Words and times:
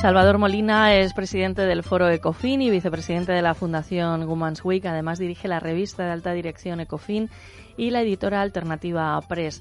Salvador 0.00 0.38
Molina 0.38 0.94
es 0.94 1.12
presidente 1.12 1.62
del 1.62 1.82
Foro 1.82 2.08
Ecofin 2.08 2.62
y 2.62 2.70
vicepresidente 2.70 3.32
de 3.32 3.42
la 3.42 3.54
Fundación 3.54 4.22
Women's 4.28 4.64
Week. 4.64 4.86
Además 4.86 5.18
dirige 5.18 5.48
la 5.48 5.58
revista 5.58 6.04
de 6.04 6.12
alta 6.12 6.32
dirección 6.32 6.78
Ecofin 6.78 7.28
y 7.76 7.90
la 7.90 8.02
editora 8.02 8.40
alternativa 8.40 9.20
Press. 9.28 9.60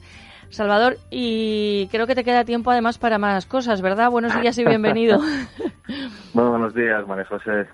Salvador, 0.50 0.98
y 1.10 1.88
creo 1.88 2.06
que 2.06 2.14
te 2.14 2.24
queda 2.24 2.46
tiempo 2.46 2.70
además 2.70 3.00
para 3.00 3.18
más 3.18 3.48
cosas, 3.48 3.82
¿verdad? 3.82 4.12
Buenos 4.12 4.40
días 4.40 4.56
y 4.60 4.64
bienvenido. 4.64 5.18
Muy 6.36 6.46
buenos 6.46 6.76
días, 6.76 7.08
María 7.08 7.26
José. 7.26 7.66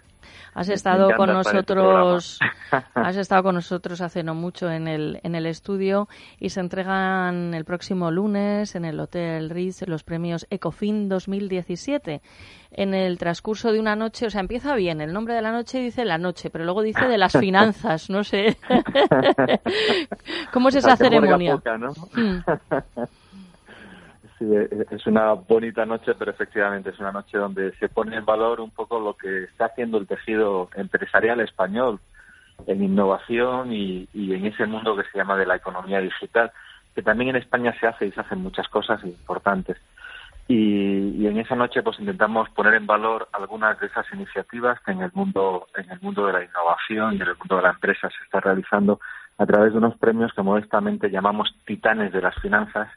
Has 0.56 0.70
estado 0.70 1.16
con 1.16 1.30
este 1.30 1.52
nosotros, 1.52 2.40
has 2.94 3.16
estado 3.16 3.44
con 3.44 3.56
nosotros 3.56 4.02
hace 4.02 4.24
no 4.24 4.36
mucho 4.36 4.70
en 4.70 4.88
el 4.88 5.20
en 5.24 5.36
el 5.36 5.46
estudio 5.46 6.08
y 6.40 6.50
se 6.50 6.60
entregan 6.60 7.54
el 7.54 7.66
próximo 7.66 8.12
lunes 8.12 8.76
en 8.76 8.86
el 8.86 9.00
Hotel 9.00 9.50
Ritz 9.50 9.88
los 9.88 10.04
premios 10.04 10.46
Ecofin 10.50 11.10
2017. 11.10 12.22
En 12.76 12.94
el 12.94 13.20
transcurso 13.20 13.72
de 13.72 13.80
una 13.80 13.96
noche, 13.96 14.26
o 14.26 14.30
sea, 14.30 14.42
empieza 14.42 14.76
bien, 14.76 15.00
el 15.02 15.14
nombre 15.14 15.36
de 15.36 15.42
la 15.44 15.52
noche 15.52 15.80
dice 15.80 16.06
la 16.06 16.18
noche, 16.18 16.50
pero 16.50 16.64
luego 16.64 16.82
dice 16.82 17.06
de 17.06 17.18
las 17.18 17.34
finanzas, 17.40 18.10
no 18.10 18.24
sé. 18.24 18.58
¿Cómo 20.52 20.70
es 20.70 20.76
esa 20.76 20.96
ceremonia? 20.96 21.56
poca, 21.56 21.78
¿no? 21.78 21.94
Mm. 24.44 24.52
Sí, 24.52 24.56
e- 24.56 24.96
es 24.96 25.08
una 25.08 25.34
bonita 25.34 25.86
noche, 25.86 26.14
pero 26.18 26.32
efectivamente 26.32 26.90
es 26.90 27.00
una 27.00 27.12
noche 27.12 27.38
donde 27.38 27.74
se 27.78 27.90
pone 27.90 28.18
en 28.18 28.26
valor 28.26 28.60
un 28.62 28.72
poco 28.72 29.00
lo 29.00 29.16
que 29.16 29.46
está 29.46 29.66
haciendo 29.66 29.98
el 29.98 30.08
tejido 30.08 30.70
empresarial 30.76 31.40
español 31.40 32.00
en 32.68 32.84
innovación 32.84 33.74
y, 33.74 34.08
y 34.14 34.34
en 34.34 34.46
ese 34.46 34.66
mundo 34.66 34.96
que 34.96 35.04
se 35.12 35.18
llama 35.18 35.38
de 35.38 35.46
la 35.46 35.56
economía 35.56 36.00
digital, 36.00 36.52
que 36.96 37.02
también 37.02 37.32
en 37.32 37.38
España 37.38 37.74
se 37.80 37.88
hace 37.88 38.06
y 38.08 38.12
se 38.12 38.22
hacen 38.22 38.40
muchas 38.40 38.68
cosas 38.70 39.04
importantes. 39.04 39.78
Y, 40.48 41.22
y 41.22 41.28
en 41.28 41.38
esa 41.40 41.56
noche 41.56 41.82
pues 41.82 42.00
intentamos 42.00 42.50
poner 42.50 42.74
en 42.76 42.86
valor 42.86 43.30
algunas 43.32 43.80
de 43.80 43.88
esas 43.88 44.06
iniciativas 44.14 44.80
que 44.82 44.92
en 44.92 45.02
el 45.02 45.12
mundo 45.14 45.68
en 45.76 45.90
el 45.90 46.02
mundo 46.02 46.26
de 46.28 46.34
la 46.34 46.44
innovación 46.44 47.14
y 47.14 47.16
en 47.16 47.30
el 47.30 47.38
mundo 47.38 47.56
de 47.56 47.62
la 47.62 47.70
empresa 47.70 48.10
se 48.10 48.24
está 48.26 48.42
realizando 48.42 49.00
a 49.38 49.46
través 49.46 49.72
de 49.72 49.78
unos 49.78 49.98
premios 49.98 50.34
que 50.34 50.42
modestamente 50.42 51.10
llamamos 51.10 51.56
titanes 51.66 52.12
de 52.12 52.22
las 52.22 52.36
finanzas 52.42 52.90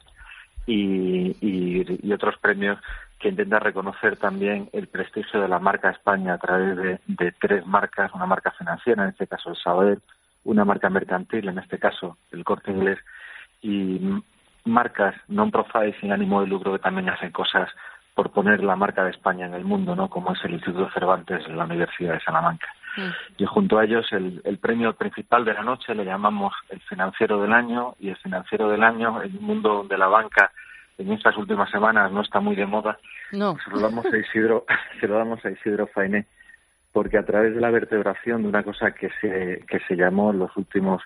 y, 0.67 1.37
y, 1.41 2.01
y 2.03 2.13
otros 2.13 2.37
premios 2.39 2.79
que 3.19 3.29
intentan 3.29 3.61
reconocer 3.61 4.17
también 4.17 4.69
el 4.73 4.89
prestigio 4.89 5.41
de 5.41 5.49
la 5.49 5.59
marca 5.59 5.91
España 5.91 6.35
a 6.35 6.39
través 6.39 6.77
de, 6.77 7.01
de 7.07 7.33
tres 7.33 7.67
marcas, 7.67 8.13
una 8.15 8.27
marca 8.27 8.51
financiera, 8.53 9.05
en 9.05 9.11
este 9.11 9.27
caso 9.27 9.51
el 9.51 9.57
Sabadell, 9.57 10.03
una 10.45 10.65
marca 10.65 10.91
mercantil, 10.91 11.49
en 11.49 11.59
este 11.59 11.79
caso 11.79 12.19
el 12.31 12.45
Corte 12.45 12.71
Inglés, 12.71 12.99
y 13.63 14.01
marcas 14.65 15.15
non-profit 15.29 15.95
sin 16.01 16.13
ánimo 16.13 16.41
de 16.41 16.49
lucro 16.49 16.73
que 16.73 16.79
también 16.81 17.09
hacen 17.09 17.31
cosas 17.31 17.71
por 18.15 18.31
poner 18.31 18.63
la 18.63 18.77
marca 18.77 19.05
de 19.05 19.11
España 19.11 19.47
en 19.47 19.55
el 19.55 19.65
mundo, 19.65 19.95
¿no? 19.95 20.09
como 20.09 20.33
es 20.33 20.45
el 20.45 20.55
Instituto 20.55 20.91
Cervantes 20.91 21.45
en 21.47 21.57
la 21.57 21.65
Universidad 21.65 22.15
de 22.15 22.21
Salamanca. 22.21 22.67
Y 23.37 23.45
junto 23.45 23.79
a 23.79 23.85
ellos 23.85 24.07
el, 24.11 24.41
el 24.45 24.57
premio 24.57 24.95
principal 24.95 25.45
de 25.45 25.53
la 25.53 25.63
noche 25.63 25.95
le 25.95 26.07
llamamos 26.07 26.55
el 26.71 26.81
financiero 26.81 27.43
del 27.43 27.53
año 27.53 27.95
y 28.01 28.09
el 28.09 28.17
financiero 28.17 28.71
del 28.71 28.83
año 28.83 29.23
en 29.23 29.37
un 29.37 29.45
mundo 29.45 29.75
donde 29.75 29.99
la 29.99 30.07
banca 30.07 30.51
en 30.99 31.13
estas 31.13 31.37
últimas 31.37 31.71
semanas 31.71 32.11
no 32.13 32.23
está 32.23 32.41
muy 32.41 32.57
de 32.57 32.67
moda, 32.67 32.99
No. 33.33 33.57
se 33.65 33.71
lo 33.71 33.81
damos 33.81 34.07
a 34.07 34.17
Isidro, 34.17 34.65
se 35.01 35.07
lo 35.09 35.17
damos 35.17 35.45
a 35.45 35.51
Isidro 35.51 35.87
Fainé, 35.89 36.27
porque 36.93 37.19
a 37.19 37.25
través 37.25 37.55
de 37.55 37.61
la 37.61 37.71
vertebración 37.71 38.43
de 38.43 38.49
una 38.49 38.63
cosa 38.63 38.93
que 38.93 39.11
se, 39.21 39.65
que 39.69 39.81
se 39.87 39.97
llamó 39.97 40.31
en 40.31 40.39
los 40.39 40.57
últimos, 40.57 41.03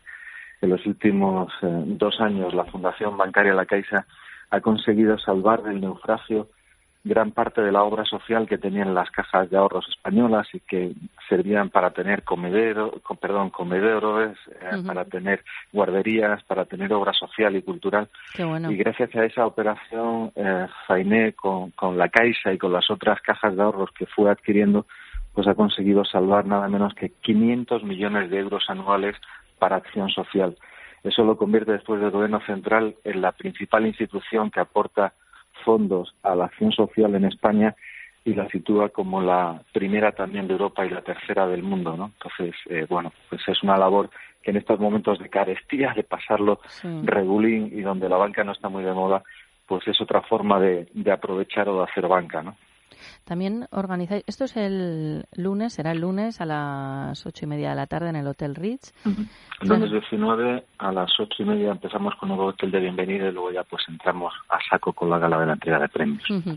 en 0.60 0.70
los 0.70 0.86
últimos 0.86 1.52
eh, 1.62 1.82
dos 1.86 2.20
años, 2.20 2.54
la 2.54 2.64
Fundación 2.64 3.16
Bancaria 3.16 3.54
La 3.54 3.66
Caixa 3.66 4.06
ha 4.50 4.60
conseguido 4.60 5.18
salvar 5.18 5.62
del 5.62 5.80
naufragio 5.80 6.48
gran 7.02 7.30
parte 7.32 7.62
de 7.62 7.72
la 7.72 7.82
obra 7.82 8.04
social 8.04 8.46
que 8.46 8.58
tenían 8.58 8.94
las 8.94 9.10
cajas 9.10 9.48
de 9.48 9.56
ahorros 9.56 9.88
españolas 9.88 10.46
y 10.52 10.60
que 10.60 10.92
servían 11.28 11.70
para 11.70 11.92
tener 11.92 12.24
comedero, 12.24 12.92
co- 13.02 13.14
perdón, 13.14 13.48
comedores, 13.50 14.36
eh, 14.60 14.82
para 14.86 15.04
tener 15.06 15.42
guarderías, 15.72 16.42
para 16.44 16.66
tener 16.66 16.92
obra 16.92 17.12
social 17.14 17.56
y 17.56 17.62
cultural. 17.62 18.08
Bueno. 18.38 18.70
Y 18.70 18.76
gracias 18.76 19.14
a 19.16 19.24
esa 19.24 19.46
operación, 19.46 20.30
eh, 20.36 20.66
Fainé, 20.86 21.32
con, 21.32 21.70
con 21.70 21.96
la 21.96 22.08
Caixa 22.10 22.52
y 22.52 22.58
con 22.58 22.72
las 22.72 22.90
otras 22.90 23.20
cajas 23.22 23.56
de 23.56 23.62
ahorros 23.62 23.90
que 23.92 24.04
fue 24.06 24.30
adquiriendo, 24.30 24.84
pues 25.32 25.46
ha 25.46 25.54
conseguido 25.54 26.04
salvar 26.04 26.44
nada 26.44 26.68
menos 26.68 26.92
que 26.94 27.10
500 27.22 27.82
millones 27.84 28.30
de 28.30 28.38
euros 28.40 28.64
anuales 28.68 29.16
para 29.58 29.76
acción 29.76 30.10
social. 30.10 30.56
Eso 31.02 31.24
lo 31.24 31.38
convierte 31.38 31.72
después 31.72 31.98
del 32.00 32.10
Gobierno 32.10 32.40
Central 32.44 32.94
en 33.04 33.22
la 33.22 33.32
principal 33.32 33.86
institución 33.86 34.50
que 34.50 34.60
aporta 34.60 35.14
fondos 35.64 36.14
a 36.22 36.34
la 36.34 36.46
acción 36.46 36.72
social 36.72 37.14
en 37.14 37.24
España 37.24 37.74
y 38.24 38.34
la 38.34 38.48
sitúa 38.48 38.90
como 38.90 39.22
la 39.22 39.62
primera 39.72 40.12
también 40.12 40.46
de 40.46 40.52
Europa 40.52 40.84
y 40.84 40.90
la 40.90 41.02
tercera 41.02 41.46
del 41.46 41.62
mundo, 41.62 41.96
¿no? 41.96 42.12
Entonces, 42.18 42.54
eh, 42.68 42.86
bueno, 42.88 43.12
pues 43.28 43.40
es 43.48 43.62
una 43.62 43.76
labor 43.78 44.10
que 44.42 44.50
en 44.50 44.58
estos 44.58 44.78
momentos 44.78 45.18
de 45.18 45.28
carestía, 45.28 45.92
de 45.94 46.02
pasarlo 46.02 46.60
Sí. 46.66 46.88
regulín 47.04 47.70
y 47.72 47.80
donde 47.80 48.08
la 48.08 48.16
banca 48.16 48.44
no 48.44 48.52
está 48.52 48.68
muy 48.68 48.84
de 48.84 48.92
moda, 48.92 49.22
pues 49.66 49.86
es 49.88 50.00
otra 50.00 50.20
forma 50.22 50.58
de, 50.60 50.88
de 50.92 51.12
aprovechar 51.12 51.68
o 51.68 51.78
de 51.78 51.84
hacer 51.84 52.06
banca, 52.08 52.42
¿no? 52.42 52.56
También 53.24 53.66
organizáis, 53.70 54.24
esto 54.26 54.44
es 54.44 54.56
el 54.56 55.24
lunes, 55.36 55.74
será 55.74 55.92
el 55.92 56.00
lunes 56.00 56.40
a 56.40 56.46
las 56.46 57.26
ocho 57.26 57.44
y 57.44 57.48
media 57.48 57.70
de 57.70 57.76
la 57.76 57.86
tarde 57.86 58.10
en 58.10 58.16
el 58.16 58.26
Hotel 58.26 58.54
Ritz. 58.54 58.92
Lunes 59.60 59.90
19 59.90 60.64
a 60.78 60.92
las 60.92 61.10
ocho 61.18 61.42
y 61.42 61.46
media 61.46 61.70
empezamos 61.70 62.14
con 62.16 62.30
un 62.30 62.40
hotel 62.40 62.70
de 62.70 62.80
bienvenida 62.80 63.28
y 63.28 63.32
luego 63.32 63.52
ya 63.52 63.64
pues 63.64 63.82
entramos 63.88 64.32
a 64.48 64.58
saco 64.68 64.92
con 64.92 65.10
la 65.10 65.18
gala 65.18 65.38
de 65.38 65.46
la 65.46 65.52
entrega 65.54 65.78
de 65.78 65.88
premios. 65.88 66.28
Ujú. 66.30 66.56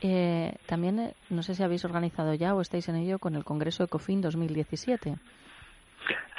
Eh, 0.00 0.54
también, 0.66 0.98
eh, 0.98 1.14
no 1.30 1.42
sé 1.42 1.54
si 1.54 1.62
habéis 1.62 1.84
organizado 1.84 2.34
ya 2.34 2.54
o 2.54 2.60
estáis 2.60 2.88
en 2.88 2.96
ello 2.96 3.18
con 3.18 3.36
el 3.36 3.44
Congreso 3.44 3.84
Ecofin 3.84 4.20
2017. 4.20 5.16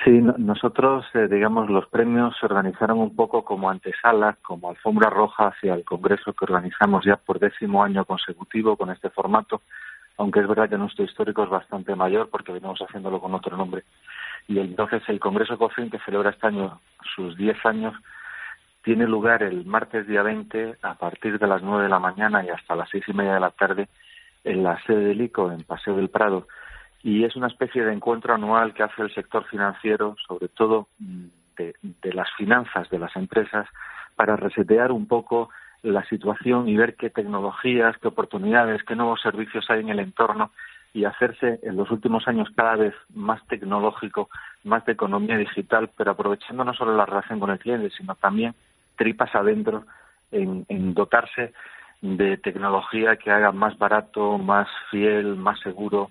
Sí, 0.04 0.12
no- 0.12 0.36
nosotros, 0.38 1.06
eh, 1.16 1.28
digamos, 1.28 1.70
los 1.70 1.88
premios 1.88 2.36
se 2.40 2.46
organizaron 2.46 3.00
un 3.00 3.16
poco 3.16 3.44
como 3.44 3.70
antesala, 3.70 4.38
como 4.44 4.70
alfombra 4.70 5.10
roja 5.10 5.48
hacia 5.48 5.74
el 5.74 5.84
congreso 5.84 6.34
que 6.34 6.46
organizamos 6.46 7.04
ya 7.06 7.16
por 7.16 7.40
décimo 7.40 7.84
año 7.84 8.06
consecutivo 8.06 8.78
con 8.78 8.92
este 8.92 9.10
formato, 9.10 9.62
aunque 10.18 10.42
es 10.42 10.48
verdad 10.48 10.70
que 10.70 10.78
nuestro 10.78 11.04
histórico 11.06 11.44
es 11.44 11.50
bastante 11.50 11.96
mayor 11.96 12.30
porque 12.30 12.52
venimos 12.52 12.80
haciéndolo 12.80 13.20
con 13.20 13.34
otro 13.34 13.58
nombre. 13.58 13.84
Y 14.48 14.60
entonces 14.60 15.02
el 15.08 15.20
Congreso 15.20 15.58
COFIN, 15.58 15.90
que 15.90 16.00
celebra 16.00 16.30
este 16.30 16.48
año 16.48 16.80
sus 17.16 17.36
10 17.36 17.58
años, 17.66 17.96
tiene 18.84 19.08
lugar 19.08 19.42
el 19.42 19.66
martes 19.66 20.06
día 20.08 20.22
20 20.22 20.76
a 20.84 20.94
partir 20.94 21.40
de 21.40 21.48
las 21.48 21.64
9 21.64 21.84
de 21.84 21.90
la 21.90 21.98
mañana 22.00 22.46
y 22.46 22.50
hasta 22.50 22.76
las 22.76 22.88
seis 22.92 23.04
y 23.08 23.14
media 23.14 23.34
de 23.34 23.40
la 23.40 23.50
tarde 23.50 23.88
en 24.44 24.62
la 24.62 24.80
sede 24.84 25.06
del 25.06 25.22
ICO, 25.22 25.52
en 25.52 25.64
Paseo 25.64 25.96
del 25.96 26.10
Prado 26.10 26.48
y 27.06 27.24
es 27.24 27.36
una 27.36 27.46
especie 27.46 27.86
de 27.86 27.94
encuentro 27.94 28.34
anual 28.34 28.74
que 28.74 28.82
hace 28.82 29.04
el 29.04 29.14
sector 29.14 29.46
financiero, 29.46 30.16
sobre 30.28 30.48
todo 30.48 30.88
de, 30.98 31.76
de 32.02 32.14
las 32.14 32.28
finanzas 32.36 32.90
de 32.90 32.98
las 32.98 33.16
empresas, 33.16 33.68
para 34.16 34.36
resetear 34.36 34.92
un 34.92 35.08
poco 35.08 35.52
la 35.84 36.04
situación 36.06 36.68
y 36.68 36.76
ver 36.76 36.96
qué 36.96 37.12
tecnologías, 37.12 37.96
qué 38.00 38.08
oportunidades, 38.08 38.82
qué 38.82 38.96
nuevos 38.96 39.22
servicios 39.22 39.70
hay 39.70 39.82
en 39.82 39.90
el 39.90 40.00
entorno 40.00 40.50
y 40.96 41.06
hacerse 41.06 41.60
en 41.62 41.76
los 41.76 41.92
últimos 41.92 42.28
años 42.28 42.50
cada 42.56 42.76
vez 42.76 42.96
más 43.14 43.46
tecnológico, 43.46 44.28
más 44.64 44.84
de 44.86 44.94
economía 44.94 45.38
digital, 45.38 45.92
pero 45.96 46.10
aprovechando 46.10 46.64
no 46.64 46.74
solo 46.74 46.98
la 46.98 47.06
relación 47.06 47.40
con 47.40 47.52
el 47.52 47.60
cliente, 47.60 47.92
sino 47.96 48.16
también 48.16 48.56
tripas 48.96 49.36
adentro 49.36 49.86
en, 50.32 50.66
en 50.70 50.96
dotarse 50.96 51.54
de 52.02 52.38
tecnología 52.38 53.18
que 53.18 53.30
haga 53.30 53.52
más 53.52 53.78
barato, 53.78 54.40
más 54.40 54.68
fiel, 54.90 55.36
más 55.36 55.60
seguro, 55.60 56.10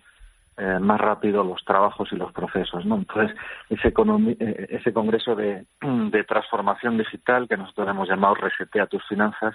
eh, 0.56 0.78
más 0.80 1.00
rápido 1.00 1.42
los 1.42 1.64
trabajos 1.64 2.08
y 2.12 2.16
los 2.16 2.32
procesos. 2.32 2.84
¿no? 2.86 2.96
Entonces, 2.96 3.36
ese, 3.70 3.88
eh, 3.88 4.66
ese 4.70 4.92
congreso 4.92 5.34
de, 5.34 5.66
de 5.80 6.24
transformación 6.24 6.96
digital 6.98 7.48
que 7.48 7.56
nosotros 7.56 7.88
hemos 7.88 8.08
llamado 8.08 8.34
Resetea 8.34 8.86
tus 8.86 9.06
finanzas 9.06 9.54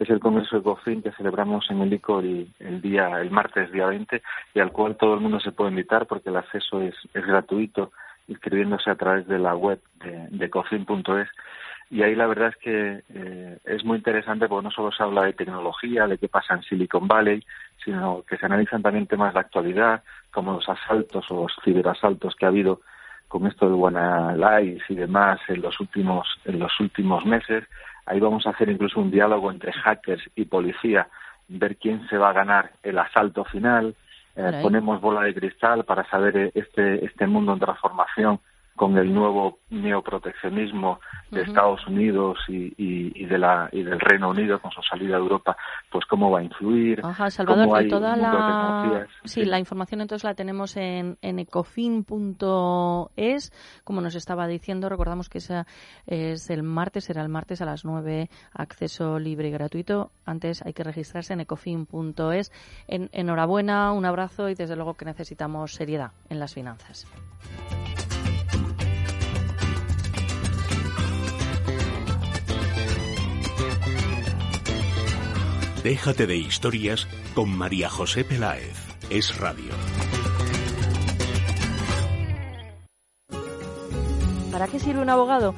es 0.00 0.08
el 0.08 0.18
Congreso 0.18 0.56
de 0.56 0.62
COFIN 0.62 1.02
que 1.02 1.12
celebramos 1.12 1.70
en 1.70 1.82
el 1.82 1.92
ICO 1.92 2.20
el, 2.20 2.80
día, 2.80 3.20
el 3.20 3.30
martes 3.30 3.70
día 3.70 3.86
20 3.86 4.22
y 4.54 4.60
al 4.60 4.72
cual 4.72 4.96
todo 4.96 5.12
el 5.14 5.20
mundo 5.20 5.38
se 5.40 5.52
puede 5.52 5.70
invitar 5.70 6.06
porque 6.06 6.30
el 6.30 6.36
acceso 6.36 6.80
es, 6.80 6.94
es 7.12 7.26
gratuito 7.26 7.92
inscribiéndose 8.26 8.90
a 8.90 8.94
través 8.94 9.26
de 9.28 9.38
la 9.38 9.54
web 9.54 9.78
de, 10.02 10.26
de 10.30 10.48
cofin.es 10.48 11.28
y 11.90 12.02
ahí 12.02 12.14
la 12.14 12.28
verdad 12.28 12.50
es 12.50 12.56
que 12.56 13.02
eh, 13.12 13.58
es 13.64 13.84
muy 13.84 13.98
interesante 13.98 14.46
porque 14.48 14.64
no 14.64 14.70
solo 14.70 14.92
se 14.92 15.02
habla 15.02 15.24
de 15.24 15.32
tecnología, 15.32 16.06
de 16.06 16.18
qué 16.18 16.28
pasa 16.28 16.54
en 16.54 16.62
Silicon 16.62 17.08
Valley, 17.08 17.44
sino 17.84 18.22
que 18.28 18.36
se 18.36 18.46
analizan 18.46 18.80
también 18.80 19.08
temas 19.08 19.34
de 19.34 19.40
actualidad, 19.40 20.04
como 20.30 20.52
los 20.52 20.68
asaltos 20.68 21.28
o 21.30 21.42
los 21.42 21.52
ciberasaltos 21.64 22.36
que 22.36 22.44
ha 22.44 22.48
habido 22.48 22.80
con 23.26 23.44
esto 23.48 23.68
de 23.68 23.74
WannaLies 23.74 24.82
y 24.88 24.94
demás 24.94 25.40
en 25.48 25.62
los 25.62 25.80
últimos 25.80 26.28
en 26.44 26.60
los 26.60 26.78
últimos 26.78 27.26
meses. 27.26 27.64
Ahí 28.06 28.20
vamos 28.20 28.46
a 28.46 28.50
hacer 28.50 28.68
incluso 28.68 29.00
un 29.00 29.10
diálogo 29.10 29.50
entre 29.50 29.72
hackers 29.72 30.22
y 30.36 30.44
policía, 30.44 31.08
ver 31.48 31.76
quién 31.76 32.06
se 32.08 32.18
va 32.18 32.30
a 32.30 32.34
ganar 32.34 32.70
el 32.84 32.98
asalto 32.98 33.44
final. 33.44 33.96
Eh, 34.36 34.60
ponemos 34.62 35.00
bola 35.00 35.22
de 35.22 35.34
cristal 35.34 35.84
para 35.84 36.08
saber 36.08 36.36
eh, 36.36 36.52
este 36.54 37.04
este 37.04 37.26
mundo 37.26 37.52
en 37.52 37.58
transformación 37.58 38.38
con 38.80 38.96
el 38.96 39.12
nuevo 39.12 39.58
neoproteccionismo 39.68 41.00
de 41.30 41.42
Estados 41.42 41.86
Unidos 41.86 42.38
y, 42.48 42.72
y, 42.78 43.26
de 43.26 43.36
la, 43.36 43.68
y 43.72 43.82
del 43.82 44.00
Reino 44.00 44.30
Unido 44.30 44.58
con 44.58 44.70
su 44.70 44.80
salida 44.80 45.16
a 45.16 45.18
Europa, 45.18 45.54
pues 45.92 46.06
cómo 46.06 46.30
va 46.30 46.38
a 46.38 46.44
influir. 46.44 47.02
Ajá, 47.04 47.28
Salvador, 47.28 47.84
y 47.84 47.88
toda 47.90 48.16
la... 48.16 49.06
Sí, 49.24 49.44
la 49.44 49.58
información 49.58 50.00
entonces 50.00 50.24
la 50.24 50.32
tenemos 50.32 50.78
en, 50.78 51.18
en 51.20 51.38
ecofin.es, 51.40 51.92
como 53.84 54.00
nos 54.00 54.14
estaba 54.14 54.46
diciendo, 54.46 54.88
recordamos 54.88 55.28
que 55.28 55.36
esa 55.36 55.66
es 56.06 56.48
el 56.48 56.62
martes, 56.62 57.04
será 57.04 57.20
el 57.20 57.28
martes 57.28 57.60
a 57.60 57.66
las 57.66 57.84
9, 57.84 58.30
acceso 58.54 59.18
libre 59.18 59.48
y 59.48 59.50
gratuito. 59.50 60.10
Antes 60.24 60.64
hay 60.64 60.72
que 60.72 60.84
registrarse 60.84 61.34
en 61.34 61.40
ecofin.es. 61.40 62.50
En, 62.88 63.10
enhorabuena, 63.12 63.92
un 63.92 64.06
abrazo 64.06 64.48
y 64.48 64.54
desde 64.54 64.74
luego 64.74 64.94
que 64.94 65.04
necesitamos 65.04 65.74
seriedad 65.74 66.12
en 66.30 66.38
las 66.40 66.54
finanzas. 66.54 67.06
Déjate 75.82 76.26
de 76.26 76.36
historias 76.36 77.08
con 77.34 77.56
María 77.56 77.88
José 77.88 78.22
Peláez. 78.22 78.76
Es 79.08 79.38
radio. 79.38 79.72
¿Para 84.52 84.68
qué 84.68 84.78
sirve 84.78 85.00
un 85.00 85.08
abogado? 85.08 85.54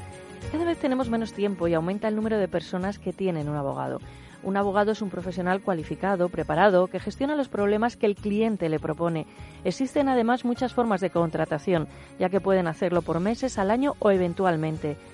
Cada 0.53 0.65
vez 0.65 0.79
tenemos 0.79 1.09
menos 1.09 1.33
tiempo 1.33 1.67
y 1.67 1.75
aumenta 1.75 2.07
el 2.07 2.15
número 2.15 2.39
de 2.39 2.47
personas 2.47 3.01
que 3.01 3.13
tienen 3.13 3.49
un 3.49 3.57
abogado. 3.57 3.99
Un 4.45 4.57
abogado 4.57 4.93
es 4.93 5.03
un 5.03 5.11
profesional 5.11 5.61
cualificado, 5.61 6.29
preparado, 6.29 6.87
que 6.87 7.01
gestiona 7.01 7.35
los 7.35 7.49
problemas 7.49 7.97
que 7.97 8.07
el 8.07 8.15
cliente 8.15 8.69
le 8.69 8.79
propone. 8.79 9.27
Existen 9.65 10.09
además 10.09 10.45
muchas 10.45 10.73
formas 10.73 11.01
de 11.01 11.11
contratación, 11.11 11.89
ya 12.21 12.29
que 12.29 12.41
pueden 12.41 12.69
hacerlo 12.69 13.03
por 13.03 13.19
meses, 13.19 13.59
al 13.59 13.73
año 13.73 13.95
o 13.99 14.13
eventualmente. 14.13 14.97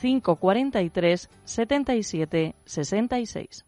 543 0.00 1.28
77 1.44 2.54
66. 2.64 3.64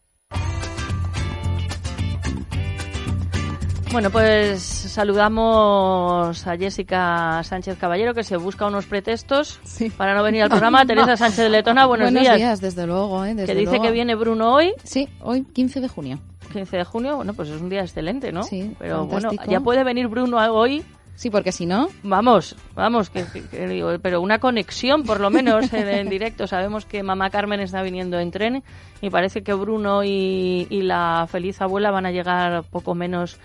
Bueno, 3.92 4.08
pues 4.08 4.62
saludamos 4.62 6.46
a 6.46 6.56
Jessica 6.56 7.42
Sánchez 7.44 7.76
Caballero, 7.78 8.14
que 8.14 8.24
se 8.24 8.38
busca 8.38 8.66
unos 8.66 8.86
pretextos 8.86 9.60
para 9.98 10.14
no 10.14 10.22
venir 10.22 10.44
al 10.44 10.48
programa. 10.50 10.86
Teresa 10.86 11.14
Sánchez 11.14 11.44
de 11.44 11.50
Letona, 11.50 11.84
buenos, 11.84 12.10
buenos 12.10 12.36
días. 12.36 12.60
desde 12.62 12.86
luego. 12.86 13.22
¿eh? 13.26 13.36
que 13.44 13.54
dice 13.54 13.80
que 13.80 13.90
viene 13.90 14.14
Bruno 14.14 14.54
hoy. 14.54 14.72
Sí, 14.82 15.10
hoy 15.20 15.44
15 15.44 15.82
de 15.82 15.88
junio. 15.88 16.18
15 16.54 16.78
de 16.78 16.84
junio, 16.84 17.16
bueno, 17.16 17.34
pues 17.34 17.50
es 17.50 17.60
un 17.60 17.68
día 17.68 17.82
excelente, 17.82 18.32
¿no? 18.32 18.44
Sí, 18.44 18.74
Pero 18.78 19.04
bueno, 19.06 19.30
ya 19.46 19.60
puede 19.60 19.84
venir 19.84 20.08
Bruno 20.08 20.38
hoy. 20.38 20.82
Sí, 21.14 21.30
porque 21.30 21.52
si 21.52 21.66
no... 21.66 21.88
Vamos, 22.02 22.56
vamos, 22.74 23.10
que, 23.10 23.24
digo, 23.66 23.90
pero 24.02 24.20
una 24.20 24.38
conexión 24.38 25.04
por 25.04 25.20
lo 25.20 25.30
menos 25.30 25.72
en, 25.72 26.08
directo. 26.08 26.46
Sabemos 26.46 26.84
que 26.84 27.02
mamá 27.02 27.30
Carmen 27.30 27.60
está 27.60 27.82
viniendo 27.82 28.18
en 28.18 28.30
tren 28.30 28.62
y 29.00 29.10
parece 29.10 29.42
que 29.42 29.54
Bruno 29.54 30.02
y, 30.04 30.66
y 30.70 30.82
la 30.82 31.26
feliz 31.30 31.60
abuela 31.60 31.90
van 31.90 32.06
a 32.06 32.10
llegar 32.10 32.64
poco 32.64 32.94
menos, 32.94 33.38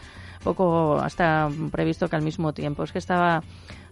poco 0.48 0.98
hasta 1.00 1.50
previsto 1.72 2.08
que 2.08 2.16
al 2.16 2.22
mismo 2.22 2.54
tiempo. 2.54 2.84
Es 2.84 2.92
que 2.92 3.00
estaba 3.00 3.44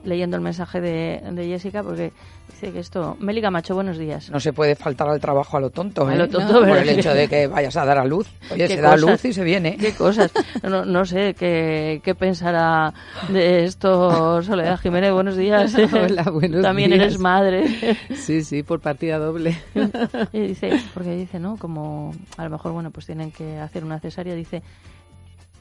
leyendo 0.06 0.38
el 0.38 0.44
mensaje 0.44 0.80
de, 0.80 1.22
de 1.32 1.48
Jessica 1.48 1.84
porque 1.84 2.14
dice 2.50 2.72
que 2.72 2.80
esto... 2.80 3.18
Meli 3.20 3.42
Macho, 3.42 3.76
buenos 3.76 3.98
días. 3.98 4.30
No 4.30 4.40
se 4.40 4.54
puede 4.54 4.76
faltar 4.76 5.10
al 5.10 5.20
trabajo 5.20 5.58
a 5.58 5.60
lo 5.60 5.72
tonto, 5.72 6.10
¿eh? 6.10 6.14
A 6.14 6.18
lo 6.18 6.30
tonto, 6.30 6.60
Por 6.60 6.78
el 6.78 6.90
hecho 6.90 7.14
de 7.14 7.28
que 7.28 7.48
vayas 7.48 7.76
a 7.76 7.86
dar 7.86 7.98
a 7.98 8.06
luz. 8.06 8.30
Oye, 8.52 8.68
se 8.68 8.80
da 8.80 8.96
luz 8.96 9.26
y 9.26 9.34
se 9.34 9.44
viene. 9.44 9.76
Qué 9.78 9.94
cosas. 9.94 10.32
No, 10.64 10.86
no 10.86 11.06
sé 11.06 11.34
qué, 11.34 12.02
qué 12.04 12.16
pensará 12.16 12.94
de 13.30 13.66
esto 13.66 14.42
Soledad 14.44 14.78
Jiménez. 14.78 15.12
Buenos 15.12 15.36
días. 15.36 15.76
Hola, 15.94 16.24
buenos 16.32 16.62
También 16.62 16.94
eres 16.94 17.20
madre. 17.20 17.98
Sí, 18.16 18.44
sí, 18.44 18.64
por 18.64 18.80
partida 18.80 19.18
doble. 19.18 19.58
Y 20.32 20.40
dice, 20.40 20.70
porque 20.94 21.16
dice, 21.16 21.40
¿no? 21.40 21.58
Como 21.58 22.14
a 22.38 22.44
lo 22.44 22.50
mejor, 22.50 22.72
bueno, 22.72 22.92
pues 22.92 23.06
tienen 23.06 23.32
que 23.32 23.58
hacer 23.58 23.84
una 23.84 24.00
cesárea. 24.00 24.36
Dice, 24.36 24.62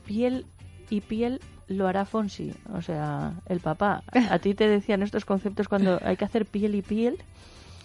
piel 0.04 0.46
y 0.90 1.00
piel 1.00 1.40
lo 1.68 1.88
hará 1.88 2.04
Fonsi, 2.04 2.52
o 2.74 2.82
sea, 2.82 3.32
el 3.48 3.60
papá. 3.60 4.02
¿A 4.30 4.38
ti 4.38 4.54
te 4.54 4.68
decían 4.68 5.02
estos 5.02 5.24
conceptos 5.24 5.68
cuando 5.68 5.98
hay 6.02 6.16
que 6.16 6.24
hacer 6.24 6.46
piel 6.46 6.74
y 6.74 6.82
piel? 6.82 7.18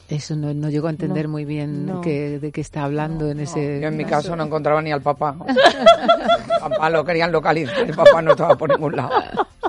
Eso 0.09 0.35
no, 0.35 0.53
no 0.55 0.69
llego 0.69 0.87
a 0.87 0.89
entender 0.89 1.27
muy 1.27 1.45
bien 1.45 1.85
de 2.01 2.51
qué 2.51 2.61
está 2.61 2.83
hablando 2.83 3.29
en 3.29 3.41
ese... 3.41 3.79
Yo 3.79 3.87
en 3.89 3.95
mi 3.95 4.05
caso 4.05 4.35
no 4.35 4.43
encontraba 4.43 4.81
ni 4.81 4.91
al 4.91 5.01
papá. 5.01 5.35
papá 6.59 6.89
lo 6.89 7.05
querían 7.05 7.31
localizar, 7.31 7.77
el 7.87 7.95
papá 7.95 8.19
no 8.21 8.31
estaba 8.31 8.57
por 8.57 8.69
ningún 8.69 8.95
lado. 8.95 9.11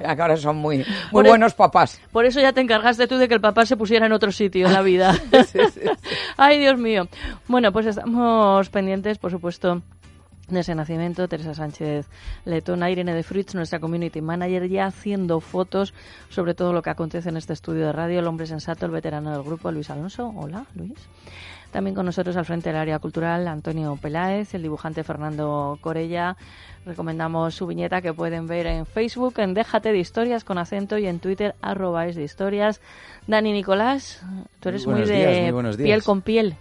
Ya 0.00 0.16
que 0.16 0.22
ahora 0.22 0.36
son 0.38 0.56
muy, 0.56 0.84
muy 1.12 1.26
e- 1.26 1.28
buenos 1.28 1.52
papás. 1.52 2.00
Por 2.10 2.24
eso 2.24 2.40
ya 2.40 2.54
te 2.54 2.62
encargaste 2.62 3.06
tú 3.06 3.18
de 3.18 3.28
que 3.28 3.34
el 3.34 3.42
papá 3.42 3.66
se 3.66 3.76
pusiera 3.76 4.06
en 4.06 4.12
otro 4.12 4.32
sitio 4.32 4.66
en 4.66 4.72
la 4.72 4.80
vida. 4.80 5.14
Ay, 6.38 6.58
Dios 6.58 6.78
mío. 6.78 7.06
Bueno, 7.46 7.70
pues 7.70 7.84
estamos 7.84 8.70
pendientes, 8.70 9.18
por 9.18 9.30
supuesto, 9.30 9.82
de 10.54 10.60
ese 10.60 10.74
nacimiento, 10.74 11.28
Teresa 11.28 11.54
Sánchez 11.54 12.06
Letona, 12.44 12.90
Irene 12.90 13.14
de 13.14 13.22
Fruits, 13.22 13.54
nuestra 13.54 13.80
community 13.80 14.20
manager, 14.20 14.68
ya 14.68 14.86
haciendo 14.86 15.40
fotos 15.40 15.94
sobre 16.28 16.54
todo 16.54 16.72
lo 16.72 16.82
que 16.82 16.90
acontece 16.90 17.28
en 17.28 17.36
este 17.36 17.52
estudio 17.52 17.86
de 17.86 17.92
radio, 17.92 18.20
el 18.20 18.26
hombre 18.26 18.46
sensato, 18.46 18.86
el 18.86 18.92
veterano 18.92 19.32
del 19.32 19.42
grupo, 19.42 19.70
Luis 19.70 19.90
Alonso. 19.90 20.32
Hola, 20.36 20.66
Luis. 20.74 20.98
También 21.70 21.94
con 21.94 22.04
nosotros 22.04 22.36
al 22.36 22.44
frente 22.44 22.70
del 22.70 22.78
área 22.78 22.98
cultural, 22.98 23.46
Antonio 23.46 23.96
Peláez, 24.00 24.54
el 24.54 24.62
dibujante 24.62 25.04
Fernando 25.04 25.78
Corella. 25.80 26.36
Recomendamos 26.84 27.54
su 27.54 27.66
viñeta 27.66 28.02
que 28.02 28.12
pueden 28.12 28.48
ver 28.48 28.66
en 28.66 28.86
Facebook, 28.86 29.34
en 29.38 29.54
Déjate 29.54 29.92
de 29.92 29.98
Historias 29.98 30.42
con 30.42 30.58
acento 30.58 30.98
y 30.98 31.06
en 31.06 31.20
Twitter, 31.20 31.54
arroba 31.62 32.06
es 32.06 32.16
de 32.16 32.24
historias. 32.24 32.80
Dani 33.28 33.52
Nicolás, 33.52 34.22
tú 34.58 34.70
eres 34.70 34.86
muy, 34.86 35.02
de 35.02 35.52
piel 35.76 36.02
con 36.02 36.22
piel. 36.22 36.56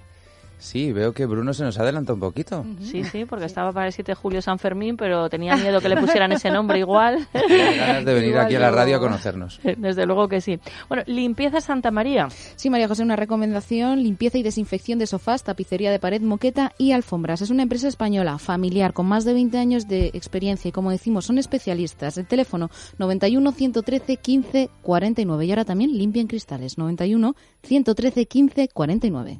Sí, 0.59 0.91
veo 0.91 1.13
que 1.13 1.25
Bruno 1.25 1.53
se 1.53 1.63
nos 1.63 1.79
adelanta 1.79 2.13
un 2.13 2.19
poquito. 2.19 2.65
Sí, 2.81 3.03
sí, 3.05 3.23
porque 3.23 3.45
estaba 3.45 3.71
para 3.71 3.87
el 3.87 3.93
7 3.93 4.11
de 4.11 4.15
julio 4.15 4.41
San 4.41 4.59
Fermín, 4.59 4.97
pero 4.97 5.29
tenía 5.29 5.55
miedo 5.55 5.79
que 5.79 5.87
le 5.87 5.95
pusieran 5.95 6.33
ese 6.33 6.51
nombre 6.51 6.79
igual. 6.79 7.27
ganas 7.33 8.05
de 8.05 8.13
venir 8.13 8.37
aquí 8.37 8.55
a 8.55 8.59
la 8.59 8.69
radio 8.69 8.97
a 8.97 8.99
conocernos. 8.99 9.59
Desde 9.77 10.05
luego 10.05 10.27
que 10.27 10.41
sí. 10.41 10.59
Bueno, 10.89 11.03
limpieza 11.07 11.61
Santa 11.61 11.91
María. 11.91 12.27
Sí, 12.57 12.69
María 12.69 12.89
José, 12.89 13.03
una 13.03 13.15
recomendación, 13.15 14.03
limpieza 14.03 14.37
y 14.37 14.43
desinfección 14.43 14.99
de 14.99 15.07
sofás, 15.07 15.43
tapicería 15.43 15.91
de 15.91 15.99
pared, 15.99 16.21
moqueta 16.21 16.73
y 16.77 16.91
alfombras. 16.91 17.41
Es 17.41 17.49
una 17.49 17.63
empresa 17.63 17.87
española, 17.87 18.37
familiar, 18.37 18.91
con 18.93 19.07
más 19.07 19.23
de 19.23 19.33
20 19.33 19.57
años 19.57 19.87
de 19.87 20.07
experiencia 20.13 20.67
y, 20.67 20.71
como 20.73 20.91
decimos, 20.91 21.25
son 21.25 21.37
especialistas. 21.37 22.17
El 22.17 22.27
teléfono 22.27 22.69
91 22.97 23.51
113 23.53 24.17
15 24.17 24.69
49 24.81 25.45
y 25.45 25.51
ahora 25.51 25.65
también 25.65 25.97
limpian 25.97 26.27
cristales 26.27 26.77
91 26.77 27.35
113 27.63 28.25
15 28.25 28.67
49. 28.73 29.39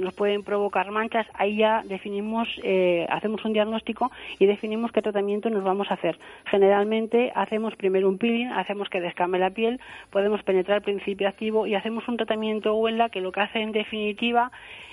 nos 0.01 0.13
pueden 0.13 0.43
provocar 0.43 0.91
manchas, 0.91 1.27
ahí 1.33 1.57
ya 1.57 1.83
definimos, 1.85 2.47
eh, 2.63 3.05
hacemos 3.09 3.43
un 3.45 3.53
diagnóstico 3.53 4.11
y 4.39 4.45
definimos 4.45 4.91
qué 4.91 5.01
tratamiento 5.01 5.49
nos 5.49 5.63
vamos 5.63 5.91
a 5.91 5.95
hacer. 5.95 6.19
Generalmente 6.45 7.31
hacemos 7.35 7.75
primero 7.75 8.09
un 8.09 8.17
peeling, 8.17 8.47
hacemos 8.47 8.89
que 8.89 8.99
descame 8.99 9.39
la 9.39 9.51
piel, 9.51 9.79
podemos 10.09 10.43
penetrar 10.43 10.77
el 10.77 10.83
principio 10.83 11.27
activo 11.27 11.67
y 11.67 11.75
hacemos 11.75 12.07
un 12.07 12.17
tratamiento 12.17 12.75
huela 12.75 13.09
que 13.09 13.21
lo 13.21 13.31
que 13.31 13.41
hace 13.41 13.59
en 13.59 13.71
definitiva 13.71 14.51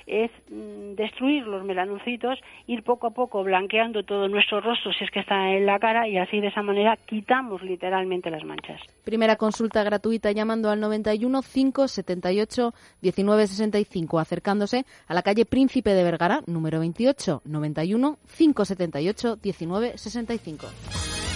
es 0.09 0.31
mm, 0.51 0.95
destruir 0.95 1.47
los 1.47 1.65
melanocitos, 1.65 2.39
ir 2.67 2.83
poco 2.83 3.09
a 3.09 3.11
poco 3.11 3.45
blanqueando 3.45 4.03
todo 4.03 4.29
nuestro 4.29 4.61
rostro 4.61 4.93
si 4.93 5.05
es 5.05 5.11
que 5.11 5.21
está 5.21 5.51
en 5.51 5.67
la 5.67 5.79
cara 5.79 6.09
y 6.09 6.19
así 6.19 6.41
de 6.41 6.49
esa 6.49 6.63
manera 6.63 6.97
quitamos 7.07 7.63
literalmente 7.63 8.31
las 8.31 8.45
manchas. 8.45 8.81
Primera 9.05 9.37
consulta 9.37 9.83
gratuita 9.83 10.33
llamando 10.33 10.71
al 10.71 10.81
91 10.81 11.43
578 11.43 12.73
1965 13.03 14.19
acercándose 14.19 14.85
a 15.07 15.15
la 15.15 15.23
calle 15.23 15.45
Príncipe 15.45 15.91
de 15.91 16.03
Vergara 16.03 16.41
número 16.47 16.81
28 16.81 17.43
91 17.45 18.19
578 18.37 19.39
1965. 19.43 21.28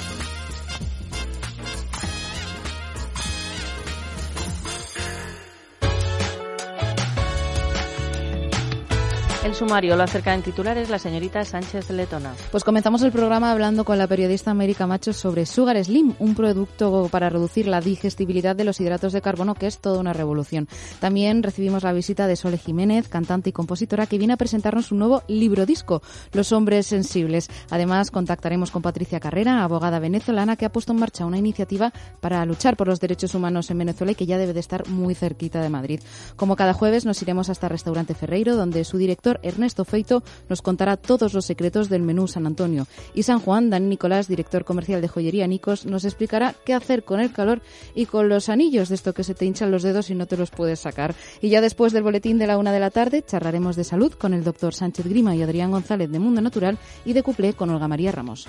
El 9.45 9.57
sumario 9.57 9.97
lo 9.97 10.05
acerca 10.05 10.33
en 10.35 10.43
titulares 10.43 10.89
la 10.89 11.01
señorita 11.01 11.45
Sánchez 11.45 11.91
Letona. 11.91 12.33
Pues 12.53 12.63
comenzamos 12.63 13.03
el 13.03 13.11
programa 13.11 13.51
hablando 13.51 13.85
con 13.85 13.99
la 13.99 14.07
periodista 14.07 14.53
América 14.53 14.87
Macho 14.87 15.13
sobre 15.13 15.47
Sugar 15.47 15.83
Slim, 15.83 16.15
un 16.21 16.37
producto 16.37 17.09
para 17.11 17.29
reducir 17.29 17.67
la 17.67 17.81
digestibilidad 17.81 18.55
de 18.55 18.63
los 18.63 18.81
hidratos 18.81 19.13
de 19.13 19.21
carbono 19.21 19.57
que 19.57 19.67
es 19.67 19.79
toda 19.79 19.99
una 19.99 20.13
revolución. 20.13 20.69
También 21.01 21.43
recibimos 21.43 21.83
la 21.83 21.93
visita 21.93 22.29
de 22.29 22.37
Sole 22.37 22.57
Jiménez, 22.57 23.09
cantante 23.09 23.51
y 23.51 23.53
compositora, 23.53 24.07
que 24.07 24.17
viene 24.17 24.35
a 24.35 24.37
presentarnos 24.37 24.93
un 24.93 25.01
nuevo 25.01 25.25
libro 25.27 25.67
disco, 25.67 26.03
Los 26.33 26.53
hombres 26.53 26.87
sensibles. 26.87 27.51
Además, 27.71 28.13
contactaremos 28.13 28.71
con 28.71 28.83
Patricia 28.83 29.19
Carrera, 29.19 29.65
abogada 29.65 29.99
venezolana, 29.99 30.55
que 30.55 30.67
ha 30.67 30.73
puesto 30.73 30.93
en 30.93 31.01
marcha 31.01 31.27
una 31.27 31.39
iniciativa 31.39 31.93
para 32.21 32.47
luchar 32.47 32.77
por 32.77 32.87
los 32.87 33.01
derechos 33.01 33.35
humanos 33.35 33.69
en 33.73 33.79
Venezuela 33.79 34.13
y 34.13 34.15
que 34.15 34.27
ya 34.27 34.39
debe 34.39 34.53
de 34.53 34.61
estar 34.61 34.89
muy 34.89 35.17
cerquita 35.17 35.61
de 35.61 35.69
Madrid. 35.69 36.01
Como 36.37 36.55
cada 36.55 36.75
jueves, 36.75 37.05
nos 37.05 37.21
iremos 37.23 37.51
hasta 37.51 37.69
Restaurante 37.69 38.15
Ferreiro, 38.15 38.55
donde 38.55 38.85
su 38.85 38.99
director 38.99 39.32
Ernesto 39.43 39.85
Feito 39.85 40.23
nos 40.49 40.63
contará 40.63 40.97
todos 40.97 41.35
los 41.35 41.45
secretos 41.45 41.89
del 41.89 42.03
menú 42.03 42.29
San 42.29 42.47
Antonio. 42.47 42.87
Y 43.15 43.23
San 43.23 43.41
Juan, 43.41 43.71
Dani 43.71 43.87
Nicolás, 43.87 44.29
director 44.29 44.65
comercial 44.65 45.01
de 45.01 45.09
joyería 45.09 45.47
Nicos, 45.47 45.87
nos 45.87 46.05
explicará 46.05 46.55
qué 46.65 46.75
hacer 46.75 47.05
con 47.05 47.21
el 47.21 47.33
calor 47.33 47.63
y 47.95 48.07
con 48.07 48.29
los 48.29 48.49
anillos 48.49 48.89
de 48.89 48.95
esto 48.95 49.15
que 49.15 49.25
se 49.25 49.35
te 49.35 49.45
hinchan 49.45 49.71
los 49.71 49.83
dedos 49.83 50.11
y 50.11 50.15
no 50.15 50.27
te 50.27 50.37
los 50.37 50.51
puedes 50.51 50.81
sacar. 50.81 51.15
Y 51.41 51.49
ya 51.49 51.61
después 51.61 51.93
del 51.93 52.03
boletín 52.03 52.39
de 52.39 52.47
la 52.47 52.59
una 52.59 52.73
de 52.73 52.81
la 52.81 52.91
tarde, 52.91 53.23
charlaremos 53.23 53.77
de 53.77 53.85
salud 53.85 54.13
con 54.13 54.35
el 54.35 54.45
doctor 54.45 54.75
Sánchez 54.75 55.07
Grima 55.07 55.35
y 55.37 55.43
Adrián 55.43 55.71
González 55.71 56.11
de 56.11 56.19
Mundo 56.19 56.41
Natural 56.41 56.79
y 57.05 57.13
de 57.13 57.23
cuplé 57.23 57.55
con 57.55 57.71
Olga 57.71 57.89
María 57.89 58.13
Ramos. 58.13 58.49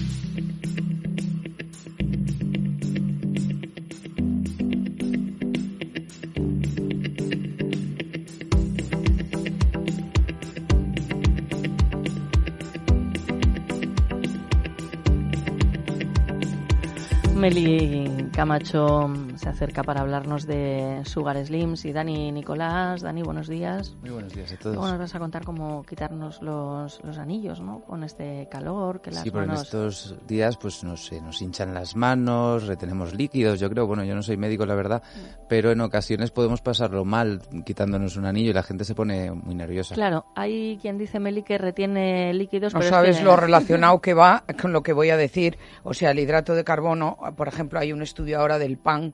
Meli 17.41 18.29
Camacho 18.31 19.09
se 19.37 19.49
acerca 19.49 19.83
para 19.83 20.01
hablarnos 20.01 20.45
de 20.45 21.01
Sugar 21.05 21.43
Slims 21.45 21.85
y 21.85 21.93
Dani 21.93 22.31
Nicolás. 22.31 23.01
Dani, 23.01 23.21
buenos 23.23 23.47
días. 23.47 23.95
Muy 24.01 24.09
buenos 24.11 24.33
días 24.33 24.51
a 24.51 24.57
todos. 24.57 24.75
Bueno, 24.75 24.91
nos 24.91 24.99
vas 24.99 25.15
a 25.15 25.19
contar 25.19 25.43
cómo 25.43 25.83
quitarnos 25.83 26.41
los, 26.41 27.01
los 27.03 27.17
anillos, 27.17 27.59
¿no? 27.61 27.81
Con 27.81 28.03
este 28.03 28.47
calor, 28.51 29.01
que 29.01 29.11
las 29.11 29.23
sí, 29.23 29.31
pero 29.31 29.43
en 29.45 29.51
estos 29.51 30.15
días 30.27 30.57
pues 30.57 30.83
no 30.83 30.97
sé, 30.97 31.21
nos 31.21 31.41
hinchan 31.41 31.73
las 31.73 31.95
manos, 31.95 32.67
retenemos 32.67 33.13
líquidos, 33.13 33.59
yo 33.59 33.69
creo, 33.69 33.87
bueno, 33.87 34.03
yo 34.03 34.15
no 34.15 34.21
soy 34.23 34.37
médico 34.37 34.65
la 34.65 34.75
verdad, 34.75 35.01
pero 35.49 35.71
en 35.71 35.81
ocasiones 35.81 36.31
podemos 36.31 36.61
pasarlo 36.61 37.05
mal 37.05 37.41
quitándonos 37.65 38.17
un 38.17 38.25
anillo 38.25 38.51
y 38.51 38.53
la 38.53 38.63
gente 38.63 38.85
se 38.85 38.95
pone 38.95 39.31
muy 39.31 39.55
nerviosa. 39.55 39.95
Claro, 39.95 40.25
hay 40.35 40.77
quien 40.81 40.97
dice, 40.97 41.19
Meli, 41.19 41.43
que 41.43 41.57
retiene 41.57 42.33
líquidos, 42.33 42.73
No 42.73 42.79
pero 42.79 42.89
es 42.89 42.95
sabes 42.95 43.17
que- 43.17 43.23
lo 43.23 43.35
relacionado 43.37 43.99
que 44.01 44.13
va 44.13 44.43
con 44.61 44.73
lo 44.73 44.83
que 44.83 44.93
voy 44.93 45.09
a 45.09 45.17
decir. 45.17 45.57
O 45.83 45.93
sea, 45.93 46.11
el 46.11 46.19
hidrato 46.19 46.53
de 46.55 46.63
carbono, 46.63 47.17
por 47.35 47.47
ejemplo, 47.47 47.79
hay 47.79 47.93
un 47.93 48.01
estudio 48.01 48.39
ahora 48.39 48.57
del 48.59 48.77
pan 48.77 49.13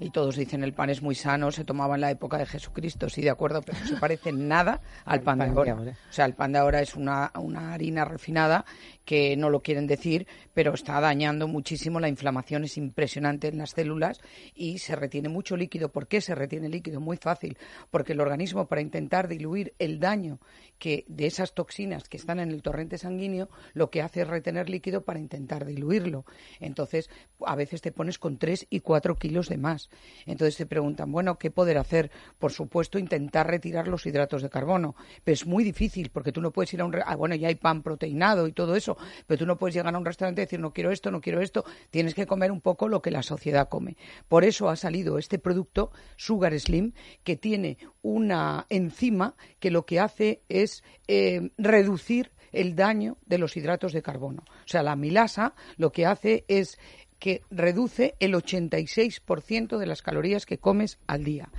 Y 0.00 0.10
todos 0.10 0.34
dicen 0.34 0.64
el 0.64 0.72
pan 0.72 0.88
es 0.88 1.02
muy 1.02 1.14
sano, 1.14 1.52
se 1.52 1.64
tomaba 1.64 1.94
en 1.94 2.00
la 2.00 2.10
época 2.10 2.38
de 2.38 2.46
Jesucristo, 2.46 3.10
sí, 3.10 3.20
de 3.20 3.28
acuerdo, 3.28 3.60
pero 3.60 3.78
no 3.78 3.86
se 3.86 3.96
parece 3.96 4.32
nada 4.32 4.80
al 5.04 5.20
pan, 5.20 5.40
de 5.40 5.44
ahora. 5.44 5.74
O 5.74 6.12
sea, 6.12 6.24
el 6.24 6.34
pan 6.34 6.52
de 6.52 6.58
ahora 6.58 6.80
es 6.80 6.96
una, 6.96 7.30
una 7.34 7.74
harina 7.74 8.06
refinada 8.06 8.64
que 9.04 9.36
no 9.36 9.50
lo 9.50 9.60
quieren 9.60 9.86
decir, 9.86 10.26
pero 10.54 10.72
está 10.72 11.00
dañando 11.00 11.48
muchísimo, 11.48 12.00
la 12.00 12.08
inflamación 12.08 12.64
es 12.64 12.78
impresionante 12.78 13.48
en 13.48 13.58
las 13.58 13.70
células 13.70 14.20
y 14.54 14.78
se 14.78 14.96
retiene 14.96 15.28
mucho 15.28 15.56
líquido. 15.56 15.90
¿Por 15.90 16.08
qué 16.08 16.22
se 16.22 16.34
retiene 16.34 16.70
líquido? 16.70 17.00
Muy 17.00 17.18
fácil, 17.18 17.58
porque 17.90 18.14
el 18.14 18.20
organismo 18.20 18.68
para 18.68 18.80
intentar 18.80 19.28
diluir 19.28 19.74
el 19.78 20.00
daño 20.00 20.40
que 20.78 21.04
de 21.08 21.26
esas 21.26 21.52
toxinas 21.52 22.08
que 22.08 22.16
están 22.16 22.40
en 22.40 22.50
el 22.50 22.62
torrente 22.62 22.96
sanguíneo, 22.96 23.50
lo 23.74 23.90
que 23.90 24.00
hace 24.00 24.22
es 24.22 24.28
retener 24.28 24.70
líquido 24.70 25.02
para 25.02 25.20
intentar 25.20 25.66
diluirlo. 25.66 26.24
Entonces, 26.58 27.10
a 27.44 27.54
veces 27.54 27.82
te 27.82 27.92
pones 27.92 28.18
con 28.18 28.38
3 28.38 28.66
y 28.70 28.80
4 28.80 29.16
kilos 29.16 29.48
de 29.48 29.58
más. 29.58 29.89
Entonces 30.26 30.56
te 30.56 30.66
preguntan, 30.66 31.10
bueno, 31.12 31.38
¿qué 31.38 31.50
poder 31.50 31.78
hacer? 31.78 32.10
Por 32.38 32.52
supuesto, 32.52 32.98
intentar 32.98 33.46
retirar 33.46 33.88
los 33.88 34.06
hidratos 34.06 34.42
de 34.42 34.50
carbono. 34.50 34.94
Pero 35.24 35.34
es 35.34 35.46
muy 35.46 35.64
difícil 35.64 36.10
porque 36.10 36.32
tú 36.32 36.40
no 36.40 36.50
puedes 36.50 36.72
ir 36.74 36.80
a 36.80 36.84
un... 36.84 36.96
Ah, 37.04 37.16
bueno, 37.16 37.34
ya 37.34 37.48
hay 37.48 37.54
pan 37.54 37.82
proteinado 37.82 38.46
y 38.46 38.52
todo 38.52 38.76
eso, 38.76 38.96
pero 39.26 39.38
tú 39.38 39.46
no 39.46 39.56
puedes 39.56 39.74
llegar 39.74 39.94
a 39.94 39.98
un 39.98 40.04
restaurante 40.04 40.42
y 40.42 40.44
decir, 40.44 40.60
no 40.60 40.72
quiero 40.72 40.90
esto, 40.90 41.10
no 41.10 41.20
quiero 41.20 41.40
esto. 41.40 41.64
Tienes 41.90 42.14
que 42.14 42.26
comer 42.26 42.52
un 42.52 42.60
poco 42.60 42.88
lo 42.88 43.02
que 43.02 43.10
la 43.10 43.22
sociedad 43.22 43.68
come. 43.68 43.96
Por 44.28 44.44
eso 44.44 44.68
ha 44.68 44.76
salido 44.76 45.18
este 45.18 45.38
producto, 45.38 45.90
Sugar 46.16 46.58
Slim, 46.58 46.92
que 47.24 47.36
tiene 47.36 47.78
una 48.02 48.66
enzima 48.68 49.34
que 49.58 49.70
lo 49.70 49.86
que 49.86 50.00
hace 50.00 50.42
es 50.48 50.82
eh, 51.08 51.50
reducir 51.58 52.32
el 52.52 52.74
daño 52.74 53.16
de 53.26 53.38
los 53.38 53.56
hidratos 53.56 53.92
de 53.92 54.02
carbono. 54.02 54.44
O 54.46 54.68
sea, 54.68 54.82
la 54.82 54.96
milasa 54.96 55.54
lo 55.76 55.92
que 55.92 56.06
hace 56.06 56.44
es 56.48 56.78
que 57.20 57.42
reduce 57.50 58.16
el 58.18 58.34
86% 58.34 59.78
de 59.78 59.86
las 59.86 60.02
calorías 60.02 60.46
que 60.46 60.58
comes 60.58 60.98
al 61.06 61.22
día. 61.22 61.50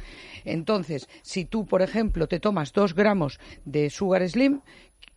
Entonces, 0.44 1.08
si 1.22 1.46
tú, 1.46 1.66
por 1.66 1.82
ejemplo, 1.82 2.28
te 2.28 2.42
tomas 2.42 2.74
dos 2.74 2.94
gramos 2.94 3.40
de 3.64 3.90
Sugar 3.90 4.28
Slim, 4.28 4.62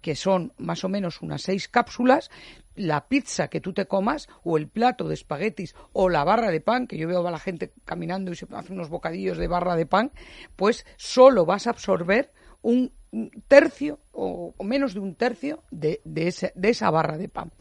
que 0.00 0.14
son 0.14 0.52
más 0.58 0.84
o 0.84 0.88
menos 0.88 1.22
unas 1.22 1.42
seis 1.42 1.66
cápsulas, 1.66 2.30
la 2.76 3.08
pizza 3.08 3.48
que 3.48 3.60
tú 3.60 3.72
te 3.72 3.86
comas 3.86 4.28
o 4.42 4.58
el 4.58 4.68
plato 4.68 5.08
de 5.08 5.14
espaguetis 5.14 5.74
o 5.92 6.10
la 6.10 6.24
barra 6.24 6.50
de 6.50 6.60
pan, 6.60 6.86
que 6.86 6.98
yo 6.98 7.08
veo 7.08 7.26
a 7.26 7.30
la 7.30 7.38
gente 7.38 7.72
caminando 7.84 8.30
y 8.30 8.36
se 8.36 8.46
hace 8.52 8.72
unos 8.72 8.90
bocadillos 8.90 9.38
de 9.38 9.48
barra 9.48 9.76
de 9.76 9.86
pan, 9.86 10.12
pues 10.56 10.84
solo 10.96 11.46
vas 11.46 11.66
a 11.66 11.70
absorber 11.70 12.32
un 12.64 12.90
tercio 13.46 14.00
o, 14.10 14.54
menos 14.64 14.94
de 14.94 15.00
un 15.00 15.14
tercio 15.14 15.62
de, 15.70 16.00
esa 16.24 16.90
barra 16.90 17.16
de 17.16 17.28
pan. 17.28 17.52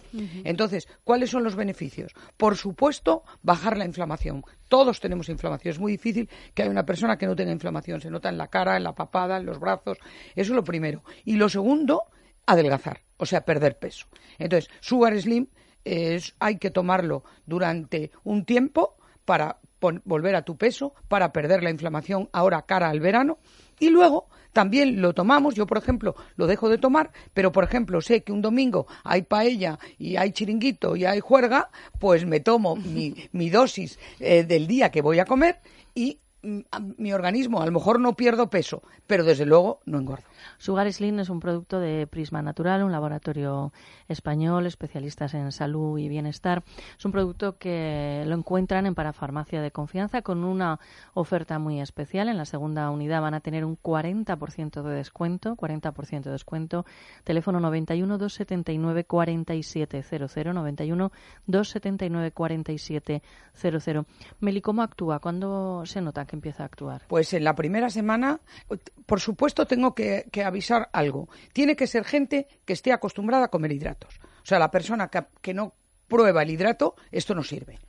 Entonces, 0.43 0.87
¿cuáles 1.03 1.29
son 1.29 1.43
los 1.43 1.55
beneficios? 1.55 2.13
Por 2.37 2.55
supuesto, 2.55 3.23
bajar 3.43 3.77
la 3.77 3.85
inflamación. 3.85 4.43
Todos 4.67 4.99
tenemos 4.99 5.29
inflamación. 5.29 5.73
Es 5.73 5.79
muy 5.79 5.91
difícil 5.91 6.29
que 6.53 6.63
haya 6.63 6.71
una 6.71 6.85
persona 6.85 7.17
que 7.17 7.27
no 7.27 7.35
tenga 7.35 7.51
inflamación. 7.51 8.01
Se 8.01 8.09
nota 8.09 8.29
en 8.29 8.37
la 8.37 8.47
cara, 8.47 8.77
en 8.77 8.83
la 8.83 8.95
papada, 8.95 9.37
en 9.37 9.45
los 9.45 9.59
brazos. 9.59 9.97
Eso 10.35 10.53
es 10.53 10.55
lo 10.55 10.63
primero. 10.63 11.03
Y 11.25 11.35
lo 11.35 11.49
segundo, 11.49 12.03
adelgazar, 12.45 13.01
o 13.17 13.25
sea, 13.25 13.45
perder 13.45 13.77
peso. 13.77 14.07
Entonces, 14.39 14.71
Sugar 14.79 15.19
Slim 15.19 15.47
es, 15.83 16.33
hay 16.39 16.57
que 16.57 16.71
tomarlo 16.71 17.23
durante 17.45 18.11
un 18.23 18.45
tiempo 18.45 18.95
para 19.25 19.59
volver 20.05 20.35
a 20.35 20.43
tu 20.43 20.57
peso, 20.57 20.93
para 21.09 21.33
perder 21.33 21.61
la 21.61 21.69
inflamación 21.69 22.29
ahora 22.31 22.61
cara 22.61 22.89
al 22.89 23.01
verano 23.01 23.37
y 23.79 23.89
luego 23.89 24.29
también 24.53 25.01
lo 25.01 25.13
tomamos, 25.13 25.55
yo 25.55 25.67
por 25.67 25.77
ejemplo 25.77 26.15
lo 26.35 26.47
dejo 26.47 26.69
de 26.69 26.77
tomar, 26.77 27.11
pero 27.33 27.51
por 27.51 27.63
ejemplo 27.63 28.01
sé 28.01 28.23
que 28.23 28.31
un 28.31 28.41
domingo 28.41 28.87
hay 29.03 29.23
paella 29.23 29.79
y 29.97 30.15
hay 30.15 30.31
chiringuito 30.31 30.95
y 30.95 31.05
hay 31.05 31.19
juerga, 31.19 31.69
pues 31.99 32.25
me 32.25 32.39
tomo 32.39 32.75
mi, 32.75 33.15
mi 33.31 33.49
dosis 33.49 33.99
eh, 34.19 34.43
del 34.43 34.67
día 34.67 34.91
que 34.91 35.01
voy 35.01 35.19
a 35.19 35.25
comer 35.25 35.59
y 35.95 36.19
mi 36.43 37.13
organismo, 37.13 37.61
a 37.61 37.65
lo 37.65 37.71
mejor 37.71 37.99
no 37.99 38.15
pierdo 38.15 38.49
peso, 38.49 38.83
pero 39.07 39.23
desde 39.23 39.45
luego 39.45 39.79
no 39.85 39.97
engordo. 39.97 40.25
Sugar 40.57 40.91
Slim 40.91 41.19
es 41.19 41.29
un 41.29 41.39
producto 41.39 41.79
de 41.79 42.05
Prisma 42.07 42.41
Natural, 42.41 42.83
un 42.83 42.91
laboratorio 42.91 43.71
español, 44.07 44.65
especialistas 44.65 45.33
en 45.33 45.51
salud 45.51 45.97
y 45.97 46.09
bienestar. 46.09 46.63
Es 46.97 47.05
un 47.05 47.13
producto 47.13 47.57
que 47.57 48.23
lo 48.27 48.35
encuentran 48.35 48.85
en 48.85 48.95
Parafarmacia 48.95 49.61
de 49.61 49.71
Confianza 49.71 50.21
con 50.21 50.43
una 50.43 50.79
oferta 51.13 51.59
muy 51.59 51.79
especial. 51.79 52.27
En 52.27 52.37
la 52.37 52.45
segunda 52.45 52.89
unidad 52.91 53.21
van 53.21 53.33
a 53.33 53.39
tener 53.39 53.63
un 53.63 53.77
40% 53.77 54.81
de 54.83 54.95
descuento, 54.95 55.55
40% 55.55 56.23
de 56.23 56.31
descuento. 56.31 56.85
Teléfono 57.23 57.59
91 57.59 58.17
279 58.17 59.05
4700, 59.05 60.53
91 60.53 61.11
279 61.47 62.31
4700. 62.31 64.05
Meli, 64.41 64.61
¿cómo 64.61 64.81
actúa? 64.81 65.19
¿Cuándo 65.19 65.85
se 65.85 66.01
nota 66.01 66.25
que 66.25 66.32
empieza 66.35 66.63
a 66.63 66.65
actuar? 66.67 67.03
Pues 67.07 67.33
en 67.33 67.43
la 67.43 67.55
primera 67.55 67.89
semana, 67.89 68.39
por 69.05 69.19
supuesto, 69.19 69.65
tengo 69.65 69.95
que 69.95 70.43
avisar 70.45 70.89
algo. 70.93 71.29
Tiene 71.53 71.75
que 71.75 71.87
ser 71.87 72.03
gente 72.05 72.47
que 72.65 72.73
esté 72.73 72.91
acostumbrada 72.91 73.45
a 73.45 73.49
comer 73.49 73.71
hidratos. 73.71 74.19
O 74.43 74.45
sea, 74.45 74.59
la 74.59 74.71
persona 74.71 75.09
que, 75.41 75.53
no 75.53 75.73
prueba 76.07 76.43
el 76.43 76.49
hidrato, 76.49 76.95
esto 77.11 77.33
no 77.33 77.43
sirve. 77.43 77.79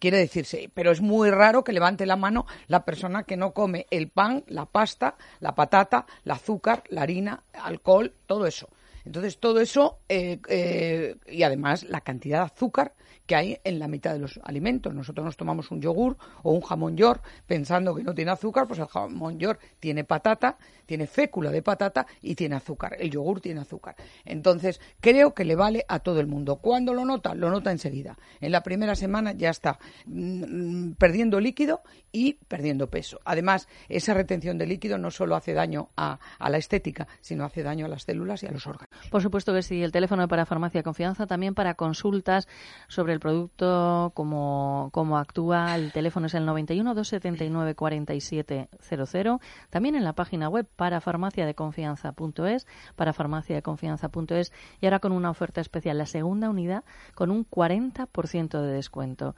Quiere 0.00 0.18
decirse, 0.18 0.70
pero 0.74 0.90
es 0.90 1.00
muy 1.00 1.30
raro 1.30 1.62
que 1.62 1.72
levante 1.72 2.06
la 2.06 2.16
mano 2.16 2.46
la 2.66 2.84
persona 2.84 3.22
que 3.22 3.36
no 3.36 3.52
come 3.52 3.86
el 3.90 4.08
pan, 4.08 4.44
la 4.48 4.66
pasta, 4.66 5.16
la 5.40 5.54
patata, 5.54 6.06
el 6.24 6.32
azúcar, 6.32 6.82
la 6.88 7.02
harina, 7.02 7.44
alcohol, 7.52 8.12
todo 8.26 8.46
eso. 8.46 8.68
Entonces, 9.04 9.38
todo 9.38 9.60
eso, 9.60 9.98
eh, 10.08 10.40
eh, 10.48 11.16
y 11.28 11.42
además 11.42 11.84
la 11.84 12.00
cantidad 12.00 12.40
de 12.40 12.52
azúcar 12.52 12.94
que 13.30 13.36
hay 13.36 13.60
en 13.62 13.78
la 13.78 13.86
mitad 13.86 14.12
de 14.12 14.18
los 14.18 14.40
alimentos. 14.42 14.92
Nosotros 14.92 15.24
nos 15.24 15.36
tomamos 15.36 15.70
un 15.70 15.80
yogur 15.80 16.16
o 16.42 16.50
un 16.50 16.62
jamón 16.62 16.96
york 16.96 17.22
pensando 17.46 17.94
que 17.94 18.02
no 18.02 18.12
tiene 18.12 18.32
azúcar, 18.32 18.66
pues 18.66 18.80
el 18.80 18.86
jamón 18.86 19.38
york 19.38 19.60
tiene 19.78 20.02
patata, 20.02 20.58
tiene 20.84 21.06
fécula 21.06 21.52
de 21.52 21.62
patata 21.62 22.08
y 22.22 22.34
tiene 22.34 22.56
azúcar. 22.56 22.96
El 22.98 23.08
yogur 23.08 23.40
tiene 23.40 23.60
azúcar. 23.60 23.94
Entonces, 24.24 24.80
creo 24.98 25.32
que 25.32 25.44
le 25.44 25.54
vale 25.54 25.84
a 25.86 26.00
todo 26.00 26.18
el 26.18 26.26
mundo. 26.26 26.56
¿Cuándo 26.56 26.92
lo 26.92 27.04
nota? 27.04 27.36
Lo 27.36 27.50
nota 27.50 27.70
enseguida. 27.70 28.18
En 28.40 28.50
la 28.50 28.64
primera 28.64 28.96
semana 28.96 29.30
ya 29.30 29.50
está 29.50 29.78
mm, 30.06 30.94
perdiendo 30.94 31.38
líquido 31.38 31.82
y 32.10 32.32
perdiendo 32.48 32.90
peso. 32.90 33.20
Además, 33.24 33.68
esa 33.88 34.12
retención 34.12 34.58
de 34.58 34.66
líquido 34.66 34.98
no 34.98 35.12
solo 35.12 35.36
hace 35.36 35.54
daño 35.54 35.90
a, 35.96 36.18
la 36.40 36.58
estética, 36.58 37.06
sino 37.20 37.44
hace 37.44 37.62
daño 37.62 37.86
a 37.86 37.88
las 37.88 38.02
células 38.02 38.42
y 38.42 38.48
a 38.48 38.50
los 38.50 38.66
órganos. 38.66 38.90
Por 39.08 39.22
supuesto 39.22 39.54
que 39.54 39.62
sí. 39.62 39.84
El 39.84 39.92
teléfono 39.92 40.26
para 40.26 40.46
Farmacia 40.46 40.82
Confianza 40.82 41.28
también 41.28 41.54
para 41.54 41.74
consultas 41.74 42.48
sobre 42.88 43.12
el 43.12 43.19
producto, 43.20 44.12
cómo, 44.14 44.90
cómo 44.92 45.18
actúa. 45.18 45.76
El 45.76 45.92
teléfono 45.92 46.26
es 46.26 46.34
el 46.34 46.44
91 46.46 46.94
279 46.94 47.74
4700. 47.74 49.40
También 49.70 49.94
en 49.94 50.04
la 50.04 50.14
página 50.14 50.48
web 50.48 50.66
para 50.76 51.00
farmaciadeconfianza.es, 51.00 52.66
para 52.96 53.12
farmaciadeconfianza.es 53.12 54.52
y 54.80 54.86
ahora 54.86 54.98
con 54.98 55.12
una 55.12 55.30
oferta 55.30 55.60
especial, 55.60 55.98
la 55.98 56.06
segunda 56.06 56.50
unidad 56.50 56.84
con 57.14 57.30
un 57.30 57.48
40% 57.48 58.60
de 58.60 58.72
descuento. 58.72 59.34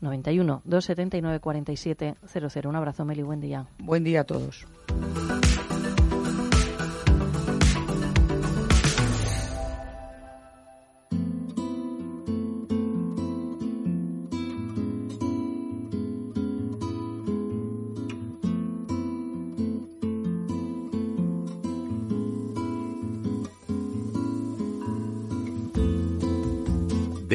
91 0.00 0.62
279 0.64 1.40
4700. 1.40 2.64
Un 2.66 2.76
abrazo, 2.76 3.04
Meli, 3.04 3.22
buen 3.22 3.40
día. 3.40 3.66
Buen 3.78 4.04
día 4.04 4.22
a 4.22 4.24
todos. 4.24 4.66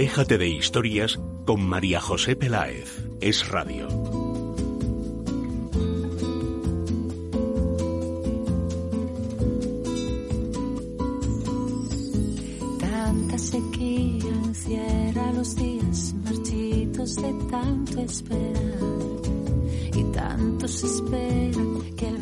Déjate 0.02 0.40
de 0.40 0.48
historias 0.48 1.20
con 1.46 1.62
María 1.64 2.02
José 2.02 2.36
Peláez. 2.36 3.06
Es 3.22 3.48
radio. 3.50 3.88
Tanta 12.80 13.38
sequía 13.38 14.34
encierra 14.44 15.34
los 15.34 15.56
días 15.56 16.16
marchitos 16.24 17.16
de 17.18 17.34
tanto 17.52 18.02
esperar. 18.02 18.80
Y 19.96 20.04
tantos 20.06 20.84
esperan 20.84 21.82
que 21.96 22.08
el 22.08 22.21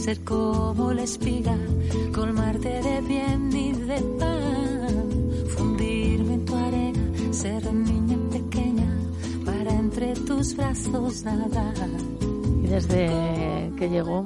ser 0.00 0.20
como 0.24 0.94
la 0.94 1.02
espiga, 1.02 1.56
colmarte 2.14 2.80
de 2.80 3.00
bien 3.02 3.54
y 3.54 3.72
de 3.72 4.00
pan, 4.18 5.10
fundirme 5.48 6.34
en 6.34 6.44
tu 6.46 6.56
arena, 6.56 7.32
ser 7.32 7.72
niña 7.74 8.16
pequeña 8.30 8.90
para 9.44 9.70
entre 9.74 10.14
tus 10.14 10.56
brazos 10.56 11.22
nadar. 11.22 11.74
Y 12.62 12.66
desde 12.66 13.08
que 13.76 13.90
llegó 13.90 14.24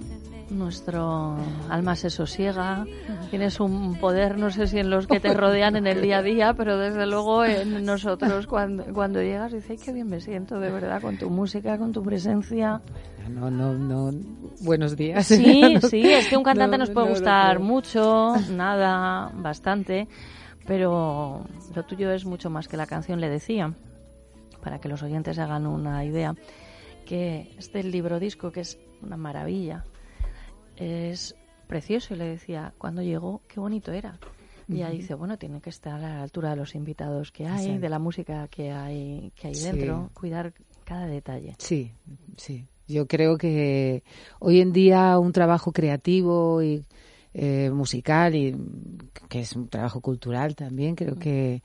nuestro 0.64 1.36
alma 1.68 1.94
se 1.94 2.08
sosiega, 2.08 2.86
tienes 3.30 3.60
un 3.60 3.98
poder, 3.98 4.38
no 4.38 4.50
sé 4.50 4.66
si 4.66 4.78
en 4.78 4.88
los 4.88 5.06
que 5.06 5.20
te 5.20 5.34
rodean 5.34 5.76
en 5.76 5.86
el 5.86 6.00
día 6.00 6.18
a 6.18 6.22
día, 6.22 6.54
pero 6.54 6.78
desde 6.78 7.06
luego 7.06 7.44
en 7.44 7.84
nosotros 7.84 8.46
cuando, 8.46 8.84
cuando 8.94 9.20
llegas 9.20 9.52
dices, 9.52 9.80
qué 9.82 9.92
bien 9.92 10.08
me 10.08 10.20
siento 10.20 10.58
de 10.58 10.70
verdad 10.70 11.02
con 11.02 11.18
tu 11.18 11.28
música, 11.28 11.76
con 11.76 11.92
tu 11.92 12.02
presencia. 12.02 12.80
No, 13.28 13.50
no, 13.50 13.74
no. 13.74 14.10
Buenos 14.62 14.96
días. 14.96 15.26
Sí, 15.26 15.76
sí, 15.90 16.10
es 16.10 16.28
que 16.28 16.36
un 16.36 16.42
cantante 16.42 16.78
nos 16.78 16.90
puede 16.90 17.10
gustar 17.10 17.60
mucho, 17.60 18.34
nada, 18.50 19.30
bastante, 19.34 20.08
pero 20.66 21.44
lo 21.74 21.82
tuyo 21.84 22.10
es 22.10 22.24
mucho 22.24 22.48
más 22.48 22.68
que 22.68 22.78
la 22.78 22.86
canción 22.86 23.20
le 23.20 23.28
decía, 23.28 23.74
para 24.62 24.80
que 24.80 24.88
los 24.88 25.02
oyentes 25.02 25.38
hagan 25.38 25.66
una 25.66 26.04
idea, 26.06 26.34
que 27.04 27.54
este 27.58 27.82
libro 27.82 28.18
disco 28.18 28.50
que 28.50 28.60
es 28.60 28.78
una 29.02 29.18
maravilla, 29.18 29.84
es 30.76 31.34
precioso 31.66 32.14
y 32.14 32.18
le 32.18 32.24
decía, 32.26 32.74
cuando 32.78 33.02
llegó, 33.02 33.42
qué 33.48 33.60
bonito 33.60 33.92
era. 33.92 34.18
Y 34.66 34.76
ella 34.76 34.90
dice, 34.90 35.14
bueno, 35.14 35.36
tiene 35.36 35.60
que 35.60 35.70
estar 35.70 35.94
a 35.94 35.98
la 35.98 36.22
altura 36.22 36.50
de 36.50 36.56
los 36.56 36.74
invitados 36.74 37.30
que 37.30 37.46
hay, 37.46 37.78
de 37.78 37.88
la 37.88 37.98
música 37.98 38.48
que 38.48 38.72
hay, 38.72 39.30
que 39.36 39.48
hay 39.48 39.54
dentro, 39.54 40.10
cuidar 40.14 40.54
cada 40.84 41.06
detalle. 41.06 41.54
Sí, 41.58 41.92
sí. 42.36 42.66
Yo 42.86 43.06
creo 43.06 43.36
que 43.36 44.02
hoy 44.40 44.60
en 44.60 44.72
día 44.72 45.18
un 45.18 45.32
trabajo 45.32 45.72
creativo 45.72 46.62
y 46.62 46.84
eh, 47.32 47.70
musical 47.70 48.34
y 48.34 48.56
que 49.28 49.40
es 49.40 49.54
un 49.54 49.68
trabajo 49.68 50.00
cultural 50.00 50.54
también, 50.54 50.94
creo 50.94 51.16
que 51.16 51.62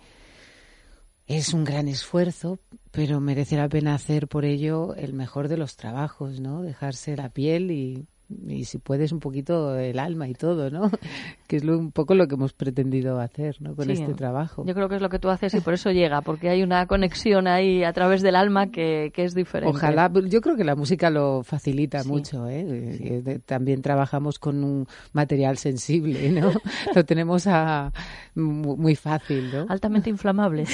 es 1.28 1.54
un 1.54 1.63
gran 1.63 1.88
esfuerzo, 1.88 2.58
pero 2.91 3.19
merece 3.19 3.56
la 3.56 3.69
pena 3.69 3.93
hacer 3.93 4.28
por 4.28 4.45
ello 4.45 4.95
el 4.95 5.13
mejor 5.13 5.48
de 5.48 5.58
los 5.58 5.76
trabajos, 5.76 6.39
¿no? 6.39 6.63
Dejarse 6.63 7.15
la 7.15 7.30
piel 7.30 7.69
y 7.69 8.08
y 8.48 8.65
si 8.65 8.78
puedes 8.78 9.12
un 9.12 9.20
poquito 9.20 9.76
el 9.78 9.98
alma 10.00 10.28
y 10.28 10.34
todo, 10.34 10.70
¿no? 10.70 10.92
Que 11.50 11.56
es 11.56 11.63
lo, 11.63 11.80
un 11.80 11.92
poco 11.92 12.13
lo 12.13 12.28
que 12.28 12.36
hemos 12.36 12.54
pretendido 12.54 13.20
hacer, 13.20 13.56
¿no? 13.60 13.76
Con 13.76 13.89
este 13.89 14.13
trabajo. 14.13 14.63
Yo 14.68 14.76
creo 14.76 14.88
que 14.88 14.98
es 14.98 15.02
lo 15.02 15.10
que 15.10 15.18
tú 15.18 15.30
haces 15.30 15.52
y 15.56 15.62
por 15.62 15.74
eso 15.74 15.89
llega, 15.89 16.22
porque 16.22 16.48
hay 16.48 16.62
una 16.62 16.86
conexión 16.86 17.48
ahí 17.48 17.84
a 17.84 17.92
través 17.92 18.22
del 18.22 18.36
alma 18.36 18.68
que, 18.68 19.12
que 19.15 19.24
es 19.24 19.34
diferente. 19.34 19.76
Ojalá, 19.76 20.12
yo 20.28 20.42
creo 20.42 20.56
que 20.56 20.63
la 20.63 20.76
música 20.76 21.10
lo 21.10 21.42
facilita 21.42 22.04
mucho, 22.04 22.48
¿eh? 22.48 22.65
¿eh? 22.70 23.39
También 23.48 23.82
trabajamos 23.82 24.38
con 24.38 24.63
un 24.63 24.88
material 25.12 25.58
sensible, 25.58 26.30
¿no? 26.30 26.52
lo 26.96 27.04
tenemos 27.04 27.48
a, 27.48 27.92
muy 28.36 28.96
fácil, 28.96 29.52
¿no? 29.52 29.65
Altamente 29.70 30.12
inflamable. 30.12 30.65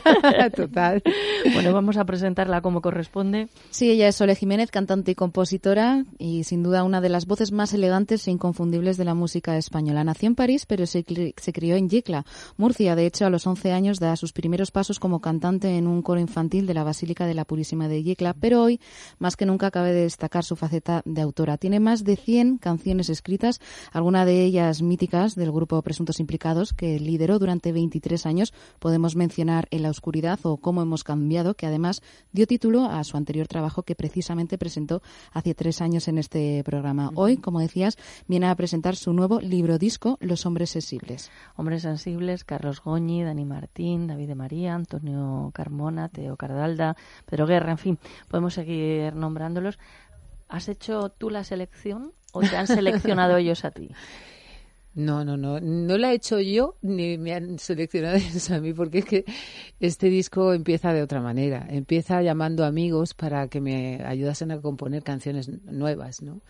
Total. 0.54 1.02
Bueno, 1.54 1.72
vamos 1.72 1.96
a 1.96 2.04
presentarla 2.04 2.60
como 2.60 2.80
corresponde. 2.80 3.48
Sí, 3.70 3.90
ella 3.90 4.06
es 4.06 4.14
Sole 4.14 4.36
Jiménez, 4.36 4.70
cantante 4.70 5.10
y 5.10 5.14
compositora 5.16 6.04
y 6.18 6.44
sin 6.44 6.62
duda 6.62 6.84
una 6.84 6.99
de 7.00 7.08
las 7.08 7.26
voces 7.26 7.52
más 7.52 7.72
elegantes 7.72 8.26
e 8.26 8.30
inconfundibles 8.30 8.96
de 8.96 9.04
la 9.04 9.14
música 9.14 9.56
española. 9.56 10.04
Nació 10.04 10.28
en 10.28 10.34
París, 10.34 10.66
pero 10.66 10.86
se, 10.86 11.04
crió 11.04 11.76
en 11.76 11.88
Yecla, 11.88 12.24
Murcia. 12.56 12.96
De 12.96 13.06
hecho, 13.06 13.26
a 13.26 13.30
los 13.30 13.46
11 13.46 13.72
años 13.72 13.98
da 13.98 14.16
sus 14.16 14.32
primeros 14.32 14.70
pasos 14.70 15.00
como 15.00 15.20
cantante 15.20 15.76
en 15.76 15.86
un 15.86 16.02
coro 16.02 16.20
infantil 16.20 16.66
de 16.66 16.74
la 16.74 16.84
Basílica 16.84 17.26
de 17.26 17.34
la 17.34 17.44
Purísima 17.44 17.88
de 17.88 18.02
Yecla, 18.02 18.34
pero 18.34 18.62
hoy, 18.62 18.80
más 19.18 19.36
que 19.36 19.46
nunca, 19.46 19.70
cabe 19.70 19.92
destacar 19.92 20.44
su 20.44 20.56
faceta 20.56 21.02
de 21.04 21.20
autora. 21.22 21.56
Tiene 21.56 21.80
más 21.80 22.04
de 22.04 22.16
100 22.16 22.58
canciones 22.58 23.08
escritas, 23.08 23.60
algunas 23.92 24.26
de 24.26 24.44
ellas 24.44 24.82
míticas 24.82 25.34
del 25.34 25.52
grupo 25.52 25.80
Presuntos 25.82 26.20
Implicados, 26.20 26.72
que 26.72 26.98
lideró 27.00 27.38
durante 27.38 27.72
23 27.72 28.26
años. 28.26 28.52
Podemos 28.78 29.16
mencionar 29.16 29.68
En 29.70 29.82
la 29.82 29.90
Oscuridad 29.90 30.38
o 30.42 30.56
Cómo 30.58 30.82
hemos 30.82 31.04
cambiado, 31.04 31.54
que 31.54 31.66
además 31.66 32.02
dio 32.32 32.46
título 32.46 32.84
a 32.84 33.02
su 33.04 33.16
anterior 33.16 33.48
trabajo 33.48 33.82
que 33.82 33.94
precisamente 33.94 34.58
presentó 34.58 35.02
hace 35.32 35.54
tres 35.54 35.80
años 35.80 36.08
en 36.08 36.18
este 36.18 36.62
programa. 36.64 36.89
Hoy, 37.14 37.36
como 37.36 37.60
decías, 37.60 37.96
viene 38.26 38.46
a 38.46 38.54
presentar 38.54 38.96
su 38.96 39.12
nuevo 39.12 39.40
libro 39.40 39.78
disco, 39.78 40.18
Los 40.20 40.46
Hombres 40.46 40.70
Sensibles. 40.70 41.30
Hombres 41.56 41.82
Sensibles, 41.82 42.44
Carlos 42.44 42.82
Goñi, 42.82 43.22
Dani 43.22 43.44
Martín, 43.44 44.06
David 44.06 44.28
de 44.28 44.34
María, 44.34 44.74
Antonio 44.74 45.50
Carmona, 45.54 46.08
Teo 46.08 46.36
Cardalda, 46.36 46.96
Pedro 47.26 47.46
Guerra, 47.46 47.72
en 47.72 47.78
fin, 47.78 47.98
podemos 48.28 48.54
seguir 48.54 49.14
nombrándolos. 49.14 49.78
¿Has 50.48 50.68
hecho 50.68 51.10
tú 51.10 51.30
la 51.30 51.44
selección 51.44 52.12
o 52.32 52.40
te 52.40 52.56
han 52.56 52.66
seleccionado 52.66 53.36
ellos 53.38 53.64
a 53.64 53.70
ti? 53.70 53.90
No, 54.92 55.24
no, 55.24 55.36
no, 55.36 55.60
no 55.60 55.98
la 55.98 56.10
he 56.10 56.16
hecho 56.16 56.40
yo 56.40 56.76
ni 56.82 57.16
me 57.16 57.32
han 57.32 57.60
seleccionado 57.60 58.16
ellos 58.16 58.50
a 58.50 58.60
mí 58.60 58.72
porque 58.72 58.98
es 58.98 59.04
que 59.04 59.24
este 59.78 60.08
disco 60.08 60.52
empieza 60.52 60.92
de 60.92 61.02
otra 61.02 61.20
manera. 61.20 61.66
Empieza 61.70 62.20
llamando 62.22 62.64
amigos 62.64 63.14
para 63.14 63.46
que 63.48 63.60
me 63.60 64.02
ayudasen 64.04 64.50
a 64.50 64.60
componer 64.60 65.04
canciones 65.04 65.48
nuevas, 65.64 66.22
¿no? 66.22 66.40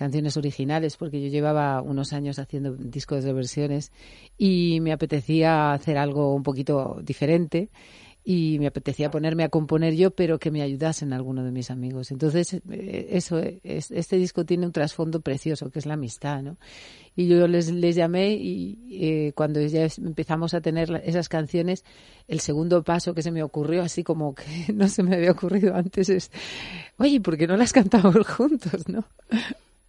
Canciones 0.00 0.38
originales 0.38 0.96
porque 0.96 1.20
yo 1.20 1.28
llevaba 1.28 1.82
unos 1.82 2.14
años 2.14 2.38
haciendo 2.38 2.72
discos 2.74 3.22
de 3.22 3.34
versiones 3.34 3.92
y 4.38 4.78
me 4.80 4.92
apetecía 4.92 5.72
hacer 5.72 5.98
algo 5.98 6.34
un 6.34 6.42
poquito 6.42 6.98
diferente 7.02 7.68
y 8.24 8.58
me 8.58 8.66
apetecía 8.66 9.10
ponerme 9.10 9.44
a 9.44 9.50
componer 9.50 9.94
yo, 9.94 10.10
pero 10.10 10.38
que 10.38 10.50
me 10.50 10.62
ayudasen 10.62 11.12
algunos 11.12 11.44
de 11.44 11.52
mis 11.52 11.70
amigos. 11.70 12.10
Entonces, 12.12 12.54
eh, 12.54 13.08
eso, 13.10 13.42
este 13.62 14.16
disco 14.16 14.46
tiene 14.46 14.64
un 14.64 14.72
trasfondo 14.72 15.20
precioso, 15.20 15.70
que 15.70 15.80
es 15.80 15.86
la 15.86 15.94
amistad, 15.94 16.42
¿no? 16.42 16.56
Y 17.14 17.28
yo 17.28 17.46
les, 17.46 17.70
les 17.70 17.94
llamé 17.94 18.32
y 18.32 18.78
eh, 19.02 19.32
cuando 19.34 19.60
ya 19.60 19.86
empezamos 19.98 20.54
a 20.54 20.62
tener 20.62 21.02
esas 21.04 21.28
canciones, 21.28 21.84
el 22.26 22.40
segundo 22.40 22.82
paso 22.82 23.12
que 23.14 23.22
se 23.22 23.32
me 23.32 23.42
ocurrió, 23.42 23.82
así 23.82 24.02
como 24.02 24.34
que 24.34 24.44
no 24.74 24.88
se 24.88 25.02
me 25.02 25.16
había 25.16 25.32
ocurrido 25.32 25.74
antes, 25.74 26.08
es, 26.08 26.30
oye, 26.96 27.20
¿por 27.20 27.36
qué 27.36 27.46
no 27.46 27.58
las 27.58 27.74
cantamos 27.74 28.26
juntos, 28.26 28.88
no? 28.88 29.04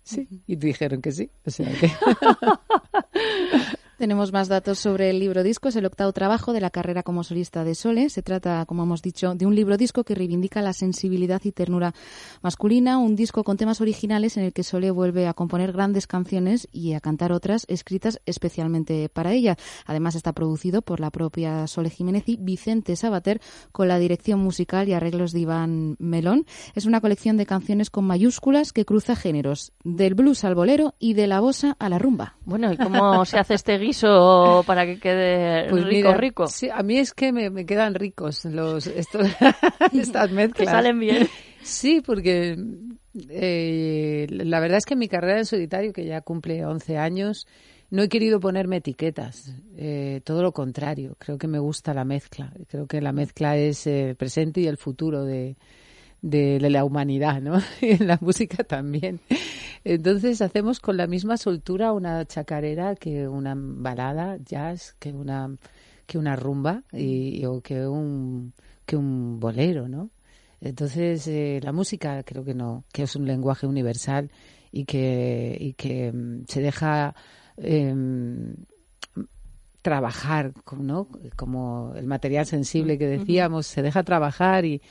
Sí, 0.03 0.27
y 0.47 0.55
dijeron 0.55 1.01
que 1.01 1.11
sí. 1.11 1.29
O 1.45 1.51
sea 1.51 1.71
que... 1.71 1.91
Tenemos 4.01 4.33
más 4.33 4.47
datos 4.47 4.79
sobre 4.79 5.11
el 5.11 5.19
libro 5.19 5.43
disco. 5.43 5.69
Es 5.69 5.75
el 5.75 5.85
octavo 5.85 6.11
trabajo 6.11 6.53
de 6.53 6.59
la 6.59 6.71
carrera 6.71 7.03
como 7.03 7.23
solista 7.23 7.63
de 7.63 7.75
Sole. 7.75 8.09
Se 8.09 8.23
trata, 8.23 8.65
como 8.65 8.81
hemos 8.81 9.03
dicho, 9.03 9.35
de 9.35 9.45
un 9.45 9.53
libro 9.53 9.77
disco 9.77 10.03
que 10.03 10.15
reivindica 10.15 10.63
la 10.63 10.73
sensibilidad 10.73 11.39
y 11.43 11.51
ternura 11.51 11.93
masculina. 12.41 12.97
Un 12.97 13.15
disco 13.15 13.43
con 13.43 13.57
temas 13.57 13.79
originales 13.79 14.37
en 14.37 14.43
el 14.43 14.53
que 14.53 14.63
Sole 14.63 14.89
vuelve 14.89 15.27
a 15.27 15.35
componer 15.35 15.71
grandes 15.71 16.07
canciones 16.07 16.67
y 16.71 16.93
a 16.93 16.99
cantar 16.99 17.31
otras 17.31 17.67
escritas 17.69 18.19
especialmente 18.25 19.07
para 19.07 19.33
ella. 19.33 19.55
Además, 19.85 20.15
está 20.15 20.33
producido 20.33 20.81
por 20.81 20.99
la 20.99 21.11
propia 21.11 21.67
Sole 21.67 21.91
Jiménez 21.91 22.23
y 22.25 22.37
Vicente 22.37 22.95
Sabater 22.95 23.39
con 23.71 23.87
la 23.87 23.99
dirección 23.99 24.39
musical 24.39 24.89
y 24.89 24.93
arreglos 24.93 25.31
de 25.31 25.41
Iván 25.41 25.95
Melón. 25.99 26.47
Es 26.73 26.87
una 26.87 27.01
colección 27.01 27.37
de 27.37 27.45
canciones 27.45 27.91
con 27.91 28.05
mayúsculas 28.05 28.73
que 28.73 28.83
cruza 28.83 29.15
géneros, 29.15 29.73
del 29.83 30.15
blues 30.15 30.43
al 30.43 30.55
bolero 30.55 30.95
y 30.97 31.13
de 31.13 31.27
la 31.27 31.39
bossa 31.39 31.75
a 31.77 31.87
la 31.87 31.99
rumba. 31.99 32.37
Bueno, 32.45 32.73
¿y 32.73 32.77
cómo 32.77 33.23
se 33.25 33.37
hace 33.37 33.53
este 33.53 33.77
guiso 33.91 34.63
para 34.65 34.85
que 34.85 34.99
quede 34.99 35.69
pues 35.69 35.85
rico, 35.85 36.13
rico? 36.13 36.47
Sí, 36.47 36.69
a 36.69 36.81
mí 36.83 36.97
es 36.97 37.13
que 37.13 37.31
me, 37.31 37.65
quedan 37.65 37.95
ricos 37.95 38.45
los 38.45 38.87
estos, 38.87 39.27
estas 39.93 40.31
mezclas. 40.31 40.69
salen 40.69 40.99
bien. 40.99 41.27
Sí, 41.63 42.01
porque 42.05 42.57
eh, 43.29 44.27
la 44.29 44.59
verdad 44.59 44.77
es 44.77 44.85
que 44.85 44.95
mi 44.95 45.07
carrera 45.07 45.39
en 45.39 45.45
solitario, 45.45 45.93
que 45.93 46.05
ya 46.05 46.21
cumple 46.21 46.65
11 46.65 46.97
años, 46.97 47.47
no 47.89 48.01
he 48.01 48.09
querido 48.09 48.39
ponerme 48.39 48.77
etiquetas, 48.77 49.53
eh, 49.77 50.21
todo 50.23 50.41
lo 50.41 50.53
contrario. 50.53 51.15
Creo 51.19 51.37
que 51.37 51.47
me 51.47 51.59
gusta 51.59 51.93
la 51.93 52.05
mezcla. 52.05 52.53
Creo 52.67 52.87
que 52.87 53.01
la 53.01 53.11
mezcla 53.11 53.57
es 53.57 53.85
el 53.85 54.15
presente 54.15 54.61
y 54.61 54.67
el 54.67 54.77
futuro 54.77 55.25
de, 55.25 55.57
de, 56.21 56.59
la 56.69 56.85
humanidad, 56.85 57.41
¿no? 57.41 57.59
y 57.81 57.91
en 58.01 58.07
la 58.07 58.17
música 58.21 58.63
también. 58.63 59.19
Entonces 59.83 60.41
hacemos 60.41 60.79
con 60.79 60.97
la 60.97 61.07
misma 61.07 61.37
soltura 61.37 61.93
una 61.93 62.25
chacarera 62.25 62.95
que 62.95 63.27
una 63.27 63.53
balada, 63.55 64.37
jazz, 64.37 64.95
que 64.99 65.11
una 65.11 65.55
que 66.05 66.17
una 66.17 66.35
rumba 66.35 66.83
y, 66.91 67.45
o 67.45 67.61
que 67.61 67.87
un 67.87 68.53
que 68.85 68.97
un 68.97 69.39
bolero, 69.39 69.87
¿no? 69.87 70.11
Entonces 70.59 71.25
eh, 71.27 71.59
la 71.63 71.71
música 71.71 72.21
creo 72.23 72.43
que 72.43 72.53
no, 72.53 72.83
que 72.91 73.03
es 73.03 73.15
un 73.15 73.25
lenguaje 73.25 73.65
universal 73.65 74.29
y 74.71 74.85
que 74.85 75.57
y 75.59 75.73
que 75.73 76.11
mm, 76.11 76.43
se 76.47 76.61
deja 76.61 77.15
em, 77.57 78.55
trabajar, 79.81 80.53
¿no? 80.77 81.07
Como 81.35 81.93
el 81.95 82.05
material 82.05 82.45
sensible 82.45 82.97
que 82.97 83.07
decíamos, 83.07 83.65
se 83.65 83.81
deja 83.81 84.03
trabajar 84.03 84.65
y 84.65 84.81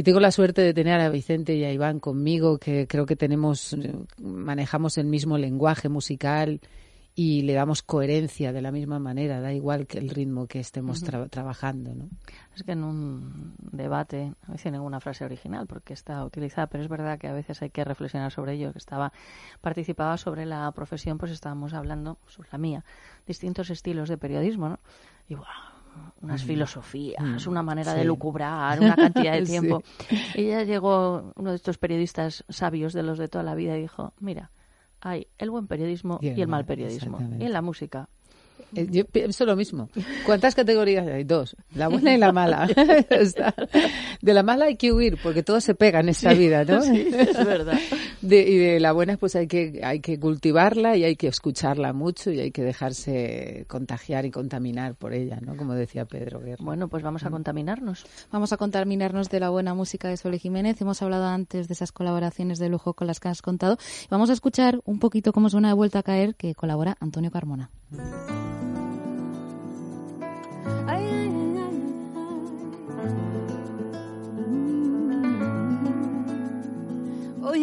y 0.00 0.02
tengo 0.02 0.18
la 0.18 0.30
suerte 0.30 0.62
de 0.62 0.72
tener 0.72 0.98
a 0.98 1.10
Vicente 1.10 1.54
y 1.56 1.62
a 1.62 1.70
Iván 1.70 2.00
conmigo, 2.00 2.56
que 2.56 2.86
creo 2.86 3.04
que 3.04 3.16
tenemos, 3.16 3.76
manejamos 4.18 4.96
el 4.96 5.04
mismo 5.04 5.36
lenguaje 5.36 5.90
musical 5.90 6.62
y 7.14 7.42
le 7.42 7.52
damos 7.52 7.82
coherencia 7.82 8.50
de 8.50 8.62
la 8.62 8.72
misma 8.72 8.98
manera, 8.98 9.42
da 9.42 9.52
igual 9.52 9.86
que 9.86 9.98
el 9.98 10.08
ritmo 10.08 10.46
que 10.46 10.58
estemos 10.58 11.02
trabajando. 11.02 11.94
¿no? 11.94 12.08
Es 12.56 12.62
que 12.62 12.72
en 12.72 12.82
un 12.82 13.54
debate, 13.72 14.32
a 14.48 14.52
veces 14.52 14.72
ninguna 14.72 15.00
frase 15.00 15.26
original 15.26 15.66
porque 15.66 15.92
está 15.92 16.24
utilizada, 16.24 16.66
pero 16.68 16.82
es 16.82 16.88
verdad 16.88 17.18
que 17.18 17.28
a 17.28 17.34
veces 17.34 17.60
hay 17.60 17.68
que 17.68 17.84
reflexionar 17.84 18.32
sobre 18.32 18.54
ello, 18.54 18.72
que 18.72 18.78
estaba 18.78 19.12
participaba 19.60 20.16
sobre 20.16 20.46
la 20.46 20.72
profesión, 20.72 21.18
pues 21.18 21.30
estábamos 21.30 21.74
hablando, 21.74 22.16
sobre 22.26 22.48
la 22.52 22.56
mía, 22.56 22.84
distintos 23.26 23.68
estilos 23.68 24.08
de 24.08 24.16
periodismo, 24.16 24.70
¿no? 24.70 24.80
Y 25.28 25.34
wow, 25.34 25.44
unas 26.22 26.44
filosofías, 26.44 27.46
una 27.46 27.62
manera 27.62 27.94
de 27.94 28.04
lucubrar, 28.04 28.80
una 28.80 28.96
cantidad 28.96 29.32
de 29.32 29.42
tiempo. 29.46 29.82
Y 30.34 30.48
ya 30.48 30.64
llegó 30.64 31.32
uno 31.36 31.50
de 31.50 31.56
estos 31.56 31.78
periodistas 31.78 32.44
sabios 32.48 32.92
de 32.92 33.02
los 33.02 33.18
de 33.18 33.28
toda 33.28 33.44
la 33.44 33.54
vida 33.54 33.76
y 33.78 33.82
dijo, 33.82 34.12
mira, 34.20 34.50
hay 35.00 35.28
el 35.38 35.50
buen 35.50 35.66
periodismo 35.66 36.18
y 36.20 36.40
el, 36.40 36.48
mal 36.48 36.66
periodismo. 36.66 37.18
Y 37.38 37.44
en 37.44 37.52
la 37.52 37.62
música 37.62 38.08
yo 38.72 39.04
pienso 39.04 39.44
lo 39.44 39.56
mismo. 39.56 39.88
¿Cuántas 40.24 40.54
categorías 40.54 41.06
hay? 41.06 41.24
Dos. 41.24 41.56
La 41.74 41.88
buena 41.88 42.14
y 42.14 42.18
la 42.18 42.32
mala. 42.32 42.66
de 44.22 44.34
la 44.34 44.42
mala 44.42 44.66
hay 44.66 44.76
que 44.76 44.92
huir, 44.92 45.18
porque 45.22 45.42
todo 45.42 45.60
se 45.60 45.74
pega 45.74 46.00
en 46.00 46.08
esta 46.10 46.32
vida, 46.34 46.64
¿no? 46.64 46.82
Sí, 46.82 47.08
es 47.12 47.44
verdad. 47.44 47.78
De, 48.20 48.42
y 48.42 48.58
de 48.58 48.80
la 48.80 48.92
buena, 48.92 49.16
pues 49.16 49.36
hay 49.36 49.46
que, 49.46 49.80
hay 49.82 50.00
que 50.00 50.18
cultivarla 50.18 50.96
y 50.96 51.04
hay 51.04 51.16
que 51.16 51.28
escucharla 51.28 51.92
mucho 51.92 52.30
y 52.30 52.40
hay 52.40 52.50
que 52.50 52.62
dejarse 52.62 53.64
contagiar 53.68 54.24
y 54.26 54.30
contaminar 54.30 54.94
por 54.94 55.12
ella, 55.12 55.38
¿no? 55.40 55.56
Como 55.56 55.74
decía 55.74 56.04
Pedro 56.04 56.40
Guerra. 56.40 56.64
Bueno, 56.64 56.88
pues 56.88 57.02
vamos 57.02 57.24
a 57.24 57.28
mm. 57.28 57.32
contaminarnos. 57.32 58.04
Vamos 58.30 58.52
a 58.52 58.56
contaminarnos 58.56 59.30
de 59.30 59.40
la 59.40 59.50
buena 59.50 59.74
música 59.74 60.08
de 60.08 60.16
Sole 60.16 60.38
Jiménez. 60.38 60.80
Hemos 60.80 61.02
hablado 61.02 61.26
antes 61.26 61.68
de 61.68 61.74
esas 61.74 61.92
colaboraciones 61.92 62.58
de 62.58 62.68
lujo 62.68 62.94
con 62.94 63.06
las 63.06 63.20
que 63.20 63.28
has 63.28 63.42
contado. 63.42 63.78
Vamos 64.10 64.30
a 64.30 64.32
escuchar 64.32 64.80
un 64.84 64.98
poquito 64.98 65.32
cómo 65.32 65.48
suena 65.48 65.68
de 65.68 65.74
vuelta 65.74 66.00
a 66.00 66.02
caer 66.02 66.34
que 66.34 66.54
colabora 66.54 66.96
Antonio 67.00 67.30
Carmona. 67.30 67.70
Hoy 67.92 67.98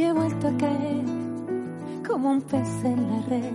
he 0.04 0.12
vuelto 0.12 0.48
a 0.50 0.58
caer 0.58 1.06
como 2.06 2.32
un 2.32 2.42
pez 2.42 2.68
en 2.84 3.10
la 3.10 3.22
red. 3.30 3.54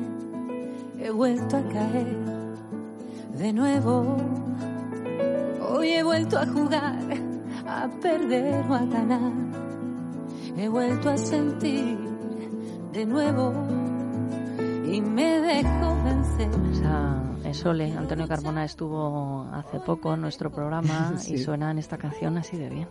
He 0.99 1.11
vuelto 1.11 1.59
a 1.59 1.63
caer 1.63 2.17
de 3.37 3.53
nuevo. 3.53 4.17
Hoy 5.69 5.91
he 5.91 6.03
vuelto 6.03 6.39
a 6.39 6.47
jugar, 6.47 6.97
a 7.67 7.87
perder 8.01 8.65
o 8.71 8.75
a 8.75 8.87
ganar. 8.87 9.33
He 10.57 10.69
vuelto 10.69 11.11
a 11.11 11.19
sentir 11.19 11.99
de 12.95 13.05
nuevo 13.05 13.82
y 14.85 15.01
me 15.01 15.41
dejo 15.41 16.03
vencer. 16.05 16.51
Esa 16.73 17.33
Sole, 17.53 17.93
Antonio 17.93 18.27
Carmona 18.27 18.65
estuvo 18.65 19.47
hace 19.53 19.79
poco 19.81 20.15
en 20.15 20.23
nuestro 20.23 20.51
programa 20.51 21.15
y 21.27 21.39
suena 21.39 21.71
en 21.71 21.79
esta 21.79 21.99
canción 21.99 22.39
así 22.39 22.57
de 22.57 22.69
bien. 22.71 22.89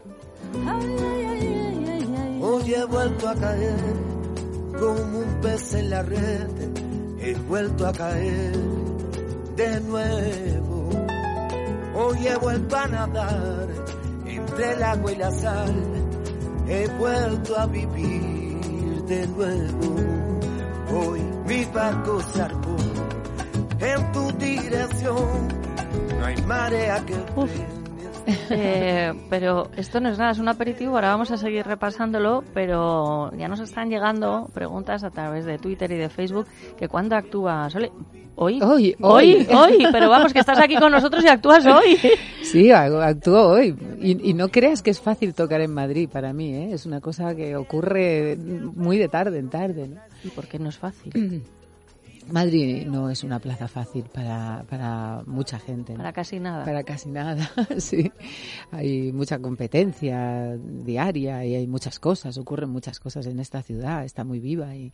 Hoy 2.42 2.74
he 2.74 2.86
vuelto 2.86 3.30
a 3.30 3.36
caer 3.36 3.80
como 4.80 5.20
un 5.20 5.42
pez 5.42 5.74
en 5.74 5.90
la 5.90 6.04
red, 6.04 6.50
he 7.20 7.34
vuelto 7.48 7.88
a 7.88 7.92
caer 7.92 8.56
de 9.56 9.82
nuevo. 9.82 10.90
Hoy 11.96 12.28
he 12.28 12.36
vuelto 12.38 12.78
a 12.78 12.88
nadar 12.88 13.68
entre 14.26 14.74
el 14.74 14.84
agua 14.84 15.12
y 15.12 15.16
la 15.16 15.32
sal, 15.32 15.76
he 16.68 16.88
vuelto 17.00 17.60
a 17.60 17.66
vivir 17.66 19.04
de 19.08 19.28
nuevo. 19.28 20.31
Hoy 20.94 21.22
mi 21.48 21.66
barco 21.66 22.20
zarpó 22.22 22.76
en 23.80 24.12
tu 24.12 24.32
dirección, 24.34 25.48
no 26.20 26.26
hay 26.26 26.42
marea 26.44 27.04
que... 27.06 27.81
Eh, 28.28 29.14
pero 29.30 29.70
esto 29.78 30.00
no 30.00 30.10
es 30.10 30.18
nada, 30.18 30.32
es 30.32 30.40
un 30.40 30.48
aperitivo. 30.48 30.96
Ahora 30.96 31.10
vamos 31.10 31.32
a 31.32 31.38
seguir 31.38 31.66
repasándolo, 31.66 32.44
pero 32.54 33.32
ya 33.38 33.48
nos 33.48 33.60
están 33.60 33.90
llegando 33.90 34.50
preguntas 34.54 35.04
a 35.04 35.10
través 35.10 35.46
de 35.46 35.58
Twitter 35.58 35.92
y 35.92 35.98
de 35.98 36.10
Facebook 36.10 36.48
que 36.78 36.88
cuando 36.88 37.16
actúa 37.16 37.70
Sole. 37.70 37.92
Hoy, 38.36 38.60
hoy, 38.62 38.96
hoy, 39.02 39.48
hoy, 39.54 39.88
pero 39.92 40.10
vamos, 40.10 40.34
que 40.34 40.40
estás 40.40 40.58
aquí 40.58 40.76
con 40.76 40.92
nosotros 40.92 41.24
y 41.24 41.28
actúas 41.28 41.66
hoy. 41.66 41.98
Sí, 42.44 42.72
actúo 42.72 43.50
hoy. 43.50 43.76
Y, 44.02 44.34
no 44.34 44.50
creas 44.50 44.82
que 44.82 44.90
es 44.90 45.00
fácil 45.00 45.34
tocar 45.34 45.62
en 45.62 45.74
Madrid 45.74 46.10
para 46.12 46.34
mí, 46.34 46.54
¿eh? 46.54 46.74
es 46.74 46.86
una 46.86 47.00
cosa 47.00 47.36
que 47.36 47.56
ocurre 47.56 48.36
muy 48.38 48.98
de 48.98 49.08
tarde 49.08 49.38
en 49.38 49.50
tarde. 49.50 49.88
¿no? 49.90 50.02
¿Y 50.24 50.30
por 50.30 50.48
qué 50.48 50.60
no 50.60 50.70
es 50.70 50.78
fácil? 50.78 51.14
Madrid 52.32 52.86
no 52.88 53.10
es 53.10 53.24
una 53.24 53.39
plaza 53.39 53.67
fácil 53.67 54.06
para, 54.13 54.63
para 54.70 55.24
mucha 55.26 55.60
gente. 55.60 55.94
Para 55.94 56.13
casi 56.13 56.39
nada. 56.39 56.65
Para 56.65 56.84
casi 56.84 57.10
nada, 57.10 57.52
sí. 57.78 58.12
Hay 58.72 59.12
mucha 59.12 59.39
competencia 59.39 60.58
diaria 60.58 61.46
y 61.46 61.56
hay 61.56 61.67
muchas 61.67 62.00
cosas, 62.00 62.38
ocurren 62.38 62.70
muchas 62.70 63.00
cosas 63.00 63.26
en 63.28 63.39
esta 63.39 63.62
ciudad, 63.62 64.04
está 64.04 64.24
muy 64.24 64.39
viva 64.39 64.76
y, 64.76 64.94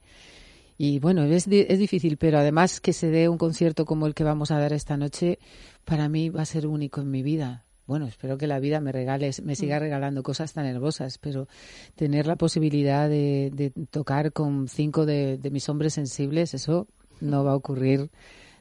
y 0.78 1.00
bueno, 1.00 1.24
es, 1.24 1.48
es 1.48 1.80
difícil, 1.80 2.18
pero 2.18 2.40
además 2.40 2.80
que 2.80 2.94
se 2.94 3.10
dé 3.10 3.30
un 3.30 3.38
concierto 3.38 3.86
como 3.86 4.06
el 4.08 4.14
que 4.14 4.24
vamos 4.24 4.52
a 4.52 4.60
dar 4.60 4.74
esta 4.74 4.98
noche, 4.98 5.40
para 5.86 6.08
mí 6.10 6.30
va 6.30 6.44
a 6.44 6.46
ser 6.46 6.68
único 6.68 7.02
en 7.02 7.12
mi 7.12 7.24
vida. 7.24 7.66
Bueno, 7.88 8.06
espero 8.06 8.38
que 8.38 8.48
la 8.48 8.60
vida 8.60 8.82
me 8.82 8.92
regale, 8.92 9.32
me 9.44 9.56
siga 9.56 9.78
mm. 9.78 9.80
regalando 9.80 10.22
cosas 10.22 10.52
tan 10.52 10.66
hermosas, 10.66 11.18
pero 11.18 11.48
tener 11.96 12.28
la 12.28 12.36
posibilidad 12.36 13.08
de, 13.08 13.50
de 13.54 13.72
tocar 13.90 14.34
con 14.34 14.68
cinco 14.68 15.06
de, 15.06 15.38
de 15.38 15.52
mis 15.52 15.70
hombres 15.70 15.94
sensibles, 15.94 16.54
eso 16.54 16.88
no 17.22 17.44
va 17.44 17.52
a 17.52 17.56
ocurrir 17.56 18.10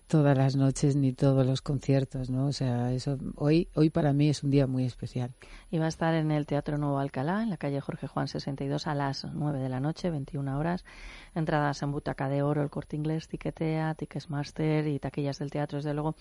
todas 0.07 0.39
las 0.39 0.55
noches 0.55 0.95
ni 0.95 1.13
todos 1.13 1.45
los 1.45 1.63
conciertos, 1.63 2.31
¿no? 2.31 2.47
O 2.47 2.53
sea, 2.53 2.93
eso 2.93 3.19
hoy 3.35 3.69
hoy 3.75 3.91
para 3.91 4.13
mí 4.13 4.29
es 4.29 4.43
un 4.43 4.51
día 4.51 4.67
muy 4.67 4.85
especial. 4.85 5.33
Y 5.71 5.79
va 5.79 5.87
a 5.87 5.89
estar 5.89 6.15
en 6.15 6.31
el 6.31 6.47
Teatro 6.47 6.79
Nuevo 6.79 6.99
Alcalá, 6.99 7.43
en 7.43 7.51
la 7.51 7.57
calle 7.57 7.81
Jorge 7.81 8.07
Juan 8.07 8.29
62 8.29 8.87
a 8.87 8.95
las 8.95 9.25
9 9.25 9.59
de 9.59 9.69
la 9.69 9.81
noche, 9.81 10.11
21 10.11 10.59
horas. 10.59 10.85
Entradas 11.35 11.83
en 11.83 11.93
Butaca 11.93 12.29
de 12.29 12.43
Oro, 12.43 12.63
el 12.63 12.71
Corte 12.71 12.97
Inglés, 12.97 13.29
Tiquetea, 13.29 13.95
Ticketmaster 13.95 14.87
y 14.87 14.99
taquillas 14.99 15.39
del 15.39 15.51
teatro, 15.51 15.79
desde 15.79 15.95
luego, 15.95 16.15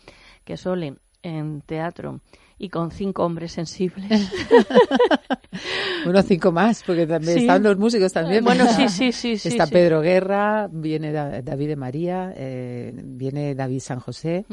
que 0.43 0.57
Sole 0.57 0.97
en 1.25 1.61
teatro 1.61 2.21
y 2.57 2.69
con 2.69 2.91
cinco 2.91 3.25
hombres 3.25 3.51
sensibles. 3.51 4.07
bueno, 6.05 6.21
cinco 6.21 6.51
más, 6.51 6.83
porque 6.83 7.05
también 7.05 7.39
están 7.39 7.63
los 7.63 7.77
músicos 7.77 8.13
también. 8.13 8.43
Bueno, 8.43 8.65
sí, 8.67 8.87
sí, 9.11 9.11
sí. 9.11 9.49
Está 9.49 9.67
Pedro 9.67 10.01
Guerra, 10.01 10.69
viene 10.71 11.11
David 11.11 11.67
de 11.67 11.75
María, 11.75 12.33
eh, 12.35 12.93
viene 12.95 13.55
David 13.55 13.79
San 13.79 13.99
José, 13.99 14.45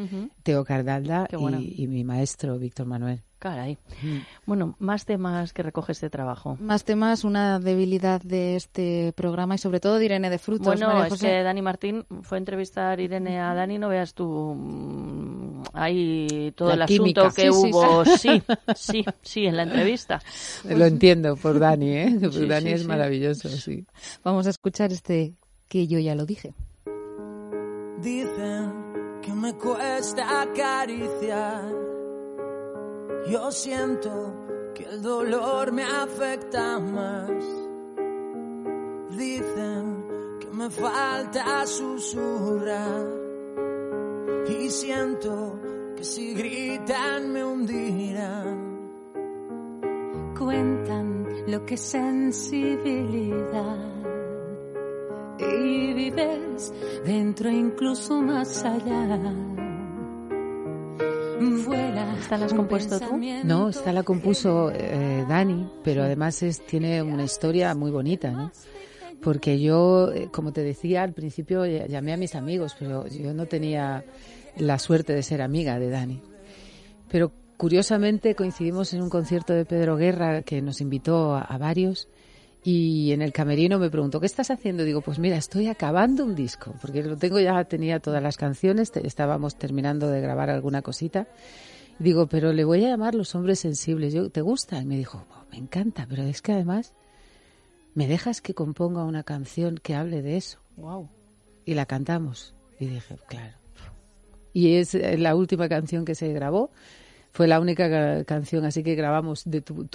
Teo 0.42 0.64
Cardalda 0.64 1.28
y, 1.30 1.86
mi 1.86 2.02
maestro 2.04 2.58
Víctor 2.58 2.86
Manuel. 2.86 3.22
Caray. 3.42 3.76
Bueno, 4.46 4.76
más 4.78 5.04
temas 5.04 5.52
que 5.52 5.64
recoge 5.64 5.90
este 5.90 6.08
trabajo. 6.08 6.56
Más 6.60 6.84
temas, 6.84 7.24
una 7.24 7.58
debilidad 7.58 8.22
de 8.22 8.54
este 8.54 9.12
programa 9.16 9.56
y 9.56 9.58
sobre 9.58 9.80
todo 9.80 9.98
de 9.98 10.04
Irene 10.04 10.30
de 10.30 10.38
Frutos. 10.38 10.78
Bueno, 10.78 11.04
es 11.04 11.20
que 11.20 11.42
Dani 11.42 11.60
Martín 11.60 12.06
fue 12.22 12.36
a 12.36 12.38
entrevistar 12.38 13.00
Irene 13.00 13.40
a 13.40 13.52
Dani, 13.52 13.78
no 13.78 13.88
veas 13.88 14.14
tú 14.14 14.54
mm, 14.56 15.62
ahí 15.72 16.52
todo 16.54 16.70
el 16.70 16.82
asunto 16.82 17.30
que 17.34 17.50
hubo. 17.50 18.04
Sí. 18.04 18.40
sí, 18.76 19.04
sí, 19.22 19.46
en 19.46 19.56
la 19.56 19.64
entrevista. 19.64 20.22
Lo 20.62 20.84
entiendo 20.84 21.34
por 21.34 21.58
Dani, 21.58 21.90
¿eh? 21.90 22.18
Dani 22.20 22.70
es 22.70 22.86
maravilloso, 22.86 23.48
sí. 23.48 23.84
Vamos 24.22 24.46
a 24.46 24.50
escuchar 24.50 24.92
este 24.92 25.34
que 25.66 25.88
yo 25.88 25.98
ya 25.98 26.14
lo 26.14 26.26
dije. 26.26 26.54
Dicen 28.00 28.72
que 29.20 29.32
me 29.32 29.52
cuesta 29.54 30.42
acariciar 30.42 32.01
yo 33.26 33.50
siento 33.50 34.34
que 34.74 34.84
el 34.84 35.02
dolor 35.02 35.72
me 35.72 35.84
afecta 35.84 36.78
más. 36.78 37.30
Dicen 39.16 40.06
que 40.40 40.48
me 40.52 40.70
falta 40.70 41.66
susurrar. 41.66 43.06
Y 44.48 44.70
siento 44.70 45.58
que 45.96 46.04
si 46.04 46.34
gritan 46.34 47.32
me 47.32 47.44
hundirán. 47.44 48.72
Cuentan 50.38 51.26
lo 51.46 51.64
que 51.64 51.74
es 51.74 51.80
sensibilidad. 51.80 53.76
Y 55.38 55.94
vives 55.94 56.72
dentro 57.04 57.48
incluso 57.50 58.20
más 58.20 58.64
allá 58.64 59.51
¿Esta 62.20 62.38
la 62.38 62.46
has 62.46 62.54
compuesto 62.54 63.00
tú? 63.00 63.20
No, 63.44 63.68
esta 63.68 63.92
la 63.92 64.02
compuso 64.02 64.70
eh, 64.74 65.24
Dani, 65.28 65.68
pero 65.84 66.02
además 66.02 66.42
es, 66.42 66.64
tiene 66.66 67.02
una 67.02 67.24
historia 67.24 67.74
muy 67.74 67.90
bonita, 67.90 68.30
¿no? 68.30 68.52
Porque 69.22 69.60
yo, 69.60 70.12
eh, 70.12 70.28
como 70.32 70.52
te 70.52 70.62
decía 70.62 71.02
al 71.02 71.12
principio, 71.12 71.64
llamé 71.64 72.12
a 72.12 72.16
mis 72.16 72.34
amigos, 72.34 72.74
pero 72.78 73.06
yo 73.06 73.32
no 73.34 73.46
tenía 73.46 74.04
la 74.56 74.78
suerte 74.78 75.14
de 75.14 75.22
ser 75.22 75.42
amiga 75.42 75.78
de 75.78 75.90
Dani. 75.90 76.20
Pero 77.08 77.32
curiosamente 77.56 78.34
coincidimos 78.34 78.92
en 78.94 79.02
un 79.02 79.10
concierto 79.10 79.52
de 79.52 79.64
Pedro 79.64 79.96
Guerra 79.96 80.42
que 80.42 80.60
nos 80.62 80.80
invitó 80.80 81.36
a 81.36 81.56
varios 81.58 82.08
y 82.64 83.10
en 83.10 83.22
el 83.22 83.32
camerino 83.32 83.78
me 83.80 83.90
preguntó, 83.90 84.20
¿qué 84.20 84.26
estás 84.26 84.50
haciendo? 84.50 84.84
Digo, 84.84 85.00
pues 85.00 85.18
mira, 85.18 85.36
estoy 85.36 85.66
acabando 85.66 86.24
un 86.24 86.36
disco, 86.36 86.74
porque 86.80 87.02
lo 87.02 87.16
tengo 87.16 87.40
ya, 87.40 87.64
tenía 87.64 87.98
todas 87.98 88.22
las 88.22 88.36
canciones, 88.36 88.92
estábamos 89.02 89.56
terminando 89.56 90.08
de 90.08 90.20
grabar 90.20 90.48
alguna 90.48 90.80
cosita. 90.80 91.26
Digo, 91.98 92.28
pero 92.28 92.52
le 92.52 92.64
voy 92.64 92.84
a 92.84 92.90
llamar 92.90 93.16
Los 93.16 93.34
Hombres 93.34 93.60
Sensibles. 93.60 94.12
Yo, 94.12 94.30
¿Te 94.30 94.42
gusta? 94.42 94.80
Y 94.80 94.86
me 94.86 94.96
dijo, 94.96 95.26
oh, 95.30 95.44
me 95.50 95.58
encanta, 95.58 96.06
pero 96.08 96.22
es 96.22 96.40
que 96.40 96.52
además, 96.52 96.94
¿me 97.94 98.06
dejas 98.06 98.40
que 98.40 98.54
componga 98.54 99.04
una 99.04 99.24
canción 99.24 99.78
que 99.78 99.96
hable 99.96 100.22
de 100.22 100.36
eso? 100.36 100.58
Wow. 100.76 101.08
Y 101.64 101.74
la 101.74 101.86
cantamos. 101.86 102.54
Y 102.78 102.86
dije, 102.86 103.16
claro. 103.28 103.56
Y 104.52 104.76
es 104.76 104.94
eh, 104.94 105.18
la 105.18 105.34
última 105.34 105.68
canción 105.68 106.04
que 106.04 106.14
se 106.14 106.32
grabó. 106.32 106.70
Fue 107.32 107.48
la 107.48 107.60
única 107.60 108.24
canción 108.24 108.66
así 108.66 108.82
que 108.82 108.94
grabamos 108.94 109.44
de 109.46 109.62
tú 109.62 109.88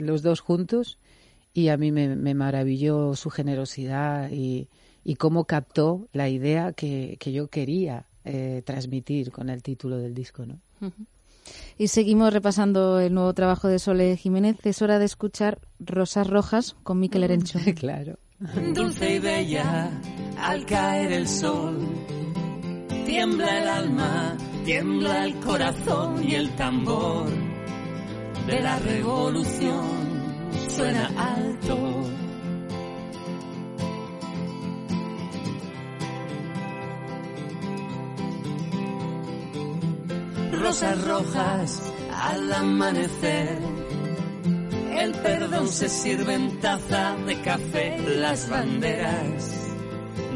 los 0.00 0.22
dos 0.22 0.40
juntos 0.40 0.98
y 1.54 1.68
a 1.68 1.76
mí 1.76 1.92
me, 1.92 2.34
maravilló 2.34 3.14
su 3.14 3.30
generosidad 3.30 4.30
y, 4.30 4.68
y 5.04 5.14
cómo 5.14 5.44
captó 5.44 6.08
la 6.12 6.28
idea 6.28 6.72
que, 6.72 7.16
que 7.20 7.32
yo 7.32 7.46
quería 7.46 8.06
eh, 8.24 8.62
transmitir 8.64 9.30
con 9.30 9.48
el 9.48 9.62
título 9.62 9.96
del 9.96 10.14
disco, 10.14 10.44
¿no? 10.44 10.58
Y 11.78 11.88
seguimos 11.88 12.32
repasando 12.32 12.98
el 12.98 13.14
nuevo 13.14 13.32
trabajo 13.34 13.68
de 13.68 13.78
Sole 13.78 14.16
Jiménez. 14.16 14.56
Es 14.64 14.82
hora 14.82 14.98
de 14.98 15.04
escuchar 15.04 15.58
Rosas 15.78 16.26
Rojas 16.26 16.74
con 16.82 16.98
Miquel 16.98 17.20
mm, 17.20 17.24
Erencho. 17.24 17.58
claro. 17.78 18.18
Dulce 18.74 19.16
y 19.16 19.18
bella 19.20 19.90
al 20.38 20.66
caer 20.66 21.12
el 21.12 21.28
sol. 21.28 21.78
Tiembla 23.06 23.62
el 23.62 23.68
alma, 23.68 24.36
tiembla 24.64 25.24
el 25.26 25.34
corazón 25.36 26.24
y 26.26 26.34
el 26.34 26.50
tambor 26.56 27.28
de 28.46 28.60
la 28.60 28.78
revolución 28.78 30.03
suena 30.76 31.10
alto. 31.16 32.04
rosas 40.64 41.04
rojas 41.06 41.82
al 42.10 42.52
amanecer. 42.52 43.58
El 44.96 45.12
perdón 45.12 45.68
se 45.68 45.88
sirve 45.90 46.34
en 46.34 46.58
taza 46.60 47.16
de 47.26 47.38
café, 47.42 47.98
las 48.18 48.48
banderas 48.48 49.52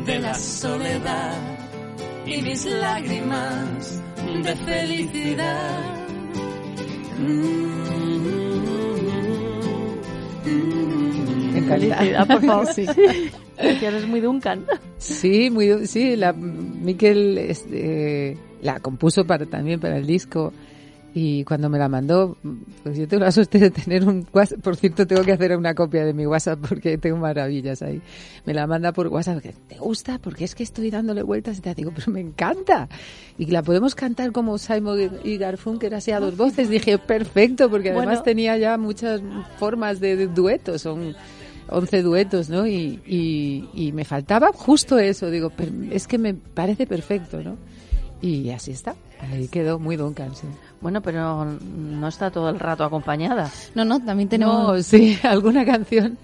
de 0.05 0.19
la 0.19 0.35
soledad 0.35 1.59
y 2.27 2.43
mis 2.43 2.65
lágrimas 2.67 4.03
de 4.45 4.57
felicidad. 4.57 5.99
Felicidad, 11.69 12.27
por 12.27 12.43
favor. 12.45 12.67
Sí. 12.73 12.87
Eres 13.59 14.07
muy 14.07 14.21
Duncan. 14.21 14.65
Sí, 14.99 15.51
muy, 15.51 15.87
sí, 15.87 16.17
la 16.17 16.33
Miquel 16.33 17.39
este, 17.39 18.37
la 18.63 18.81
compuso 18.81 19.25
para 19.27 19.47
también 19.47 19.81
para 19.81 19.97
el 19.97 20.07
disco 20.07 20.53
y 21.15 21.43
cuando 21.45 21.69
me 21.71 21.79
la 21.79 21.89
mandó, 21.89 22.37
pues 22.83 22.99
yo 22.99 23.09
tengo 23.09 23.25
la 23.25 23.33
suerte 23.33 23.59
de 23.59 23.71
tener 23.71 24.07
un 24.07 24.27
WhatsApp, 24.33 24.61
por 24.61 24.77
cierto 24.77 25.07
tengo 25.07 25.25
que 25.25 25.33
hacer 25.33 25.57
una 25.57 25.75
copia 25.75 26.05
de 26.05 26.13
mi 26.13 26.27
WhatsApp 26.27 26.61
porque 26.69 26.99
tengo 26.99 27.17
maravillas 27.17 27.83
ahí. 27.83 28.01
Me 28.45 28.55
la 28.55 28.67
manda 28.67 28.93
por 28.93 29.09
WhatsApp, 29.09 29.43
¿te 29.43 29.79
gusta? 29.79 30.19
Porque 30.19 30.45
es 30.45 30.55
que 30.55 30.63
estoy 30.63 30.91
dándole 30.91 31.23
vueltas 31.23 31.59
y 31.59 31.61
te 31.61 31.75
digo, 31.75 31.93
pero 31.95 32.13
me 32.13 32.21
encanta. 32.21 32.89
Y 33.39 33.47
la 33.47 33.63
podemos 33.63 33.95
cantar 33.95 34.33
como 34.33 34.59
Simon 34.59 35.19
y 35.25 35.39
Garfunkel 35.39 35.95
así 35.95 36.13
a 36.13 36.21
dos 36.21 36.37
voces. 36.37 36.69
Dije, 36.69 36.99
perfecto, 36.99 37.71
porque 37.71 37.91
además 37.91 38.23
tenía 38.23 38.57
ya 38.59 38.77
muchas 38.77 39.23
formas 39.59 40.01
de, 40.01 40.27
duetos, 40.29 40.83
son 40.83 41.17
11 41.69 42.03
duetos, 42.03 42.49
¿no? 42.49 42.67
Y, 42.67 43.01
y, 43.07 43.69
y 43.75 43.93
me 43.93 44.05
faltaba 44.05 44.51
justo 44.53 44.99
eso, 44.99 45.31
digo, 45.31 45.53
es 45.91 46.07
que 46.07 46.19
me 46.19 46.35
parece 46.35 46.87
perfecto, 46.87 47.43
¿no? 47.43 47.57
Y 48.21 48.51
así 48.51 48.73
está. 48.73 48.97
Ahí 49.21 49.49
quedó 49.49 49.79
muy 49.79 49.97
Duncan, 49.97 50.35
sí. 50.35 50.47
Bueno, 50.81 51.01
pero 51.01 51.45
no 51.45 52.09
está 52.09 52.31
todo 52.31 52.49
el 52.51 52.59
rato 52.59 52.85
acompañada. 52.85 53.51
No, 53.75 53.85
no, 53.85 54.01
también 54.05 54.29
tenemos... 54.29 54.87
sí, 54.87 55.19
alguna 55.25 55.65
canción 55.65 56.19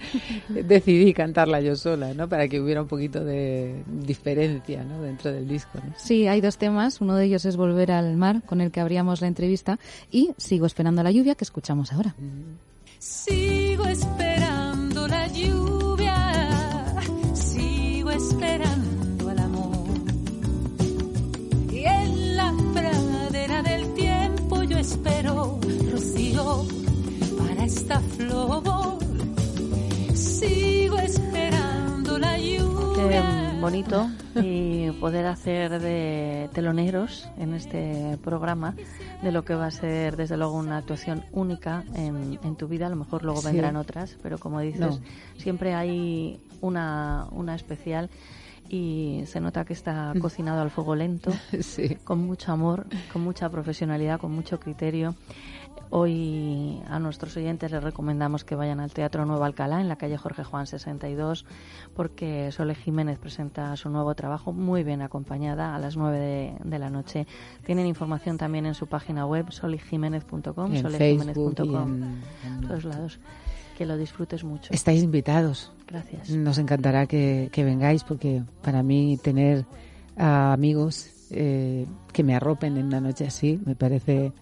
decidí 0.48 1.12
cantarla 1.12 1.60
yo 1.60 1.74
sola, 1.74 2.14
¿no? 2.14 2.28
Para 2.28 2.46
que 2.48 2.60
hubiera 2.60 2.82
un 2.82 2.88
poquito 2.88 3.24
de 3.24 3.82
diferencia, 3.86 4.84
¿no? 4.84 5.02
Dentro 5.02 5.32
del 5.32 5.48
disco, 5.48 5.78
¿no? 5.84 5.92
Sí, 5.96 6.28
hay 6.28 6.40
dos 6.40 6.56
temas. 6.56 7.00
Uno 7.00 7.16
de 7.16 7.26
ellos 7.26 7.44
es 7.44 7.56
Volver 7.56 7.90
al 7.90 8.16
mar, 8.16 8.42
con 8.44 8.60
el 8.60 8.70
que 8.70 8.80
abríamos 8.80 9.20
la 9.20 9.26
entrevista. 9.26 9.78
Y 10.10 10.30
Sigo 10.36 10.66
esperando 10.66 11.02
la 11.02 11.10
lluvia, 11.10 11.34
que 11.34 11.44
escuchamos 11.44 11.92
ahora. 11.92 12.14
Sigo 12.98 13.86
esperando 13.86 14.73
la 15.08 15.26
lluvia. 15.28 16.16
Sigo 17.34 18.10
esperando 18.10 18.84
espero 24.84 25.58
rocío 25.90 26.66
para 27.38 27.64
esta 27.64 28.00
flor. 28.00 28.98
Sigo 30.14 30.98
esperando 30.98 32.18
la 32.18 32.38
lluvia. 32.38 33.43
Bonito 33.64 34.10
y 34.34 34.90
poder 35.00 35.24
hacer 35.24 35.80
de 35.80 36.50
teloneros 36.52 37.30
en 37.38 37.54
este 37.54 38.18
programa 38.22 38.74
de 39.22 39.32
lo 39.32 39.42
que 39.42 39.54
va 39.54 39.68
a 39.68 39.70
ser 39.70 40.18
desde 40.18 40.36
luego 40.36 40.58
una 40.58 40.76
actuación 40.76 41.24
única 41.32 41.82
en, 41.94 42.38
en 42.44 42.56
tu 42.56 42.68
vida. 42.68 42.88
A 42.88 42.90
lo 42.90 42.96
mejor 42.96 43.24
luego 43.24 43.40
vendrán 43.40 43.76
otras, 43.76 44.18
pero 44.22 44.36
como 44.36 44.60
dices, 44.60 45.00
siempre 45.38 45.72
hay 45.72 46.38
una, 46.60 47.26
una 47.30 47.54
especial 47.54 48.10
y 48.68 49.22
se 49.28 49.40
nota 49.40 49.64
que 49.64 49.72
está 49.72 50.12
mm. 50.14 50.18
cocinado 50.18 50.60
al 50.60 50.70
fuego 50.70 50.94
lento, 50.94 51.32
con 52.04 52.18
mucho 52.18 52.52
amor, 52.52 52.84
con 53.14 53.22
mucha 53.22 53.48
profesionalidad, 53.48 54.20
con 54.20 54.30
mucho 54.30 54.60
criterio. 54.60 55.14
Hoy 55.90 56.82
a 56.88 56.98
nuestros 56.98 57.36
oyentes 57.36 57.70
les 57.70 57.82
recomendamos 57.82 58.44
que 58.44 58.54
vayan 58.54 58.80
al 58.80 58.92
Teatro 58.92 59.24
Nuevo 59.26 59.44
Alcalá 59.44 59.80
en 59.80 59.88
la 59.88 59.96
calle 59.96 60.16
Jorge 60.16 60.44
Juan 60.44 60.66
62 60.66 61.44
porque 61.94 62.50
Sole 62.52 62.74
Jiménez 62.74 63.18
presenta 63.18 63.76
su 63.76 63.90
nuevo 63.90 64.14
trabajo 64.14 64.52
muy 64.52 64.84
bien 64.84 65.02
acompañada 65.02 65.74
a 65.74 65.78
las 65.78 65.96
9 65.96 66.56
de, 66.62 66.78
la 66.78 66.90
noche. 66.90 67.26
Tienen 67.64 67.86
información 67.86 68.38
también 68.38 68.66
en 68.66 68.74
su 68.74 68.86
página 68.86 69.26
web 69.26 69.50
solijiménez.com, 69.50 70.76
solejiménez.com, 70.76 72.02
en 72.44 72.60
todos 72.66 72.84
lados 72.84 73.18
que 73.76 73.86
lo 73.86 73.96
disfrutes 73.96 74.44
mucho. 74.44 74.72
Estáis 74.72 75.02
invitados. 75.02 75.72
Gracias. 75.86 76.30
Nos 76.30 76.58
encantará 76.58 77.06
que, 77.06 77.50
vengáis 77.56 78.04
porque 78.04 78.42
para 78.62 78.82
mí 78.82 79.18
tener 79.22 79.66
amigos 80.16 81.10
eh, 81.30 81.86
que 82.12 82.22
me 82.22 82.34
arropen 82.34 82.76
en 82.76 82.86
una 82.86 83.00
noche 83.00 83.26
así 83.26 83.60
me 83.64 83.74
parece 83.74 84.32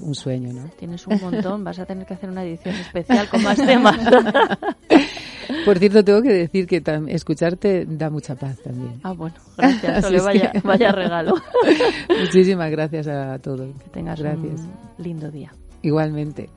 un 0.00 0.14
sueño, 0.14 0.52
¿no? 0.52 0.68
Tienes 0.78 1.06
un 1.06 1.20
montón, 1.20 1.64
vas 1.64 1.78
a 1.78 1.86
tener 1.86 2.06
que 2.06 2.14
hacer 2.14 2.28
una 2.30 2.44
edición 2.44 2.74
especial 2.74 3.28
con 3.28 3.42
más 3.42 3.56
temas. 3.56 3.98
Por 5.64 5.78
cierto, 5.78 6.04
tengo 6.04 6.22
que 6.22 6.32
decir 6.32 6.66
que 6.66 6.82
escucharte 7.08 7.86
da 7.86 8.10
mucha 8.10 8.34
paz 8.34 8.58
también. 8.62 9.00
Ah, 9.02 9.12
bueno, 9.12 9.36
gracias, 9.56 10.24
vaya, 10.24 10.52
vaya 10.62 10.92
regalo. 10.92 11.34
Muchísimas 12.20 12.70
gracias 12.70 13.06
a 13.08 13.38
todos. 13.38 13.74
Que 13.82 13.90
tengas 13.90 14.20
gracias. 14.20 14.60
un 14.60 15.04
lindo 15.04 15.30
día. 15.30 15.52
Igualmente. 15.82 16.48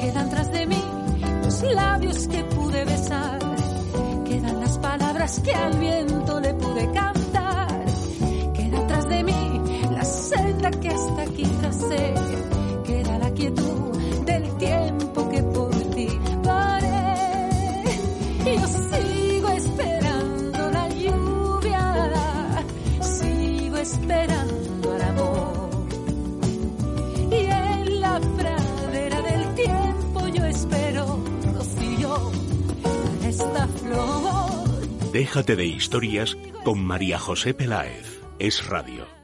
Quedan 0.00 0.30
tras 0.30 0.52
de 0.52 0.66
mí 0.66 0.82
los 1.44 1.62
labios 1.74 2.28
que 2.28 2.44
pude 2.44 2.84
besar. 2.84 3.38
Quedan 4.24 4.60
las 4.60 4.78
palabras 4.78 5.40
que 5.40 5.52
al 5.52 5.78
viento 5.78 6.40
le 6.40 6.54
pude 6.54 6.84
cantar. 6.92 7.19
Que 10.68 10.88
hasta 10.88 11.22
aquí 11.22 11.44
tracé. 11.60 12.14
Queda 12.84 13.18
la 13.18 13.30
quietud 13.32 13.96
del 14.26 14.56
tiempo 14.58 15.28
que 15.30 15.42
por 15.42 15.70
ti 15.94 16.08
paré. 16.42 17.84
Yo 18.44 18.66
sigo 18.66 19.48
esperando 19.50 20.70
la 20.70 20.88
lluvia. 20.88 22.62
Sigo 23.00 23.76
esperando 23.78 24.92
al 24.92 25.02
amor. 25.02 25.70
Y 27.30 27.44
en 27.44 28.00
la 28.00 28.20
Déjate 35.12 35.56
de 35.56 35.66
historias 35.66 36.36
con 36.64 36.84
María 36.84 37.18
José 37.18 37.52
Peláez. 37.52 38.20
Es 38.38 38.66
radio. 38.66 39.19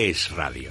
Es 0.00 0.30
radio. 0.30 0.70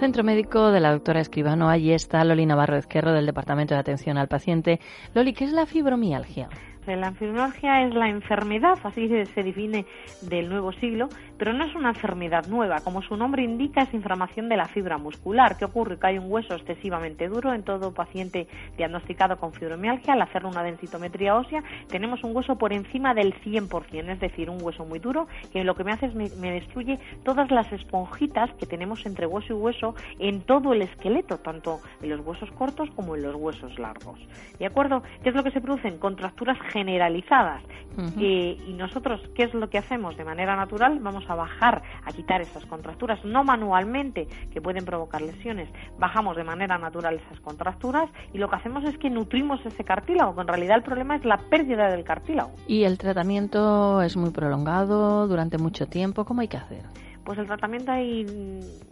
Centro 0.00 0.24
Médico 0.24 0.72
de 0.72 0.80
la 0.80 0.90
doctora 0.90 1.20
Escribano. 1.20 1.70
Allí 1.70 1.92
está 1.92 2.24
Loli 2.24 2.46
Navarro 2.46 2.76
Ezquerro 2.76 3.12
del 3.12 3.26
Departamento 3.26 3.74
de 3.74 3.80
Atención 3.80 4.18
al 4.18 4.26
Paciente. 4.26 4.80
Loli, 5.14 5.32
¿qué 5.32 5.44
es 5.44 5.52
la 5.52 5.66
fibromialgia? 5.66 6.48
La 6.96 7.12
fibromialgia 7.12 7.82
es 7.86 7.94
la 7.94 8.08
enfermedad, 8.08 8.78
así 8.82 9.08
se 9.08 9.42
define 9.42 9.86
del 10.22 10.48
nuevo 10.48 10.72
siglo, 10.72 11.08
pero 11.38 11.52
no 11.52 11.64
es 11.64 11.74
una 11.74 11.90
enfermedad 11.90 12.46
nueva. 12.48 12.80
Como 12.80 13.02
su 13.02 13.16
nombre 13.16 13.42
indica, 13.42 13.82
es 13.82 13.94
inflamación 13.94 14.48
de 14.48 14.56
la 14.56 14.66
fibra 14.66 14.98
muscular. 14.98 15.56
¿Qué 15.56 15.64
ocurre? 15.64 15.98
Que 15.98 16.08
hay 16.08 16.18
un 16.18 16.30
hueso 16.30 16.54
excesivamente 16.54 17.28
duro 17.28 17.54
en 17.54 17.62
todo 17.62 17.94
paciente 17.94 18.48
diagnosticado 18.76 19.36
con 19.38 19.52
fibromialgia. 19.52 20.14
Al 20.14 20.22
hacer 20.22 20.44
una 20.44 20.62
densitometría 20.62 21.36
ósea, 21.36 21.62
tenemos 21.88 22.24
un 22.24 22.34
hueso 22.34 22.56
por 22.56 22.72
encima 22.72 23.14
del 23.14 23.34
100%, 23.40 24.10
es 24.10 24.20
decir, 24.20 24.50
un 24.50 24.62
hueso 24.62 24.84
muy 24.84 24.98
duro 24.98 25.28
que 25.52 25.62
lo 25.64 25.74
que 25.74 25.84
me 25.84 25.92
hace 25.92 26.06
es 26.06 26.14
me, 26.14 26.28
me 26.40 26.50
destruye 26.52 26.98
todas 27.24 27.50
las 27.50 27.70
esponjitas 27.72 28.50
que 28.54 28.66
tenemos 28.66 29.06
entre 29.06 29.26
hueso 29.26 29.52
y 29.52 29.56
hueso 29.56 29.94
en 30.18 30.40
todo 30.42 30.72
el 30.72 30.82
esqueleto, 30.82 31.38
tanto 31.38 31.80
en 32.02 32.10
los 32.10 32.20
huesos 32.20 32.50
cortos 32.52 32.90
como 32.96 33.16
en 33.16 33.22
los 33.22 33.34
huesos 33.36 33.78
largos. 33.78 34.18
¿De 34.58 34.66
acuerdo? 34.66 35.02
¿Qué 35.22 35.28
es 35.28 35.34
lo 35.34 35.44
que 35.44 35.50
se 35.50 35.60
producen? 35.60 35.98
Contracturas 35.98 36.58
generales 36.60 36.79
generalizadas. 36.80 37.62
Eh, 38.18 38.56
y 38.66 38.72
nosotros, 38.72 39.20
¿qué 39.34 39.42
es 39.42 39.52
lo 39.52 39.68
que 39.68 39.76
hacemos? 39.76 40.16
De 40.16 40.24
manera 40.24 40.56
natural 40.56 41.00
vamos 41.00 41.24
a 41.28 41.34
bajar, 41.34 41.82
a 42.04 42.12
quitar 42.12 42.40
esas 42.40 42.64
contracturas, 42.64 43.22
no 43.24 43.44
manualmente, 43.44 44.26
que 44.52 44.62
pueden 44.62 44.86
provocar 44.86 45.20
lesiones. 45.20 45.68
Bajamos 45.98 46.36
de 46.36 46.44
manera 46.44 46.78
natural 46.78 47.20
esas 47.26 47.40
contracturas 47.40 48.08
y 48.32 48.38
lo 48.38 48.48
que 48.48 48.56
hacemos 48.56 48.84
es 48.84 48.96
que 48.96 49.10
nutrimos 49.10 49.60
ese 49.66 49.84
cartílago, 49.84 50.34
que 50.34 50.40
en 50.40 50.48
realidad 50.48 50.76
el 50.78 50.82
problema 50.82 51.16
es 51.16 51.24
la 51.26 51.36
pérdida 51.36 51.90
del 51.90 52.04
cartílago. 52.04 52.52
¿Y 52.66 52.84
el 52.84 52.96
tratamiento 52.96 54.00
es 54.00 54.16
muy 54.16 54.30
prolongado 54.30 55.26
durante 55.26 55.58
mucho 55.58 55.86
tiempo? 55.86 56.24
¿Cómo 56.24 56.40
hay 56.40 56.48
que 56.48 56.56
hacer? 56.56 56.84
Pues 57.24 57.38
el 57.38 57.46
tratamiento 57.46 57.92
hay, 57.92 58.24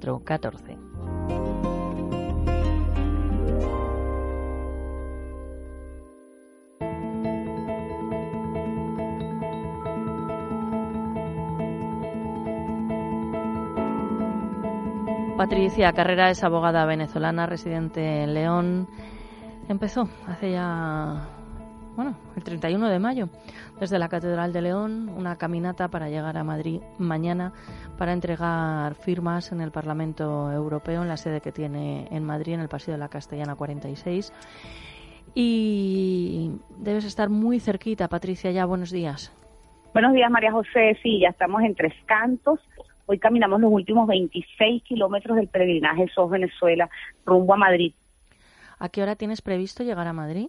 14. 0.00 0.78
Patricia 15.36 15.92
Carrera 15.92 16.30
es 16.30 16.44
abogada 16.44 16.84
venezolana 16.84 17.46
residente 17.46 18.22
en 18.24 18.34
León. 18.34 18.88
Empezó 19.68 20.08
hace 20.26 20.52
ya, 20.52 21.28
bueno, 22.02 22.16
el 22.34 22.42
31 22.42 22.88
de 22.88 22.98
mayo, 22.98 23.28
desde 23.78 23.98
la 23.98 24.08
Catedral 24.08 24.54
de 24.54 24.62
León, 24.62 25.10
una 25.10 25.36
caminata 25.36 25.88
para 25.88 26.08
llegar 26.08 26.38
a 26.38 26.44
Madrid 26.44 26.80
mañana 26.98 27.52
para 27.98 28.14
entregar 28.14 28.94
firmas 28.94 29.52
en 29.52 29.60
el 29.60 29.70
Parlamento 29.70 30.50
Europeo, 30.50 31.02
en 31.02 31.08
la 31.08 31.18
sede 31.18 31.42
que 31.42 31.52
tiene 31.52 32.08
en 32.10 32.24
Madrid, 32.24 32.54
en 32.54 32.60
el 32.60 32.70
Paseo 32.70 32.92
de 32.92 32.98
la 32.98 33.10
Castellana 33.10 33.54
46. 33.54 34.32
Y 35.34 36.52
debes 36.78 37.04
estar 37.04 37.28
muy 37.28 37.60
cerquita, 37.60 38.08
Patricia, 38.08 38.50
ya. 38.50 38.64
Buenos 38.64 38.90
días. 38.90 39.30
Buenos 39.92 40.14
días, 40.14 40.30
María 40.30 40.52
José. 40.52 40.98
Sí, 41.02 41.20
ya 41.20 41.28
estamos 41.28 41.62
en 41.62 41.74
Tres 41.74 41.92
Cantos. 42.06 42.60
Hoy 43.04 43.18
caminamos 43.18 43.60
los 43.60 43.70
últimos 43.70 44.08
26 44.08 44.84
kilómetros 44.84 45.36
del 45.36 45.48
peregrinaje 45.48 46.08
SOS 46.14 46.30
Venezuela 46.30 46.88
rumbo 47.26 47.52
a 47.52 47.58
Madrid. 47.58 47.92
¿A 48.78 48.88
qué 48.88 49.02
hora 49.02 49.16
tienes 49.16 49.42
previsto 49.42 49.84
llegar 49.84 50.06
a 50.06 50.14
Madrid? 50.14 50.48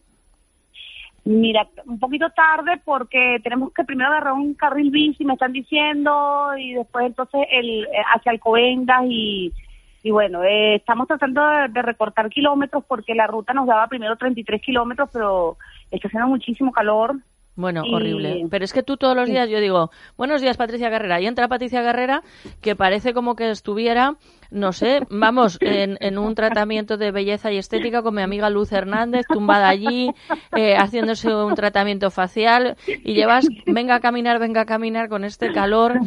Mira, 1.23 1.67
un 1.85 1.99
poquito 1.99 2.29
tarde 2.31 2.81
porque 2.83 3.39
tenemos 3.43 3.71
que 3.73 3.83
primero 3.83 4.09
agarrar 4.09 4.33
un 4.33 4.55
carril 4.55 4.89
bici, 4.89 5.23
me 5.23 5.33
están 5.33 5.53
diciendo, 5.53 6.51
y 6.57 6.73
después 6.73 7.05
entonces 7.05 7.41
el 7.51 7.87
hacia 8.15 8.31
Alcobendas 8.31 9.03
y, 9.07 9.53
y 10.01 10.09
bueno, 10.09 10.43
eh, 10.43 10.75
estamos 10.75 11.07
tratando 11.07 11.47
de, 11.47 11.67
de, 11.67 11.81
recortar 11.83 12.27
kilómetros 12.29 12.83
porque 12.87 13.13
la 13.13 13.27
ruta 13.27 13.53
nos 13.53 13.67
daba 13.67 13.87
primero 13.87 14.15
33 14.15 14.61
kilómetros, 14.61 15.09
pero 15.13 15.57
está 15.91 16.07
haciendo 16.07 16.27
muchísimo 16.27 16.71
calor. 16.71 17.15
Bueno, 17.55 17.83
horrible. 17.91 18.47
Pero 18.49 18.63
es 18.63 18.71
que 18.71 18.81
tú 18.81 18.95
todos 18.97 19.15
los 19.15 19.27
días 19.27 19.49
yo 19.49 19.59
digo, 19.59 19.91
buenos 20.17 20.41
días 20.41 20.55
Patricia 20.55 20.89
Carrera, 20.89 21.19
y 21.19 21.27
entra 21.27 21.47
Patricia 21.47 21.83
Carrera 21.83 22.23
que 22.61 22.75
parece 22.75 23.13
como 23.13 23.35
que 23.35 23.51
estuviera, 23.51 24.15
no 24.51 24.71
sé, 24.71 25.01
vamos, 25.09 25.57
en, 25.61 25.97
en 25.99 26.17
un 26.17 26.33
tratamiento 26.33 26.97
de 26.97 27.11
belleza 27.11 27.51
y 27.51 27.57
estética 27.57 28.01
con 28.03 28.15
mi 28.15 28.21
amiga 28.21 28.49
Luz 28.49 28.71
Hernández, 28.71 29.25
tumbada 29.27 29.67
allí, 29.67 30.11
eh, 30.55 30.75
haciéndose 30.75 31.33
un 31.33 31.55
tratamiento 31.55 32.09
facial, 32.09 32.77
y 32.87 33.13
llevas, 33.13 33.47
venga 33.65 33.95
a 33.95 33.99
caminar, 33.99 34.39
venga 34.39 34.61
a 34.61 34.65
caminar 34.65 35.09
con 35.09 35.25
este 35.25 35.51
calor, 35.51 35.99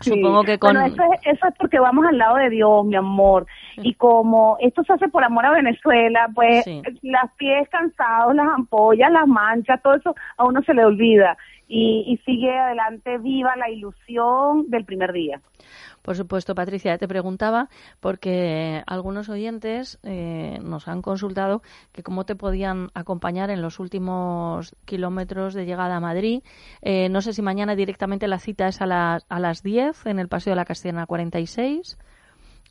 Supongo 0.00 0.42
que 0.44 0.58
con... 0.58 0.74
Bueno, 0.74 0.86
eso 0.86 1.02
es, 1.14 1.36
eso 1.36 1.46
es 1.46 1.54
porque 1.58 1.78
vamos 1.78 2.06
al 2.06 2.18
lado 2.18 2.36
de 2.36 2.50
Dios, 2.50 2.84
mi 2.86 2.96
amor. 2.96 3.46
Y 3.76 3.94
como 3.94 4.56
esto 4.60 4.82
se 4.84 4.94
hace 4.94 5.08
por 5.08 5.24
amor 5.24 5.46
a 5.46 5.52
Venezuela, 5.52 6.28
pues 6.34 6.64
las 7.02 7.30
pies 7.36 7.68
cansados, 7.68 8.34
las 8.34 8.48
ampollas, 8.48 9.12
las 9.12 9.26
manchas, 9.26 9.80
todo 9.82 9.94
eso 9.94 10.14
a 10.36 10.44
uno 10.44 10.62
se 10.62 10.74
le 10.74 10.84
olvida. 10.84 11.36
Y, 11.68 12.04
y 12.08 12.16
sigue 12.24 12.50
adelante 12.50 13.18
viva 13.18 13.54
la 13.56 13.70
ilusión 13.70 14.68
del 14.70 14.84
primer 14.84 15.12
día. 15.12 15.40
Por 16.02 16.16
supuesto, 16.16 16.54
Patricia, 16.54 16.98
te 16.98 17.08
preguntaba 17.08 17.68
porque 18.00 18.82
algunos 18.86 19.28
oyentes 19.28 19.98
eh, 20.02 20.58
nos 20.62 20.88
han 20.88 21.02
consultado 21.02 21.62
que 21.92 22.02
cómo 22.02 22.24
te 22.24 22.36
podían 22.36 22.88
acompañar 22.94 23.50
en 23.50 23.62
los 23.62 23.80
últimos 23.80 24.74
kilómetros 24.84 25.54
de 25.54 25.66
llegada 25.66 25.96
a 25.96 26.00
Madrid. 26.00 26.42
Eh, 26.82 27.08
no 27.08 27.20
sé 27.20 27.32
si 27.32 27.42
mañana 27.42 27.74
directamente 27.74 28.28
la 28.28 28.38
cita 28.38 28.68
es 28.68 28.80
a, 28.80 28.86
las 28.86 29.26
a 29.28 29.40
las 29.40 29.62
10 29.62 30.06
en 30.06 30.18
el 30.18 30.28
Paseo 30.28 30.52
de 30.52 30.56
la 30.56 30.64
Castellana 30.64 31.06
46. 31.06 31.98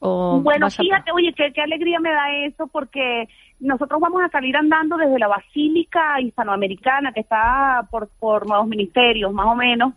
O 0.02 0.40
bueno, 0.42 0.70
fíjate, 0.70 1.12
oye, 1.12 1.34
qué, 1.36 1.52
qué 1.54 1.62
alegría 1.62 2.00
me 2.00 2.12
da 2.12 2.32
eso 2.46 2.68
porque 2.68 3.28
nosotros 3.60 4.00
vamos 4.00 4.22
a 4.24 4.30
salir 4.30 4.56
andando 4.56 4.96
desde 4.96 5.20
la 5.20 5.28
Basílica 5.28 6.22
Hispanoamericana, 6.22 7.12
que 7.12 7.20
está 7.20 7.86
por, 7.92 8.10
por 8.20 8.48
nuevos 8.48 8.68
ministerios, 8.68 9.34
más 9.34 9.48
o 9.48 9.56
menos, 9.56 9.94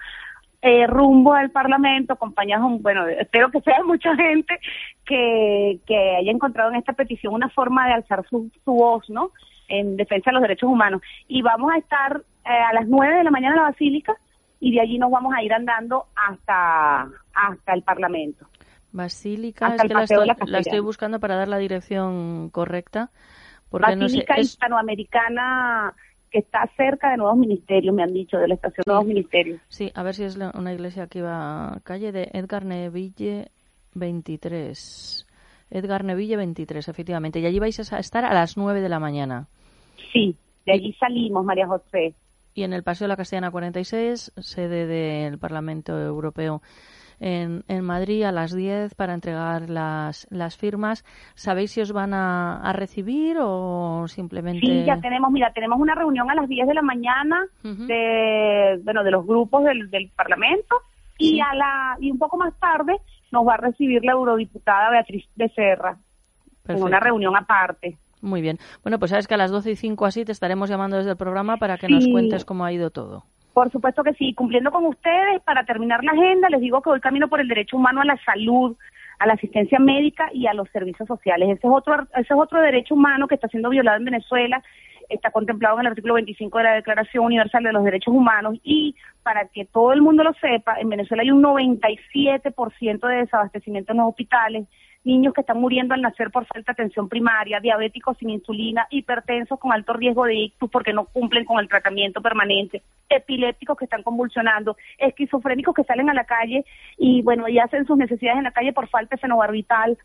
eh, 0.62 0.86
rumbo 0.86 1.34
al 1.34 1.50
Parlamento, 1.50 2.12
acompañados, 2.12 2.80
bueno, 2.80 3.06
espero 3.08 3.50
que 3.50 3.60
sea 3.62 3.82
mucha 3.84 4.14
gente 4.14 4.60
que, 5.04 5.80
que 5.84 6.16
haya 6.16 6.30
encontrado 6.30 6.70
en 6.70 6.76
esta 6.76 6.92
petición 6.92 7.34
una 7.34 7.48
forma 7.48 7.88
de 7.88 7.94
alzar 7.94 8.24
su, 8.30 8.48
su 8.64 8.72
voz, 8.72 9.10
¿no? 9.10 9.32
En 9.66 9.96
defensa 9.96 10.30
de 10.30 10.34
los 10.34 10.42
derechos 10.42 10.70
humanos. 10.70 11.02
Y 11.26 11.42
vamos 11.42 11.72
a 11.72 11.78
estar 11.78 12.22
eh, 12.44 12.48
a 12.48 12.72
las 12.74 12.86
nueve 12.86 13.16
de 13.16 13.24
la 13.24 13.32
mañana 13.32 13.56
en 13.56 13.62
la 13.62 13.70
Basílica 13.70 14.14
y 14.60 14.72
de 14.72 14.80
allí 14.80 14.98
nos 14.98 15.10
vamos 15.10 15.34
a 15.36 15.42
ir 15.42 15.52
andando 15.52 16.06
hasta, 16.14 17.08
hasta 17.34 17.74
el 17.74 17.82
Parlamento. 17.82 18.46
Basílica, 18.92 19.74
es 19.74 19.82
que 19.82 19.88
la 19.88 20.04
estoy, 20.04 20.28
la, 20.46 20.58
estoy, 20.60 20.80
buscando 20.80 21.18
para 21.18 21.34
dar 21.34 21.48
la 21.48 21.58
dirección 21.58 22.50
correcta. 22.50 23.10
Porque 23.68 23.96
Basílica 23.96 24.34
no 24.34 24.36
sé, 24.36 24.40
es... 24.42 24.46
hispanoamericana 24.50 25.94
que 26.32 26.38
está 26.38 26.68
cerca 26.76 27.10
de 27.10 27.18
Nuevos 27.18 27.36
Ministerios, 27.36 27.94
me 27.94 28.02
han 28.02 28.12
dicho, 28.12 28.38
de 28.38 28.48
la 28.48 28.54
estación 28.54 28.84
Nuevos 28.86 29.06
Ministerios. 29.06 29.60
Sí, 29.68 29.92
a 29.94 30.02
ver 30.02 30.14
si 30.14 30.24
es 30.24 30.36
una 30.36 30.72
iglesia 30.72 31.06
que 31.06 31.20
va 31.20 31.78
calle 31.84 32.10
de 32.10 32.30
Edgar 32.32 32.64
Neville 32.64 33.48
23. 33.94 35.26
Edgar 35.70 36.04
Neville 36.04 36.36
23, 36.36 36.88
efectivamente. 36.88 37.38
Y 37.38 37.46
allí 37.46 37.58
vais 37.58 37.92
a 37.92 37.98
estar 37.98 38.24
a 38.24 38.32
las 38.32 38.56
9 38.56 38.80
de 38.80 38.88
la 38.88 38.98
mañana. 38.98 39.46
Sí, 40.12 40.34
de 40.64 40.72
allí 40.72 40.94
salimos, 40.94 41.44
María 41.44 41.66
José. 41.66 42.14
Y 42.54 42.62
en 42.64 42.72
el 42.72 42.82
Paseo 42.82 43.04
de 43.06 43.10
la 43.10 43.16
Castellana 43.16 43.50
46, 43.50 44.32
sede 44.36 44.86
del 44.86 45.38
Parlamento 45.38 45.98
Europeo 45.98 46.62
en, 47.22 47.62
en, 47.68 47.84
Madrid 47.84 48.24
a 48.24 48.32
las 48.32 48.52
10 48.52 48.94
para 48.96 49.14
entregar 49.14 49.70
las, 49.70 50.26
las 50.30 50.56
firmas. 50.56 51.04
¿Sabéis 51.34 51.70
si 51.70 51.80
os 51.80 51.92
van 51.92 52.14
a, 52.14 52.60
a, 52.60 52.72
recibir 52.72 53.36
o 53.40 54.06
simplemente...? 54.08 54.66
Sí, 54.66 54.84
ya 54.84 55.00
tenemos, 55.00 55.30
mira, 55.30 55.52
tenemos 55.52 55.80
una 55.80 55.94
reunión 55.94 56.28
a 56.30 56.34
las 56.34 56.48
10 56.48 56.66
de 56.66 56.74
la 56.74 56.82
mañana 56.82 57.46
uh 57.62 57.68
-huh. 57.68 57.86
de, 57.86 58.80
bueno, 58.82 59.04
de 59.04 59.10
los 59.12 59.24
grupos 59.24 59.62
del, 59.64 59.88
del 59.88 60.10
Parlamento 60.16 60.76
y, 61.16 61.40
a 61.40 61.54
la, 61.54 61.96
y 62.00 62.10
un 62.10 62.18
poco 62.18 62.36
más 62.36 62.58
tarde 62.58 62.96
nos 63.30 63.46
va 63.46 63.54
a 63.54 63.58
recibir 63.58 64.04
la 64.04 64.12
eurodiputada 64.12 64.90
Beatriz 64.90 65.24
Becerra 65.36 65.96
en 66.66 66.82
una 66.82 66.98
reunión 66.98 67.36
aparte. 67.36 67.98
Muy 68.20 68.40
bien. 68.40 68.58
Bueno, 68.82 68.98
pues 68.98 69.10
sabes 69.10 69.26
que 69.26 69.34
a 69.34 69.36
las 69.36 69.50
12 69.50 69.72
y 69.72 69.76
5 69.76 70.06
así 70.06 70.24
te 70.24 70.32
estaremos 70.32 70.68
llamando 70.68 70.96
desde 70.96 71.10
el 71.10 71.16
programa 71.16 71.56
para 71.56 71.76
que 71.76 71.86
sí. 71.86 71.92
nos 71.92 72.06
cuentes 72.08 72.44
cómo 72.44 72.64
ha 72.64 72.72
ido 72.72 72.90
todo. 72.90 73.24
Por 73.52 73.70
supuesto 73.70 74.02
que 74.02 74.14
sí, 74.14 74.34
cumpliendo 74.34 74.70
con 74.70 74.86
ustedes, 74.86 75.42
para 75.42 75.64
terminar 75.64 76.02
la 76.02 76.12
agenda, 76.12 76.48
les 76.48 76.60
digo 76.60 76.80
que 76.80 76.90
voy 76.90 77.00
camino 77.00 77.28
por 77.28 77.40
el 77.40 77.48
derecho 77.48 77.76
humano 77.76 78.00
a 78.00 78.04
la 78.04 78.16
salud, 78.24 78.76
a 79.18 79.26
la 79.26 79.34
asistencia 79.34 79.78
médica 79.78 80.30
y 80.32 80.46
a 80.46 80.54
los 80.54 80.68
servicios 80.70 81.06
sociales. 81.06 81.50
Ese 81.50 81.66
es 81.66 81.72
otro, 81.72 82.02
ese 82.14 82.32
es 82.32 82.38
otro 82.38 82.60
derecho 82.60 82.94
humano 82.94 83.28
que 83.28 83.34
está 83.34 83.48
siendo 83.48 83.68
violado 83.68 83.98
en 83.98 84.06
Venezuela, 84.06 84.62
está 85.08 85.30
contemplado 85.30 85.76
en 85.76 85.82
el 85.82 85.86
artículo 85.88 86.14
25 86.14 86.58
de 86.58 86.64
la 86.64 86.74
Declaración 86.74 87.24
Universal 87.26 87.62
de 87.62 87.72
los 87.72 87.84
Derechos 87.84 88.14
Humanos 88.14 88.58
y 88.64 88.96
para 89.22 89.46
que 89.48 89.66
todo 89.66 89.92
el 89.92 90.02
mundo 90.02 90.24
lo 90.24 90.32
sepa, 90.34 90.80
en 90.80 90.88
Venezuela 90.88 91.22
hay 91.22 91.30
un 91.30 91.42
97% 91.42 93.08
de 93.08 93.16
desabastecimiento 93.16 93.92
en 93.92 93.98
los 93.98 94.08
hospitales, 94.08 94.66
niños 95.04 95.34
que 95.34 95.40
están 95.40 95.60
muriendo 95.60 95.94
al 95.94 96.02
nacer 96.02 96.30
por 96.30 96.46
falta 96.46 96.72
de 96.72 96.82
atención 96.82 97.08
primaria, 97.08 97.60
diabéticos 97.60 98.16
sin 98.18 98.30
insulina, 98.30 98.86
hipertensos 98.90 99.58
con 99.58 99.72
alto 99.72 99.92
riesgo 99.92 100.24
de 100.24 100.34
ictus 100.34 100.70
porque 100.70 100.92
no 100.92 101.06
cumplen 101.06 101.44
con 101.44 101.58
el 101.58 101.68
tratamiento 101.68 102.20
permanente, 102.20 102.82
epilépticos 103.08 103.76
que 103.76 103.84
están 103.84 104.02
convulsionando, 104.02 104.76
esquizofrénicos 104.98 105.74
que 105.74 105.84
salen 105.84 106.10
a 106.10 106.14
la 106.14 106.24
calle 106.24 106.64
y 106.96 107.22
bueno, 107.22 107.48
y 107.48 107.58
hacen 107.58 107.86
sus 107.86 107.96
necesidades 107.96 108.38
en 108.38 108.44
la 108.44 108.52
calle 108.52 108.72
por 108.72 108.88
falta 108.88 109.16
de 109.16 109.20
fenobarbital, 109.20 109.98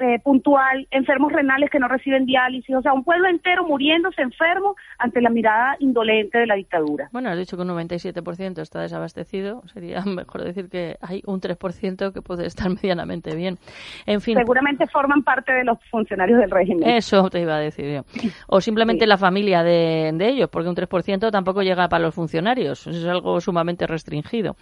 eh, 0.00 0.20
puntual, 0.22 0.86
enfermos 0.90 1.32
renales 1.32 1.70
que 1.70 1.78
no 1.78 1.88
reciben 1.88 2.24
diálisis, 2.24 2.74
o 2.74 2.82
sea, 2.82 2.92
un 2.92 3.02
pueblo 3.02 3.28
entero 3.28 3.66
muriéndose 3.66 4.22
enfermo 4.22 4.76
ante 4.98 5.20
la 5.20 5.30
mirada 5.30 5.76
indolente 5.80 6.38
de 6.38 6.46
la 6.46 6.54
dictadura. 6.54 7.08
Bueno, 7.10 7.30
has 7.30 7.38
dicho 7.38 7.56
que 7.56 7.62
un 7.62 7.70
97% 7.70 8.60
está 8.60 8.80
desabastecido, 8.80 9.62
sería 9.72 10.02
mejor 10.06 10.44
decir 10.44 10.68
que 10.68 10.96
hay 11.00 11.22
un 11.26 11.40
3% 11.40 12.12
que 12.12 12.22
puede 12.22 12.46
estar 12.46 12.68
medianamente 12.82 13.34
bien. 13.34 13.58
En 14.06 14.20
fin. 14.20 14.36
Seguramente 14.36 14.86
forman 14.86 15.22
parte 15.22 15.52
de 15.52 15.64
los 15.64 15.78
funcionarios 15.90 16.38
del 16.38 16.50
régimen. 16.50 16.88
Eso 16.88 17.28
te 17.28 17.40
iba 17.40 17.56
a 17.56 17.60
decir 17.60 17.86
yo. 17.92 18.30
O 18.46 18.60
simplemente 18.60 19.06
la 19.06 19.18
familia 19.18 19.62
de, 19.62 20.12
de 20.14 20.28
ellos, 20.28 20.48
porque 20.48 20.68
un 20.68 20.76
3% 20.76 21.30
tampoco 21.30 21.62
llega 21.62 21.88
para 21.88 22.04
los 22.04 22.14
funcionarios, 22.14 22.86
eso 22.86 22.98
es 22.98 23.04
algo 23.06 23.40
sumamente 23.40 23.86
restringido. 23.86 24.54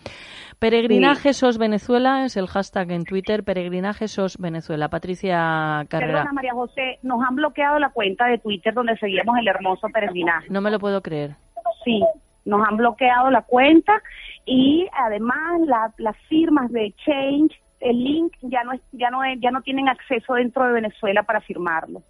Peregrinaje 0.58 1.34
SOS 1.34 1.58
Venezuela 1.58 2.24
es 2.24 2.38
el 2.38 2.46
hashtag 2.46 2.90
en 2.92 3.04
Twitter, 3.04 3.44
Peregrinaje 3.44 4.08
SOS 4.08 4.38
Venezuela. 4.38 4.88
Patricia 4.88 5.25
Carrera. 5.30 6.12
Perdona, 6.12 6.32
María 6.32 6.52
José, 6.54 6.98
nos 7.02 7.22
han 7.26 7.36
bloqueado 7.36 7.78
la 7.78 7.90
cuenta 7.90 8.26
de 8.26 8.38
Twitter 8.38 8.72
donde 8.74 8.96
seguíamos 8.98 9.36
el 9.38 9.48
hermoso 9.48 9.88
peregrinaje. 9.88 10.48
No 10.50 10.60
me 10.60 10.70
lo 10.70 10.78
puedo 10.78 11.00
creer. 11.02 11.36
Sí, 11.84 12.02
nos 12.44 12.66
han 12.66 12.76
bloqueado 12.76 13.30
la 13.30 13.42
cuenta 13.42 14.02
y 14.44 14.86
además 14.92 15.60
la- 15.66 15.92
las 15.98 16.16
firmas 16.28 16.70
de 16.72 16.94
Change, 17.04 17.54
el 17.80 18.02
link 18.04 18.32
ya 18.42 18.64
no 18.64 18.72
es, 18.72 18.80
ya 18.92 19.10
no 19.10 19.22
es- 19.24 19.40
ya 19.40 19.50
no 19.50 19.62
tienen 19.62 19.88
acceso 19.88 20.34
dentro 20.34 20.64
de 20.66 20.72
Venezuela 20.72 21.22
para 21.24 21.40
firmarlo. 21.40 22.02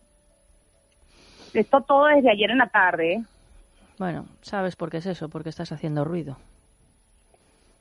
Esto 1.54 1.80
todo 1.82 2.06
desde 2.06 2.30
ayer 2.30 2.50
en 2.50 2.58
la 2.58 2.68
tarde. 2.68 3.14
¿eh? 3.14 3.24
Bueno, 3.98 4.26
¿sabes 4.42 4.76
por 4.76 4.90
qué 4.90 4.98
es 4.98 5.06
eso? 5.06 5.28
Porque 5.28 5.48
estás 5.48 5.72
haciendo 5.72 6.04
ruido. 6.04 6.36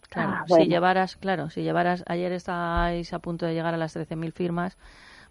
Claro, 0.09 0.31
Ah, 0.33 0.45
bueno. 0.47 0.63
si 0.63 0.69
llevaras, 0.69 1.15
claro, 1.17 1.49
si 1.49 1.61
llevaras, 1.63 2.03
ayer 2.07 2.31
estáis 2.31 3.11
a 3.11 3.19
punto 3.19 3.45
de 3.45 3.53
llegar 3.53 3.73
a 3.73 3.77
las 3.77 3.91
13.000 3.93 4.31
firmas, 4.31 4.77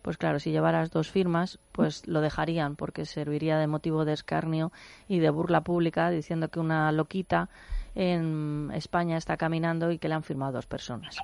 pues 0.05 0.19
claro, 0.19 0.39
si 0.39 0.51
llevaras 0.51 0.91
dos 0.91 1.11
firmas, 1.11 1.59
pues 1.73 2.07
lo 2.07 2.21
dejarían 2.21 2.77
porque 2.77 3.07
serviría 3.07 3.57
de 3.57 3.67
motivo 3.67 4.05
de 4.05 4.13
escarnio 4.13 4.71
y 5.09 5.19
de 5.19 5.31
burla 5.31 5.63
pública 5.63 6.11
diciendo 6.11 6.49
que 6.49 6.61
una 6.61 6.93
loquita 6.93 7.49
en 7.95 8.71
España 8.75 9.17
está 9.17 9.39
caminando 9.39 9.91
y 9.91 9.99
que 9.99 10.09
le 10.11 10.15
han 10.15 10.23
firmado 10.23 10.53
dos 10.53 10.67
personas. 10.67 11.17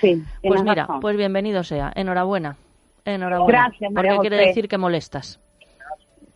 Sí, 0.00 0.24
Pues 0.42 0.62
mira, 0.62 0.86
razón. 0.86 1.00
pues 1.00 1.14
bienvenido 1.18 1.62
sea. 1.62 1.92
Enhorabuena. 1.94 2.56
Enhorabuena. 3.04 3.64
Gracias, 3.68 3.92
María 3.92 4.14
Porque 4.14 4.28
quiere 4.30 4.46
decir 4.46 4.66
que 4.66 4.78
molestas. 4.78 5.38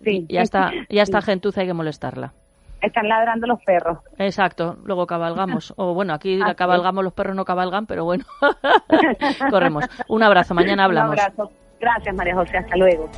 Sí. 0.05 0.27
Ya 0.29 0.43
está, 0.43 0.71
ya 0.91 1.03
está 1.03 1.23
Sí. 1.23 1.27
gentuza, 1.29 1.63
hay 1.63 1.67
que 1.67 1.73
molestarla. 1.73 2.35
Están 2.83 3.09
ladrando 3.09 3.47
los 3.47 3.63
perros. 3.63 3.99
Exacto, 4.19 4.77
luego 4.85 5.07
cabalgamos. 5.07 5.73
O 5.79 5.95
bueno, 5.95 6.13
aquí 6.13 6.41
Así 6.43 6.55
cabalgamos, 6.57 7.03
los 7.05 7.15
perros 7.15 7.35
no 7.37 7.47
cabalgan, 7.47 7.87
pero 7.87 8.05
bueno, 8.05 8.25
corremos. 9.51 9.87
Un 10.09 10.23
abrazo, 10.23 10.53
mañana 10.53 10.85
hablamos. 10.85 11.15
Un 11.15 11.21
abrazo. 11.21 11.51
Gracias, 11.81 12.15
María 12.15 12.35
José. 12.35 12.59
Hasta 12.59 12.77
luego. 12.77 13.09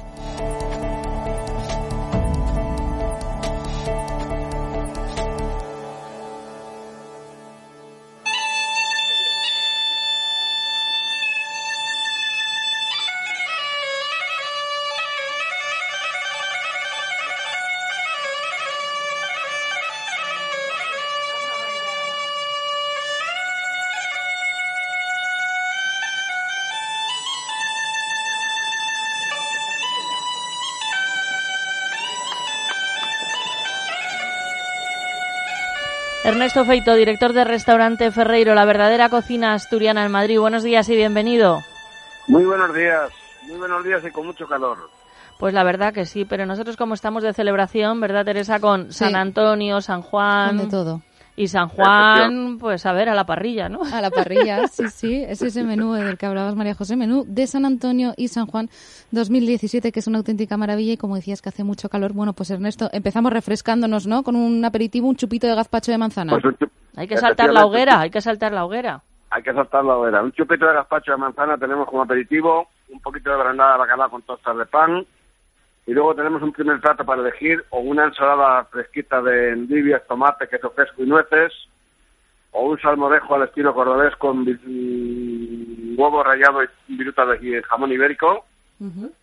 Ernesto 36.24 36.64
Feito, 36.64 36.94
director 36.94 37.32
del 37.32 37.46
restaurante 37.48 38.12
Ferreiro, 38.12 38.54
la 38.54 38.64
verdadera 38.64 39.08
cocina 39.08 39.54
asturiana 39.54 40.04
en 40.04 40.12
Madrid. 40.12 40.38
Buenos 40.38 40.62
días 40.62 40.88
y 40.88 40.94
bienvenido. 40.94 41.62
Muy 42.28 42.44
buenos 42.44 42.72
días, 42.72 43.10
muy 43.48 43.58
buenos 43.58 43.82
días 43.82 44.04
y 44.06 44.10
con 44.12 44.26
mucho 44.26 44.46
calor. 44.46 44.78
Pues 45.40 45.52
la 45.52 45.64
verdad 45.64 45.92
que 45.92 46.06
sí, 46.06 46.24
pero 46.24 46.46
nosotros 46.46 46.76
como 46.76 46.94
estamos 46.94 47.24
de 47.24 47.32
celebración, 47.32 48.00
¿verdad, 48.00 48.24
Teresa? 48.24 48.60
Con 48.60 48.92
San 48.92 49.16
Antonio, 49.16 49.80
San 49.80 50.02
Juan. 50.02 50.56
Con 50.56 50.58
de 50.58 50.66
todo. 50.70 51.02
Y 51.42 51.48
San 51.48 51.68
Juan, 51.68 52.58
pues 52.58 52.86
a 52.86 52.92
ver, 52.92 53.08
a 53.08 53.14
la 53.14 53.26
parrilla, 53.26 53.68
¿no? 53.68 53.80
A 53.92 54.00
la 54.00 54.10
parrilla, 54.10 54.68
sí, 54.68 54.88
sí. 54.88 55.24
Es 55.26 55.42
ese 55.42 55.64
menú 55.64 55.92
del 55.94 56.16
que 56.16 56.26
hablabas, 56.26 56.54
María 56.54 56.74
José. 56.74 56.94
Menú 56.96 57.24
de 57.26 57.46
San 57.48 57.64
Antonio 57.64 58.14
y 58.16 58.28
San 58.28 58.46
Juan 58.46 58.68
2017, 59.10 59.90
que 59.92 60.00
es 60.00 60.06
una 60.06 60.18
auténtica 60.18 60.56
maravilla. 60.56 60.92
Y 60.92 60.96
como 60.96 61.16
decías 61.16 61.42
que 61.42 61.48
hace 61.48 61.64
mucho 61.64 61.88
calor, 61.88 62.12
bueno, 62.12 62.32
pues 62.32 62.50
Ernesto, 62.50 62.88
empezamos 62.92 63.32
refrescándonos, 63.32 64.06
¿no? 64.06 64.22
Con 64.22 64.36
un 64.36 64.64
aperitivo, 64.64 65.08
un 65.08 65.16
chupito 65.16 65.46
de 65.46 65.54
gazpacho 65.54 65.90
de 65.90 65.98
manzana. 65.98 66.32
Pues 66.32 66.44
un 66.44 66.54
chup- 66.56 66.70
Hay 66.96 67.08
que 67.08 67.16
saltar 67.16 67.52
la 67.52 67.66
hoguera, 67.66 68.00
hay 68.00 68.10
que 68.10 68.20
saltar 68.20 68.52
la 68.52 68.64
hoguera. 68.64 69.02
Hay 69.30 69.42
que 69.42 69.52
saltar 69.52 69.84
la 69.84 69.96
hoguera. 69.96 70.22
Un 70.22 70.32
chupito 70.32 70.66
de 70.66 70.74
gazpacho 70.74 71.10
de 71.12 71.16
manzana 71.18 71.56
tenemos 71.58 71.88
como 71.88 72.02
aperitivo, 72.02 72.68
un 72.92 73.00
poquito 73.00 73.30
de 73.30 73.38
granada 73.38 73.72
de 73.72 73.78
bacalao 73.78 74.10
con 74.10 74.22
tostas 74.22 74.56
de 74.56 74.66
pan, 74.66 75.04
y 75.86 75.92
luego 75.92 76.14
tenemos 76.14 76.42
un 76.42 76.52
primer 76.52 76.80
plato 76.80 77.04
para 77.04 77.22
elegir, 77.22 77.64
o 77.70 77.80
una 77.80 78.04
ensalada 78.04 78.64
fresquita 78.64 79.20
de 79.20 79.50
endivias, 79.50 80.06
tomate, 80.06 80.48
queso 80.48 80.70
fresco 80.70 81.02
y 81.02 81.06
nueces, 81.06 81.52
o 82.52 82.66
un 82.66 82.80
salmorejo 82.80 83.34
al 83.34 83.44
estilo 83.44 83.74
cordobés 83.74 84.14
con 84.16 84.44
mm, 84.44 85.98
huevo 85.98 86.22
rallado 86.22 86.62
y 86.62 86.96
viruta 86.96 87.26
de 87.26 87.62
jamón 87.62 87.92
ibérico, 87.92 88.44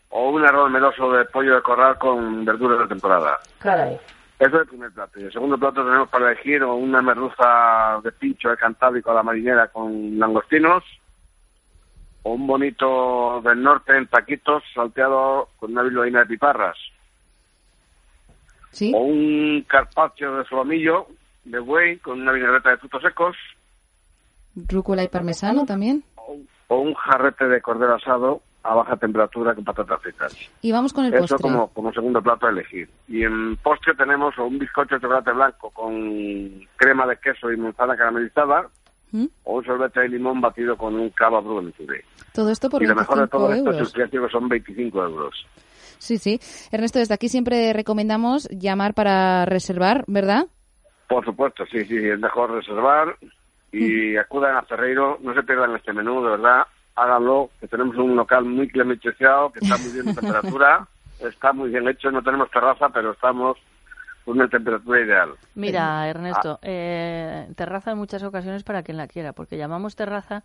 o 0.10 0.30
un 0.30 0.46
arroz 0.46 0.72
meloso 0.72 1.12
de 1.12 1.26
pollo 1.26 1.56
de 1.56 1.62
corral 1.62 1.98
con 1.98 2.44
verduras 2.44 2.80
de 2.80 2.88
temporada. 2.88 3.40
Caray. 3.60 4.00
Eso 4.40 4.56
es 4.56 4.62
el 4.62 4.68
primer 4.68 4.92
plato. 4.92 5.20
Y 5.20 5.24
el 5.24 5.34
segundo 5.34 5.58
plato 5.58 5.84
tenemos 5.84 6.08
para 6.10 6.32
elegir 6.32 6.64
o 6.64 6.76
una 6.76 7.02
merluza 7.02 8.00
de 8.04 8.12
pincho 8.14 8.50
de 8.50 8.58
cantábrico 8.58 9.12
a 9.12 9.16
la 9.16 9.24
marinera 9.24 9.68
con 9.68 10.18
langostinos, 10.18 10.84
o 12.24 12.34
un 12.34 12.48
bonito 12.48 13.42
del 13.44 13.62
norte 13.62 13.96
en 13.98 14.08
taquitos 14.08 14.64
salteado 14.74 15.48
con 15.60 15.72
una 15.72 15.84
bilbaína 15.84 16.20
de 16.22 16.26
piparras, 16.26 16.78
¿Sí? 18.72 18.92
o 18.96 19.00
un 19.00 19.64
carpaccio 19.68 20.36
de 20.36 20.46
solomillo 20.46 21.08
de 21.46 21.60
buey 21.60 21.98
con 22.00 22.22
una 22.22 22.32
vinagreta 22.32 22.72
de 22.72 22.78
frutos 22.78 23.02
secos, 23.02 23.36
Rúcula 24.68 25.04
y 25.04 25.08
parmesano 25.08 25.66
también. 25.66 26.04
o 26.68 26.78
un 26.80 26.94
jarrete 26.94 27.48
de 27.48 27.62
cordero 27.62 27.96
asado 27.96 28.42
a 28.62 28.76
baja 28.76 28.98
temperatura 28.98 29.56
con 29.56 29.64
patatas 29.64 30.02
fritas. 30.02 30.36
Y 30.62 30.72
vamos 30.72 30.92
con 30.92 31.06
el 31.06 31.14
Eso 31.14 31.22
postre. 31.38 31.38
como, 31.42 31.68
como 31.70 31.94
segundo 31.94 32.22
plato 32.22 32.46
a 32.46 32.50
elegir. 32.50 32.90
Y 33.08 33.24
en 33.24 33.56
postre 33.58 33.96
tenemos 33.96 34.38
un 34.38 34.60
bizcocho 34.60 34.96
de 34.96 35.02
chocolate 35.02 35.32
blanco 35.32 35.70
con 35.70 36.68
crema 36.76 37.08
de 37.08 37.18
queso 37.18 37.52
y 37.52 37.58
manzana 37.58 37.96
caramelizada, 37.96 38.68
¿Mm? 39.12 39.26
o 39.44 39.58
un 39.58 39.66
sorbete 39.66 40.02
de 40.02 40.10
limón 40.10 40.40
batido 40.40 40.78
con 40.78 40.96
un 40.96 41.10
cava 41.10 41.40
brunture. 41.40 42.04
Todo 42.34 42.52
esto 42.52 42.70
por 42.70 42.84
y 42.84 42.86
lo 42.86 42.96
mejor 42.96 43.16
de 43.16 43.22
25 43.22 43.38
todo 43.38 43.54
esto 43.54 43.72
es 43.72 43.88
el 43.88 43.92
precio 43.92 44.24
que 44.24 44.32
son 44.32 44.48
25 44.48 45.04
euros. 45.04 45.46
Sí, 45.98 46.18
sí. 46.18 46.40
Ernesto, 46.72 47.00
desde 47.00 47.14
aquí 47.14 47.28
siempre 47.28 47.74
recomendamos 47.74 48.48
llamar 48.50 48.94
para 48.94 49.46
reservar, 49.46 50.06
¿verdad? 50.08 50.48
Por 51.08 51.26
supuesto, 51.26 51.66
sí, 51.72 51.86
sí, 51.86 51.98
es 51.98 52.20
mejor 52.20 52.52
reservar 52.52 53.18
y 53.72 54.16
acudan 54.16 54.56
a 54.56 54.62
Ferreiro, 54.64 55.18
no 55.22 55.34
se 55.34 55.44
pierdan 55.44 55.76
este 55.76 55.94
menú, 55.94 56.24
de 56.24 56.32
verdad, 56.32 56.64
háganlo, 56.96 57.50
que 57.60 57.68
tenemos 57.68 57.96
un 57.98 58.16
local 58.16 58.46
muy 58.46 58.68
climatizado, 58.68 59.52
que 59.52 59.60
está 59.60 59.78
muy 59.78 59.92
bien 59.92 60.06
de 60.06 60.14
temperatura, 60.14 60.88
está 61.20 61.54
muy 61.54 61.70
bien 61.70 61.88
hecho, 61.88 62.12
no 62.12 62.24
tenemos 62.24 62.50
terraza, 62.52 62.90
pero 62.90 63.12
estamos 63.12 63.58
una 64.30 64.48
temperatura 64.48 65.02
ideal. 65.02 65.32
Mira, 65.56 66.08
Ernesto, 66.08 66.60
eh, 66.62 67.48
terraza 67.56 67.92
en 67.92 67.98
muchas 67.98 68.24
ocasiones 68.24 68.64
para 68.64 68.84
quien 68.84 68.98
la 68.98 69.08
quiera, 69.08 69.34
porque 69.34 69.58
llamamos 69.58 69.96
terraza, 69.96 70.44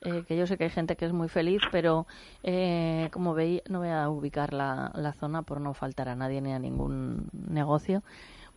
eh, 0.00 0.24
que 0.26 0.36
yo 0.36 0.46
sé 0.46 0.56
que 0.56 0.64
hay 0.64 0.70
gente 0.70 0.96
que 0.96 1.04
es 1.06 1.12
muy 1.12 1.28
feliz, 1.28 1.60
pero 1.72 2.06
eh, 2.42 3.08
como 3.12 3.34
veis, 3.34 3.62
no 3.68 3.80
voy 3.80 3.88
a 3.90 4.08
ubicar 4.08 4.52
la, 4.52 4.90
la 4.94 5.12
zona 5.12 5.42
por 5.42 5.60
no 5.60 5.74
faltar 5.74 6.08
a 6.08 6.14
nadie 6.16 6.40
ni 6.40 6.52
a 6.52 6.58
ningún 6.58 7.28
negocio, 7.32 8.02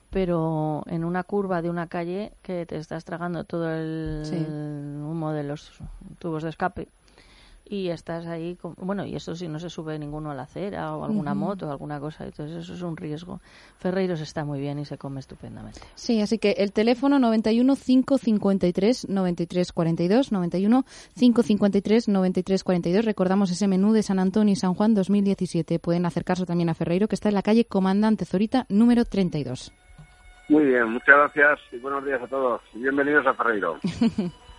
pero 0.09 0.83
en 0.87 1.03
una 1.05 1.23
curva 1.23 1.61
de 1.61 1.69
una 1.69 1.87
calle 1.87 2.33
que 2.41 2.65
te 2.65 2.77
estás 2.77 3.05
tragando 3.05 3.43
todo 3.45 3.71
el 3.73 4.21
Sí. 4.25 4.35
humo 4.35 5.31
de 5.31 5.43
los 5.43 5.71
tubos 6.19 6.43
de 6.43 6.49
escape 6.49 6.89
y 7.71 7.89
estás 7.89 8.27
ahí, 8.27 8.55
con- 8.57 8.75
bueno, 8.77 9.05
y 9.05 9.15
eso 9.15 9.33
si 9.35 9.47
no 9.47 9.57
se 9.59 9.69
sube 9.69 9.97
ninguno 9.97 10.29
a 10.31 10.35
la 10.35 10.43
acera 10.43 10.93
o 10.95 11.05
alguna 11.05 11.33
moto 11.33 11.67
o 11.67 11.71
alguna 11.71 11.99
cosa, 12.01 12.25
entonces 12.25 12.57
eso 12.65 12.73
es 12.73 12.81
un 12.81 12.97
riesgo. 12.97 13.39
Ferreiros 13.79 14.19
está 14.19 14.43
muy 14.43 14.59
bien 14.59 14.77
y 14.79 14.85
se 14.85 14.97
come 14.97 15.21
estupendamente. 15.21 15.79
Sí, 15.95 16.19
así 16.21 16.37
que 16.37 16.51
el 16.57 16.73
teléfono 16.73 17.17
91 17.17 17.75
553 17.75 19.07
93 19.09 19.71
42, 19.71 20.31
91 20.31 20.85
553 21.17 22.07
93 22.09 22.63
42. 22.63 23.05
Recordamos 23.05 23.51
ese 23.51 23.67
menú 23.67 23.93
de 23.93 24.03
San 24.03 24.19
Antonio 24.19 24.51
y 24.51 24.55
San 24.57 24.73
Juan 24.73 24.93
2017. 24.93 25.79
Pueden 25.79 26.05
acercarse 26.05 26.45
también 26.45 26.69
a 26.69 26.73
Ferreiro, 26.73 27.07
que 27.07 27.15
está 27.15 27.29
en 27.29 27.35
la 27.35 27.41
calle 27.41 27.63
Comandante 27.65 28.25
Zorita, 28.25 28.65
número 28.69 29.05
32. 29.05 29.71
Muy 30.49 30.65
bien, 30.65 30.89
muchas 30.91 31.15
gracias 31.15 31.59
y 31.71 31.77
buenos 31.77 32.03
días 32.03 32.21
a 32.21 32.27
todos. 32.27 32.61
Y 32.73 32.79
bienvenidos 32.79 33.25
a 33.25 33.33
Ferreiro. 33.33 33.77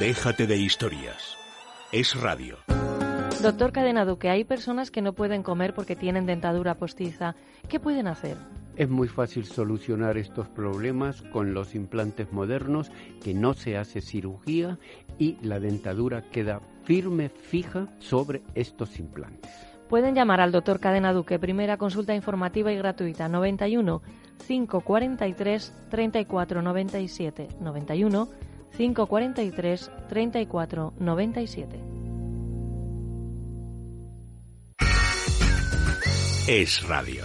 Déjate 0.00 0.48
de 0.48 0.56
historias. 0.56 1.36
Es 1.92 2.20
radio. 2.20 2.56
Doctor 3.40 3.70
Cadena 3.70 4.04
Duque, 4.04 4.28
hay 4.28 4.42
personas 4.42 4.90
que 4.90 5.02
no 5.02 5.12
pueden 5.12 5.44
comer 5.44 5.72
porque 5.72 5.94
tienen 5.94 6.26
dentadura 6.26 6.74
postiza. 6.74 7.36
¿Qué 7.68 7.78
pueden 7.78 8.08
hacer? 8.08 8.36
Es 8.74 8.90
muy 8.90 9.06
fácil 9.06 9.44
solucionar 9.44 10.18
estos 10.18 10.48
problemas 10.48 11.22
con 11.22 11.54
los 11.54 11.76
implantes 11.76 12.32
modernos, 12.32 12.90
que 13.22 13.34
no 13.34 13.54
se 13.54 13.76
hace 13.76 14.00
cirugía 14.00 14.80
y 15.16 15.36
la 15.42 15.60
dentadura 15.60 16.22
queda 16.22 16.60
firme, 16.82 17.28
fija 17.28 17.86
sobre 18.00 18.42
estos 18.56 18.98
implantes. 18.98 19.52
Pueden 19.88 20.16
llamar 20.16 20.40
al 20.40 20.50
doctor 20.50 20.80
Cadena 20.80 21.12
Duque, 21.12 21.38
primera 21.38 21.76
consulta 21.76 22.16
informativa 22.16 22.72
y 22.72 22.76
gratuita, 22.78 23.28
91 23.28 24.02
543 24.44 25.72
3497. 25.88 27.48
91 27.60 28.28
543 28.76 29.90
3497. 30.08 31.80
Es 36.46 36.86
radio. 36.86 37.24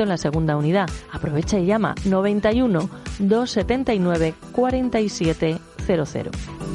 en 0.00 0.08
la 0.08 0.16
segunda 0.16 0.56
unidad. 0.56 0.88
Aprovecha 1.10 1.58
y 1.58 1.66
llama 1.66 1.96
91 2.04 2.88
279 3.18 4.34
4700. 4.52 6.71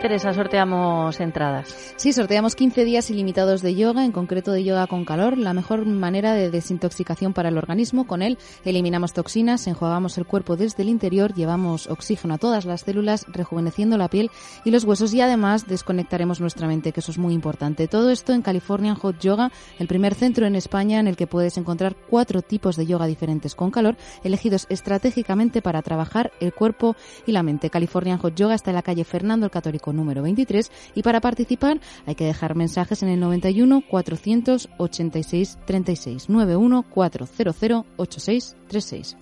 Teresa, 0.00 0.32
sorteamos 0.32 1.20
entradas. 1.20 1.92
Sí, 1.96 2.14
sorteamos 2.14 2.54
15 2.54 2.86
días 2.86 3.10
ilimitados 3.10 3.60
de 3.60 3.74
yoga, 3.74 4.06
en 4.06 4.12
concreto 4.12 4.50
de 4.50 4.64
yoga 4.64 4.86
con 4.86 5.04
calor, 5.04 5.36
la 5.36 5.52
mejor 5.52 5.84
manera 5.84 6.32
de 6.32 6.50
desintoxicación 6.50 7.34
para 7.34 7.50
el 7.50 7.58
organismo. 7.58 8.06
Con 8.06 8.22
él 8.22 8.38
eliminamos 8.64 9.12
toxinas, 9.12 9.66
enjuagamos 9.66 10.16
el 10.16 10.24
cuerpo 10.24 10.56
desde 10.56 10.84
el 10.84 10.88
interior, 10.88 11.34
llevamos 11.34 11.86
oxígeno 11.86 12.32
a 12.32 12.38
todas 12.38 12.64
las 12.64 12.80
células, 12.80 13.26
rejuveneciendo 13.28 13.98
la 13.98 14.08
piel 14.08 14.30
y 14.64 14.70
los 14.70 14.84
huesos 14.84 15.12
y 15.12 15.20
además 15.20 15.66
desconectaremos 15.66 16.40
nuestra 16.40 16.66
mente, 16.66 16.92
que 16.92 17.00
eso 17.00 17.12
es 17.12 17.18
muy 17.18 17.34
importante. 17.34 17.86
Todo 17.86 18.08
esto 18.08 18.32
en 18.32 18.40
Californian 18.40 18.94
Hot 18.94 19.20
Yoga, 19.20 19.52
el 19.78 19.86
primer 19.86 20.14
centro 20.14 20.46
en 20.46 20.56
España 20.56 20.98
en 20.98 21.08
el 21.08 21.16
que 21.16 21.26
puedes 21.26 21.58
encontrar 21.58 21.94
cuatro 22.08 22.40
tipos 22.40 22.76
de 22.76 22.86
yoga 22.86 23.04
diferentes 23.04 23.54
con 23.54 23.70
calor, 23.70 23.98
elegidos 24.24 24.66
estratégicamente 24.70 25.60
para 25.60 25.82
trabajar 25.82 26.32
el 26.40 26.54
cuerpo 26.54 26.96
y 27.26 27.32
la 27.32 27.42
mente. 27.42 27.68
Californian 27.68 28.16
Hot 28.16 28.34
Yoga 28.34 28.54
está 28.54 28.70
en 28.70 28.76
la 28.76 28.82
calle 28.82 29.04
Fernando 29.04 29.44
el 29.44 29.52
Católico 29.52 29.89
número 29.92 30.22
23 30.22 30.70
y 30.94 31.02
para 31.02 31.20
participar 31.20 31.80
hay 32.06 32.14
que 32.14 32.24
dejar 32.24 32.54
mensajes 32.54 33.02
en 33.02 33.08
el 33.08 33.20
91 33.20 33.82
486 33.88 35.58
36 35.66 36.28
91 36.28 36.82
400 36.82 37.86
86 37.96 38.56
36. 38.68 39.16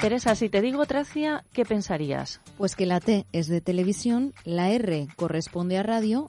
Teresa, 0.00 0.36
si 0.36 0.48
te 0.48 0.60
digo 0.60 0.86
Tracia, 0.86 1.44
¿qué 1.52 1.64
pensarías? 1.64 2.40
Pues 2.56 2.76
que 2.76 2.86
la 2.86 3.00
T 3.00 3.26
es 3.32 3.48
de 3.48 3.60
televisión, 3.60 4.32
la 4.44 4.70
R 4.70 5.08
corresponde 5.16 5.76
a 5.76 5.82
radio 5.82 6.28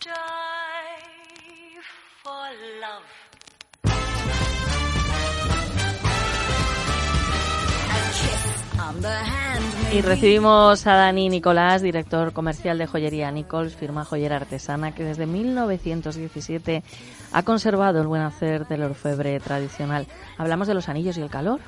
die 0.00 1.80
for 2.22 2.50
love. 2.80 3.22
Y 9.92 10.00
recibimos 10.00 10.86
a 10.86 10.94
Dani 10.94 11.28
Nicolás, 11.28 11.82
director 11.82 12.32
comercial 12.32 12.78
de 12.78 12.86
joyería 12.86 13.30
Nichols, 13.30 13.74
firma 13.74 14.04
joyera 14.04 14.36
artesana 14.36 14.94
que 14.94 15.04
desde 15.04 15.26
1917 15.26 16.82
ha 17.32 17.42
conservado 17.42 18.00
el 18.00 18.06
buen 18.06 18.22
hacer 18.22 18.66
del 18.68 18.82
orfebre 18.82 19.38
tradicional. 19.40 20.06
Hablamos 20.38 20.68
de 20.68 20.74
los 20.74 20.88
anillos 20.88 21.18
y 21.18 21.22
el 21.22 21.30
calor. 21.30 21.60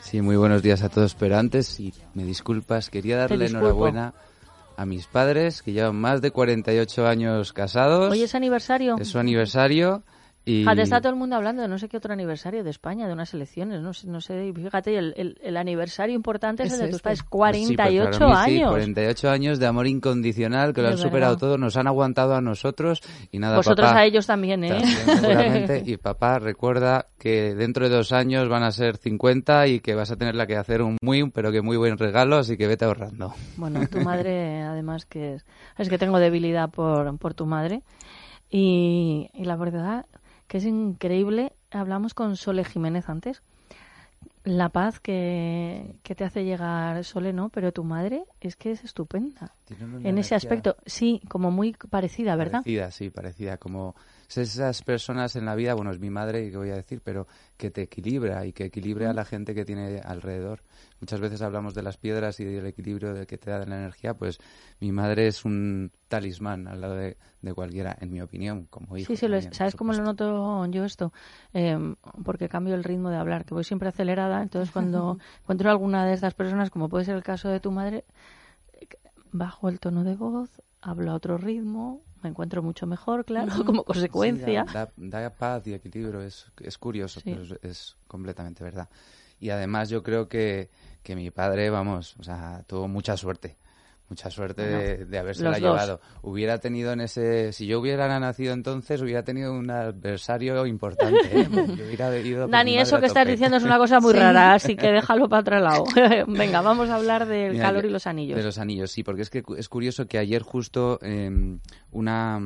Sí, 0.00 0.22
muy 0.22 0.36
buenos 0.36 0.62
días 0.62 0.82
a 0.82 0.88
todos, 0.88 1.14
pero 1.14 1.36
antes, 1.36 1.80
y 1.80 1.92
me 2.14 2.24
disculpas, 2.24 2.90
quería 2.90 3.16
darle 3.18 3.46
enhorabuena 3.46 4.14
a 4.78 4.86
mis 4.86 5.08
padres, 5.08 5.60
que 5.60 5.72
llevan 5.72 5.96
más 5.96 6.22
de 6.22 6.30
48 6.30 7.08
años 7.08 7.52
casados. 7.52 8.12
Hoy 8.12 8.22
es 8.22 8.36
aniversario. 8.36 8.96
Es 8.96 9.08
su 9.08 9.18
aniversario. 9.18 10.04
Y 10.50 10.60
Fíjate, 10.60 10.80
está 10.80 11.00
todo 11.02 11.10
el 11.12 11.18
mundo 11.18 11.36
hablando 11.36 11.60
de 11.60 11.68
no 11.68 11.76
sé 11.78 11.90
qué 11.90 11.98
otro 11.98 12.14
aniversario 12.14 12.64
de 12.64 12.70
España, 12.70 13.06
de 13.06 13.12
unas 13.12 13.34
elecciones, 13.34 13.82
no 13.82 13.92
sé, 13.92 14.06
no 14.08 14.22
sé 14.22 14.50
fíjate, 14.54 14.96
el, 14.96 15.12
el- 15.18 15.38
el 15.42 15.56
aniversario 15.58 16.14
importante 16.14 16.62
es, 16.62 16.72
Es 16.72 16.78
el 16.78 16.86
de 16.86 16.90
tus 16.92 16.96
este. 16.96 17.04
padres, 17.04 17.22
Pues 17.22 17.56
sí, 17.58 17.76
pues 17.76 17.76
48 17.76 18.18
para 18.18 18.26
mí 18.30 18.36
sí, 18.50 18.56
años. 18.56 18.70
48 18.70 19.30
años 19.30 19.58
de 19.58 19.66
amor 19.66 19.86
incondicional, 19.86 20.72
que 20.72 20.80
lo 20.80 20.86
De 20.88 20.92
han 20.94 20.98
superado 20.98 21.32
verdad. 21.34 21.40
todo, 21.48 21.58
nos 21.58 21.76
han 21.76 21.86
aguantado 21.86 22.34
a 22.34 22.40
nosotros 22.40 23.02
y 23.30 23.38
nada, 23.38 23.56
Vosotros 23.56 23.88
papá, 23.88 24.00
a 24.00 24.04
ellos 24.06 24.26
también, 24.26 24.64
¿eh? 24.64 24.68
también, 24.70 24.88
seguramente. 25.20 25.82
Y 25.84 25.98
papá, 25.98 26.38
recuerda 26.38 27.08
que 27.18 27.54
dentro 27.54 27.86
de 27.86 27.94
dos 27.94 28.12
años 28.12 28.48
van 28.48 28.62
a 28.62 28.72
ser 28.72 28.96
50 28.96 29.66
y 29.66 29.80
que 29.80 29.94
vas 29.94 30.10
a 30.10 30.16
tenerle 30.16 30.46
que 30.46 30.56
hacer 30.56 30.80
un 30.80 30.96
muy, 31.02 31.28
pero 31.30 31.52
que 31.52 31.60
muy 31.60 31.76
buen 31.76 31.98
regalo, 31.98 32.36
así 32.38 32.56
que 32.56 32.66
vete 32.66 32.86
ahorrando. 32.86 33.34
Bueno, 33.58 33.86
tu 33.86 34.00
madre, 34.00 34.62
además, 34.62 35.04
que 35.04 35.34
es, 35.34 35.44
es 35.76 35.90
que 35.90 35.98
tengo 35.98 36.18
debilidad 36.18 36.70
por, 36.70 37.18
por 37.18 37.34
tu 37.34 37.44
madre. 37.44 37.82
Y, 38.50 39.28
y 39.34 39.44
la 39.44 39.56
verdad 39.56 40.06
que 40.48 40.58
es 40.58 40.64
increíble. 40.64 41.52
Hablamos 41.70 42.14
con 42.14 42.36
Sole 42.36 42.64
Jiménez 42.64 43.08
antes. 43.08 43.42
La 44.44 44.70
paz 44.70 44.98
que, 44.98 45.94
que 46.02 46.14
te 46.14 46.24
hace 46.24 46.44
llegar 46.44 47.04
Sole, 47.04 47.32
¿no? 47.32 47.50
Pero 47.50 47.72
tu 47.72 47.84
madre 47.84 48.24
es 48.40 48.56
que 48.56 48.72
es 48.72 48.82
estupenda. 48.82 49.52
En 50.02 50.16
ese 50.16 50.34
aspecto, 50.34 50.76
sí, 50.86 51.20
como 51.28 51.50
muy 51.50 51.74
parecida, 51.74 52.34
¿verdad? 52.34 52.60
Parecida, 52.60 52.90
sí, 52.90 53.10
parecida. 53.10 53.58
Como 53.58 53.94
esas 54.36 54.82
personas 54.82 55.36
en 55.36 55.46
la 55.46 55.54
vida, 55.54 55.74
bueno, 55.74 55.90
es 55.90 55.98
mi 55.98 56.10
madre, 56.10 56.50
que 56.50 56.56
voy 56.56 56.70
a 56.70 56.74
decir, 56.76 57.00
pero 57.02 57.26
que 57.56 57.70
te 57.70 57.82
equilibra 57.82 58.44
y 58.44 58.52
que 58.52 58.66
equilibre 58.66 59.06
a 59.06 59.14
la 59.14 59.24
gente 59.24 59.54
que 59.54 59.64
tiene 59.64 60.00
alrededor. 60.04 60.62
Muchas 61.00 61.20
veces 61.20 61.40
hablamos 61.40 61.74
de 61.74 61.82
las 61.82 61.96
piedras 61.96 62.38
y 62.40 62.44
del 62.44 62.66
equilibrio 62.66 63.14
del 63.14 63.26
que 63.26 63.38
te 63.38 63.50
da 63.50 63.64
la 63.64 63.76
energía, 63.78 64.14
pues 64.14 64.38
mi 64.80 64.92
madre 64.92 65.28
es 65.28 65.44
un 65.44 65.90
talismán 66.08 66.68
al 66.68 66.80
lado 66.80 66.96
de, 66.96 67.16
de 67.40 67.54
cualquiera, 67.54 67.96
en 68.00 68.12
mi 68.12 68.20
opinión, 68.20 68.66
como 68.68 68.96
hijo. 68.96 69.06
Sí, 69.06 69.16
sí, 69.16 69.28
lo 69.28 69.36
es. 69.36 69.48
¿Sabes 69.52 69.74
cómo 69.74 69.92
lo 69.92 70.02
noto 70.02 70.66
yo 70.66 70.84
esto? 70.84 71.12
Eh, 71.54 71.94
porque 72.24 72.48
cambio 72.48 72.74
el 72.74 72.84
ritmo 72.84 73.10
de 73.10 73.16
hablar, 73.16 73.44
que 73.44 73.54
voy 73.54 73.64
siempre 73.64 73.88
acelerada. 73.88 74.42
Entonces, 74.42 74.70
cuando 74.72 75.18
encuentro 75.42 75.70
alguna 75.70 76.04
de 76.04 76.12
estas 76.12 76.34
personas, 76.34 76.70
como 76.70 76.88
puede 76.88 77.06
ser 77.06 77.16
el 77.16 77.22
caso 77.22 77.48
de 77.48 77.60
tu 77.60 77.70
madre, 77.70 78.04
bajo 79.32 79.68
el 79.68 79.80
tono 79.80 80.04
de 80.04 80.16
voz, 80.16 80.50
hablo 80.80 81.12
a 81.12 81.14
otro 81.14 81.38
ritmo, 81.38 82.02
me 82.22 82.28
encuentro 82.30 82.62
mucho 82.62 82.86
mejor, 82.86 83.24
claro, 83.24 83.52
como 83.66 83.84
consecuencia. 83.84 84.64
Sí, 84.66 84.72
da, 84.74 84.86
da- 84.96 85.20
da 85.20 85.30
paz 85.30 85.66
y 85.66 85.74
equilibrio, 85.74 86.20
es, 86.22 86.46
es 86.60 86.76
curioso, 86.78 87.20
Sí. 87.20 87.30
pero 87.30 87.42
es, 87.42 87.52
es 87.62 87.96
completamente 88.06 88.62
verdad. 88.64 88.88
Y 89.40 89.50
además 89.50 89.88
yo 89.88 90.02
creo 90.02 90.28
que, 90.28 90.68
que 91.02 91.14
mi 91.16 91.30
padre, 91.30 91.70
vamos, 91.70 92.16
o 92.18 92.22
sea, 92.24 92.64
tuvo 92.66 92.88
mucha 92.88 93.16
suerte, 93.16 93.56
mucha 94.08 94.30
suerte 94.30 94.62
Bueno, 94.62 94.78
de, 94.78 95.04
de 95.04 95.18
haberse 95.18 95.42
los 95.44 95.52
la 95.52 95.58
dos. 95.68 95.80
llevado. 95.80 96.00
Hubiera 96.22 96.58
tenido 96.58 96.92
en 96.92 97.00
ese, 97.00 97.52
si 97.52 97.66
yo 97.66 97.80
hubiera 97.80 98.18
nacido 98.20 98.52
entonces, 98.54 99.00
hubiera 99.02 99.22
tenido 99.22 99.52
un 99.52 99.70
adversario 99.70 100.66
importante. 100.66 101.18
¿eh? 101.32 101.48
Yo 101.78 101.84
hubiera 101.86 102.16
ido 102.18 102.48
Dani, 102.48 102.78
eso 102.78 103.00
que 103.00 103.06
estás 103.06 103.26
diciendo 103.26 103.56
es 103.58 103.64
una 103.64 103.78
cosa 103.78 104.00
muy 104.00 104.12
Sí. 104.12 104.18
rara, 104.18 104.54
así 104.54 104.76
que 104.76 104.90
déjalo 104.90 105.28
para 105.28 105.40
otro 105.40 105.60
lado. 105.60 105.84
Venga, 106.26 106.60
vamos 106.62 106.88
a 106.90 106.94
hablar 106.96 107.26
del 107.26 107.52
Mira, 107.52 107.64
calor 107.64 107.84
y 107.84 107.90
los 107.90 108.06
anillos. 108.06 108.36
De 108.36 108.42
los 108.42 108.58
anillos, 108.58 108.90
sí, 108.90 109.02
porque 109.02 109.22
es 109.22 109.30
que 109.30 109.42
es 109.56 109.68
curioso 109.68 110.06
que 110.06 110.18
ayer 110.18 110.42
justo 110.42 110.98
eh, 111.02 111.30
una, 111.90 112.40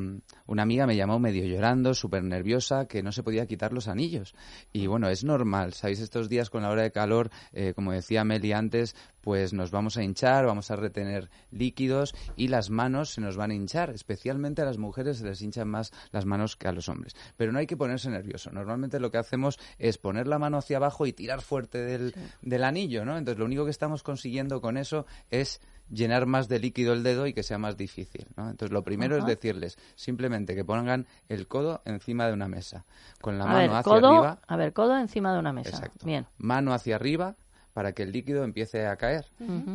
una 0.47 0.63
amiga 0.63 0.87
me 0.87 0.97
llamó 0.97 1.19
medio 1.19 1.45
llorando, 1.45 1.95
súper 1.95 2.23
nerviosa, 2.25 2.87
que 2.87 3.03
no 3.03 3.13
se 3.13 3.23
podía 3.23 3.47
quitar 3.47 3.73
los 3.73 3.89
anillos. 3.89 4.35
Y 4.73 4.87
bueno, 4.87 5.09
es 5.09 5.25
normal, 5.25 5.73
¿sabéis? 5.75 6.01
Estos 6.01 6.29
días 6.29 6.51
con 6.51 6.63
la 6.63 6.71
hora 6.71 6.83
de 6.83 6.91
calor, 6.93 7.31
eh, 7.53 7.73
como 7.75 7.93
decía 7.93 8.25
Meli 8.25 8.53
antes, 8.53 8.95
pues 9.23 9.53
nos 9.53 9.70
vamos 9.70 9.97
a 9.97 10.03
hinchar, 10.03 10.45
vamos 10.45 10.70
a 10.70 10.77
retener 10.77 11.31
líquidos 11.51 12.14
y 12.37 12.49
las 12.49 12.68
manos 12.68 13.11
se 13.11 13.20
nos 13.20 13.37
van 13.37 13.53
a 13.53 13.55
hinchar. 13.55 13.91
Especialmente 13.91 14.61
a 14.62 14.64
las 14.64 14.79
mujeres 14.79 15.18
se 15.18 15.25
les 15.25 15.41
hinchan 15.41 15.68
más 15.68 15.93
las 16.11 16.27
manos 16.27 16.57
que 16.57 16.68
a 16.68 16.73
los 16.73 16.89
hombres. 16.89 17.16
Pero 17.37 17.53
no 17.53 17.59
hay 17.59 17.66
que 17.66 17.77
ponerse 17.77 18.11
nervioso. 18.11 18.51
Normalmente 18.51 19.01
lo 19.01 19.11
que 19.11 19.18
hacemos 19.18 19.59
es 19.79 19.97
poner 19.97 20.27
la 20.27 20.39
mano 20.39 20.59
hacia 20.59 20.77
abajo 20.77 21.07
y 21.07 21.12
tirar 21.12 21.41
fuerte 21.41 21.79
del, 21.79 22.14
del 22.43 22.64
anillo, 22.64 23.05
¿no? 23.05 23.16
Entonces 23.16 23.39
lo 23.39 23.47
único 23.47 23.64
que 23.64 23.70
estamos 23.70 24.03
consiguiendo 24.03 24.61
con 24.61 24.77
eso 24.77 25.07
es 25.31 25.61
llenar 25.91 26.27
más 26.27 26.49
de 26.49 26.59
líquido 26.59 26.93
el 26.93 27.03
dedo 27.03 27.27
y 27.27 27.35
que 27.35 27.43
sea 27.43 27.59
más 27.59 27.77
difícil, 27.77 28.27
¿no? 28.37 28.51
Entonces 28.51 28.73
lo 28.73 28.83
primero 28.83 29.16
Ajá. 29.16 29.25
es 29.25 29.29
decirles 29.29 29.79
simplemente 29.95 30.55
que 30.55 30.64
pongan 30.64 31.07
el 31.29 31.47
codo 31.47 31.83
encima 31.85 32.27
de 32.27 32.33
una 32.33 32.49
mesa, 32.49 32.85
con 33.20 33.39
la 33.39 33.45
a 33.45 33.47
mano 33.49 33.59
ver, 33.59 33.70
hacia 33.70 33.83
codo, 33.83 34.09
arriba, 34.09 34.39
a 34.47 34.57
ver, 34.57 34.73
codo 34.73 34.99
encima 34.99 35.33
de 35.33 35.39
una 35.39 35.53
mesa. 35.53 35.70
Exacto. 35.70 36.07
Bien. 36.07 36.27
mano 36.39 36.73
hacia 36.73 36.97
arriba 36.97 37.37
para 37.73 37.93
que 37.93 38.03
el 38.03 38.12
líquido 38.12 38.45
empiece 38.45 38.87
a 38.87 38.97
caer 38.97 39.27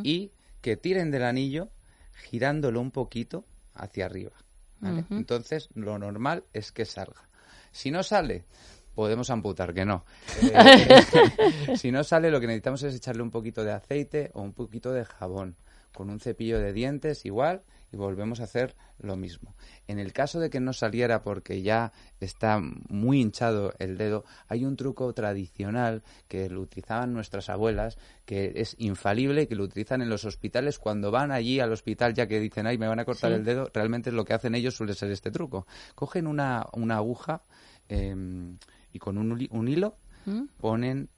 y 0.03 0.31
que 0.61 0.77
tiren 0.77 1.11
del 1.11 1.23
anillo 1.23 1.69
girándolo 2.29 2.81
un 2.81 2.91
poquito 2.91 3.45
hacia 3.73 4.05
arriba. 4.05 4.31
¿vale? 4.79 5.05
Entonces, 5.09 5.69
lo 5.73 5.97
normal 5.97 6.43
es 6.53 6.71
que 6.71 6.85
salga. 6.85 7.27
Si 7.71 7.91
no 7.91 8.03
sale, 8.03 8.43
podemos 8.95 9.29
amputar, 9.29 9.73
que 9.73 9.85
no. 9.85 10.05
Eh, 10.41 11.77
si 11.77 11.91
no 11.91 12.03
sale, 12.03 12.31
lo 12.31 12.39
que 12.39 12.47
necesitamos 12.47 12.83
es 12.83 12.95
echarle 12.95 13.21
un 13.21 13.31
poquito 13.31 13.63
de 13.63 13.71
aceite 13.71 14.31
o 14.33 14.41
un 14.41 14.53
poquito 14.53 14.91
de 14.91 15.05
jabón. 15.05 15.55
Con 15.93 16.09
un 16.09 16.19
cepillo 16.19 16.59
de 16.59 16.73
dientes 16.73 17.25
igual 17.25 17.63
y 17.91 17.97
volvemos 17.97 18.39
a 18.39 18.43
hacer 18.43 18.75
lo 18.99 19.15
mismo. 19.15 19.55
En 19.87 19.99
el 19.99 20.11
caso 20.11 20.39
de 20.39 20.49
que 20.49 20.59
no 20.59 20.73
saliera 20.73 21.21
porque 21.21 21.61
ya 21.61 21.91
está 22.19 22.59
muy 22.89 23.21
hinchado 23.21 23.73
el 23.79 23.97
dedo, 23.97 24.25
hay 24.47 24.65
un 24.65 24.75
truco 24.75 25.13
tradicional 25.13 26.03
que 26.27 26.49
lo 26.49 26.61
utilizaban 26.61 27.13
nuestras 27.13 27.49
abuelas, 27.49 27.97
que 28.25 28.53
es 28.55 28.75
infalible 28.79 29.43
y 29.43 29.47
que 29.47 29.55
lo 29.55 29.63
utilizan 29.63 30.01
en 30.01 30.09
los 30.09 30.25
hospitales 30.25 30.79
cuando 30.79 31.11
van 31.11 31.31
allí 31.31 31.59
al 31.59 31.71
hospital 31.71 32.13
ya 32.13 32.27
que 32.27 32.39
dicen, 32.39 32.67
ay, 32.67 32.77
me 32.77 32.87
van 32.87 32.99
a 32.99 33.05
cortar 33.05 33.31
Sí. 33.31 33.35
el 33.35 33.45
dedo, 33.45 33.69
realmente 33.73 34.11
lo 34.11 34.25
que 34.25 34.33
hacen 34.33 34.55
ellos 34.55 34.75
suele 34.75 34.93
ser 34.93 35.11
este 35.11 35.31
truco. 35.31 35.65
Cogen 35.95 36.27
una, 36.27 36.65
una 36.73 36.97
aguja 36.97 37.41
eh, 37.89 38.15
y 38.91 38.99
con 38.99 39.17
un, 39.17 39.47
un 39.49 39.67
hilo 39.67 39.95
¿Mm? 40.25 40.43
ponen, 40.59 41.09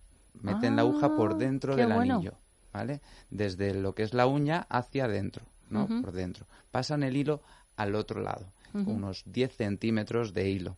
meten 0.41 0.75
la 0.75 0.83
aguja 0.83 1.15
por 1.15 1.31
Ah, 1.31 1.35
dentro 1.35 1.75
del 1.75 1.91
bueno. 1.91 2.15
anillo, 2.15 2.33
¿vale? 2.71 3.01
Desde 3.31 3.73
lo 3.73 3.93
que 3.95 4.03
es 4.03 4.13
la 4.13 4.27
uña 4.27 4.67
hacia 4.69 5.05
adentro, 5.05 5.43
¿no? 5.69 5.87
Por 5.87 6.11
dentro. 6.11 6.45
Pasan 6.71 7.03
el 7.03 7.15
hilo 7.17 7.41
al 7.75 7.95
otro 7.95 8.21
lado, 8.21 8.51
unos 8.73 9.23
10 9.25 9.55
centímetros 9.55 10.33
de 10.33 10.49
hilo. 10.49 10.77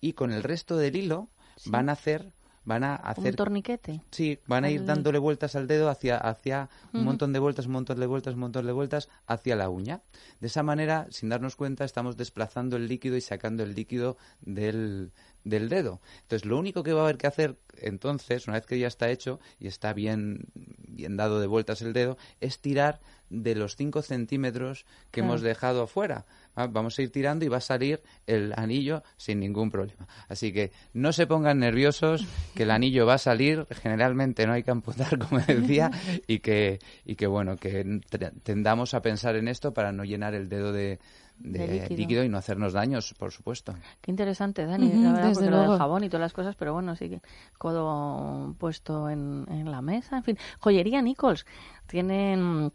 Y 0.00 0.14
con 0.14 0.32
el 0.32 0.42
resto 0.42 0.76
del 0.76 0.96
hilo 0.96 1.28
van 1.66 1.88
a 1.88 1.92
hacer, 1.92 2.32
van 2.64 2.84
a 2.84 3.00
Un 3.02 3.08
hacer 3.10 3.36
torniquete. 3.36 4.02
Sí, 4.10 4.38
van 4.46 4.64
a 4.64 4.70
ir 4.70 4.84
dándole 4.84 5.18
vueltas 5.18 5.54
al 5.54 5.66
dedo 5.66 5.88
hacia, 5.88 6.16
hacia 6.16 6.68
un 6.92 7.04
montón 7.04 7.32
de 7.32 7.38
vueltas, 7.38 7.66
un 7.66 7.72
montón 7.72 8.00
de 8.00 8.06
vueltas, 8.06 8.34
un 8.34 8.40
montón 8.40 8.66
de 8.66 8.72
vueltas 8.72 9.08
hacia 9.26 9.56
la 9.56 9.68
uña. 9.68 10.00
De 10.40 10.48
esa 10.48 10.62
manera, 10.62 11.06
sin 11.10 11.28
darnos 11.28 11.56
cuenta, 11.56 11.84
estamos 11.84 12.16
desplazando 12.16 12.76
el 12.76 12.88
líquido 12.88 13.16
y 13.16 13.20
sacando 13.20 13.62
el 13.62 13.74
líquido 13.74 14.16
del, 14.40 15.12
del 15.44 15.68
dedo. 15.68 16.00
Entonces, 16.22 16.44
lo 16.46 16.58
único 16.58 16.82
que 16.82 16.92
va 16.92 17.00
a 17.00 17.04
haber 17.04 17.16
que 17.18 17.26
hacer 17.26 17.56
entonces, 17.82 18.46
una 18.46 18.58
vez 18.58 18.66
que 18.66 18.78
ya 18.78 18.88
está 18.88 19.08
hecho 19.10 19.40
y 19.58 19.66
está 19.66 19.94
bien, 19.94 20.44
bien 20.54 21.16
dado 21.16 21.40
de 21.40 21.46
vueltas 21.46 21.80
el 21.80 21.92
dedo, 21.94 22.18
es 22.40 22.58
tirar 22.60 23.00
de 23.30 23.54
los 23.54 23.76
5 23.76 24.02
centímetros 24.02 24.84
que 25.10 25.20
Claro. 25.20 25.28
hemos 25.28 25.40
dejado 25.42 25.82
afuera. 25.84 26.26
Va- 26.58 26.66
Vamos 26.66 26.98
a 26.98 27.02
ir 27.02 27.10
tirando 27.12 27.44
y 27.44 27.48
va 27.48 27.58
a 27.58 27.60
salir 27.62 28.02
el 28.26 28.52
anillo 28.56 29.02
sin 29.16 29.40
ningún 29.40 29.70
problema. 29.70 30.06
Así 30.28 30.52
que 30.52 30.72
no 30.92 31.12
se 31.12 31.26
pongan 31.26 31.60
nerviosos, 31.60 32.26
que 32.54 32.64
el 32.64 32.70
anillo 32.72 33.06
va 33.06 33.14
a 33.14 33.18
salir. 33.18 33.66
Generalmente 33.70 34.46
no 34.46 34.52
hay 34.52 34.62
que 34.64 34.72
amputar, 34.72 35.16
como 35.30 35.40
decía, 35.40 35.90
y 36.26 36.40
que, 36.40 36.80
y 37.06 37.14
que 37.14 37.26
bueno, 37.28 37.56
que 37.56 38.00
tendamos 38.42 38.92
a 38.94 39.00
pensar 39.00 39.36
en 39.36 39.48
esto 39.48 39.72
para 39.72 39.92
no 39.92 40.04
llenar 40.04 40.34
el 40.34 40.48
dedo 40.48 40.72
de, 40.72 40.98
de 41.40 41.58
De 41.58 41.66
líquido. 41.68 41.96
líquido. 41.98 42.24
y 42.24 42.28
no 42.28 42.38
hacernos 42.38 42.72
daños, 42.72 43.14
por 43.18 43.32
supuesto. 43.32 43.74
Qué 44.00 44.10
interesante, 44.10 44.66
Dani, 44.66 44.86
Ujú, 44.86 45.02
la 45.04 45.12
verdad, 45.12 45.28
desde 45.28 45.34
porque 45.34 45.50
lo 45.50 45.70
del 45.70 45.78
jabón 45.78 46.04
y 46.04 46.08
todas 46.08 46.20
las 46.22 46.32
cosas, 46.32 46.54
pero 46.56 46.72
bueno, 46.74 46.94
sí 46.96 47.08
que 47.08 47.20
codo 47.58 48.54
puesto 48.58 49.08
en, 49.08 49.46
en 49.50 49.70
la 49.70 49.80
mesa, 49.82 50.18
en 50.18 50.22
fin. 50.24 50.38
Joyería 50.60 51.02
Nichols, 51.02 51.46
tienen 51.86 52.72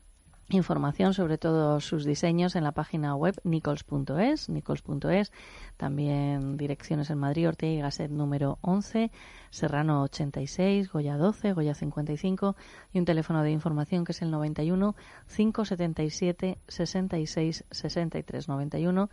información 0.49 1.13
sobre 1.13 1.37
todos 1.37 1.85
sus 1.85 2.05
diseños 2.05 2.55
en 2.55 2.63
la 2.63 2.71
página 2.71 3.15
web 3.15 3.35
nichols.es, 3.43 4.49
nichols.es, 4.49 5.31
también 5.77 6.57
direcciones 6.57 7.09
en 7.09 7.17
Madrid, 7.17 7.47
Ortega 7.47 7.73
y 7.73 7.81
Gasset 7.81 8.11
número 8.11 8.59
11, 8.61 9.11
Serrano 9.49 10.03
86, 10.03 10.91
Goya 10.91 11.17
12, 11.17 11.53
Goya 11.53 11.73
55 11.73 12.55
y 12.93 12.99
un 12.99 13.05
teléfono 13.05 13.41
de 13.41 13.51
información 13.51 14.05
que 14.05 14.11
es 14.11 14.21
el 14.21 14.29
91 14.29 14.95
577 15.35 16.59
66 16.67 17.63
63 17.71 18.47
91 18.47 19.09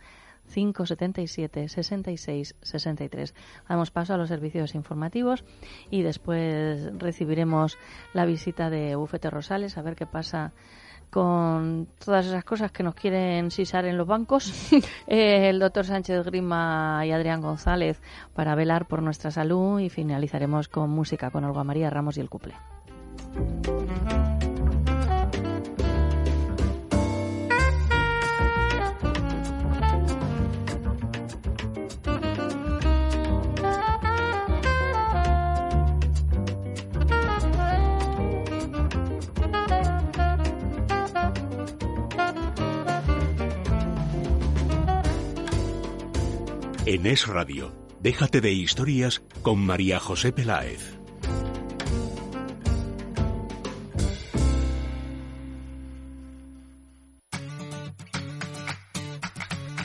577 0.53 1.69
66 1.69 2.55
63. 2.61 3.33
Damos 3.67 3.91
paso 3.91 4.13
a 4.13 4.17
los 4.17 4.29
servicios 4.29 4.75
informativos 4.75 5.43
y 5.89 6.03
después 6.03 6.91
recibiremos 6.99 7.77
la 8.13 8.25
visita 8.25 8.69
de 8.69 8.95
Bufete 8.95 9.29
Rosales 9.29 9.77
a 9.77 9.81
ver 9.81 9.95
qué 9.95 10.05
pasa 10.05 10.53
con 11.13 11.87
todas 12.03 12.25
esas 12.25 12.43
cosas 12.43 12.71
que 12.71 12.81
nos 12.81 12.95
quieren 12.95 13.51
sisar 13.51 13.85
en 13.85 13.97
los 13.97 14.07
bancos. 14.07 14.51
Eh, 15.05 15.49
el 15.49 15.59
doctor 15.59 15.85
Sánchez 15.85 16.25
Grima 16.25 17.03
y 17.05 17.11
Adrián 17.11 17.41
González 17.41 18.01
para 18.33 18.55
velar 18.55 18.87
por 18.87 19.01
nuestra 19.01 19.31
salud 19.31 19.79
y 19.79 19.89
finalizaremos 19.89 20.69
con 20.69 20.89
música 20.89 21.29
con 21.29 21.43
Olga 21.43 21.63
María 21.63 21.89
Ramos 21.89 22.17
y 22.17 22.21
el 22.21 22.29
cuplé. 22.29 22.55
En 46.85 47.05
Es 47.05 47.27
Radio, 47.27 47.71
déjate 48.01 48.41
de 48.41 48.51
historias 48.51 49.21
con 49.41 49.57
María 49.57 50.01
José 50.01 50.33
Peláez. 50.33 51.02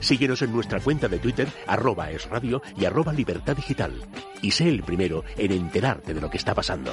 Síguenos 0.00 0.42
en 0.42 0.52
nuestra 0.52 0.80
cuenta 0.80 1.08
de 1.08 1.18
Twitter, 1.18 1.48
arroba 1.66 2.10
es 2.10 2.28
radio 2.28 2.62
y 2.76 2.84
arroba 2.84 3.12
libertad 3.12 3.56
digital. 3.56 3.92
Y 4.42 4.50
sé 4.50 4.68
el 4.68 4.82
primero 4.82 5.24
en 5.36 5.52
enterarte 5.52 6.14
de 6.14 6.20
lo 6.20 6.30
que 6.30 6.38
está 6.38 6.54
pasando. 6.54 6.92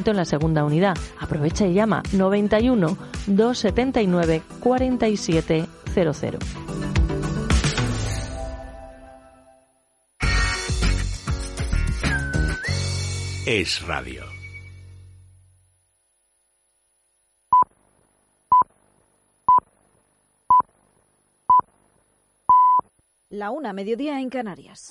descuento 0.00 0.10
en 0.12 0.16
la 0.16 0.24
segunda 0.24 0.64
unidad. 0.64 0.96
Aprovecha 1.18 1.66
y 1.66 1.74
llama 1.74 2.02
91 2.12 2.96
279 3.26 4.42
4700. 4.60 6.40
Es 13.46 13.82
radio. 13.86 14.24
La 23.30 23.50
una, 23.50 23.72
mediodía 23.72 24.20
en 24.20 24.28
Canarias. 24.28 24.90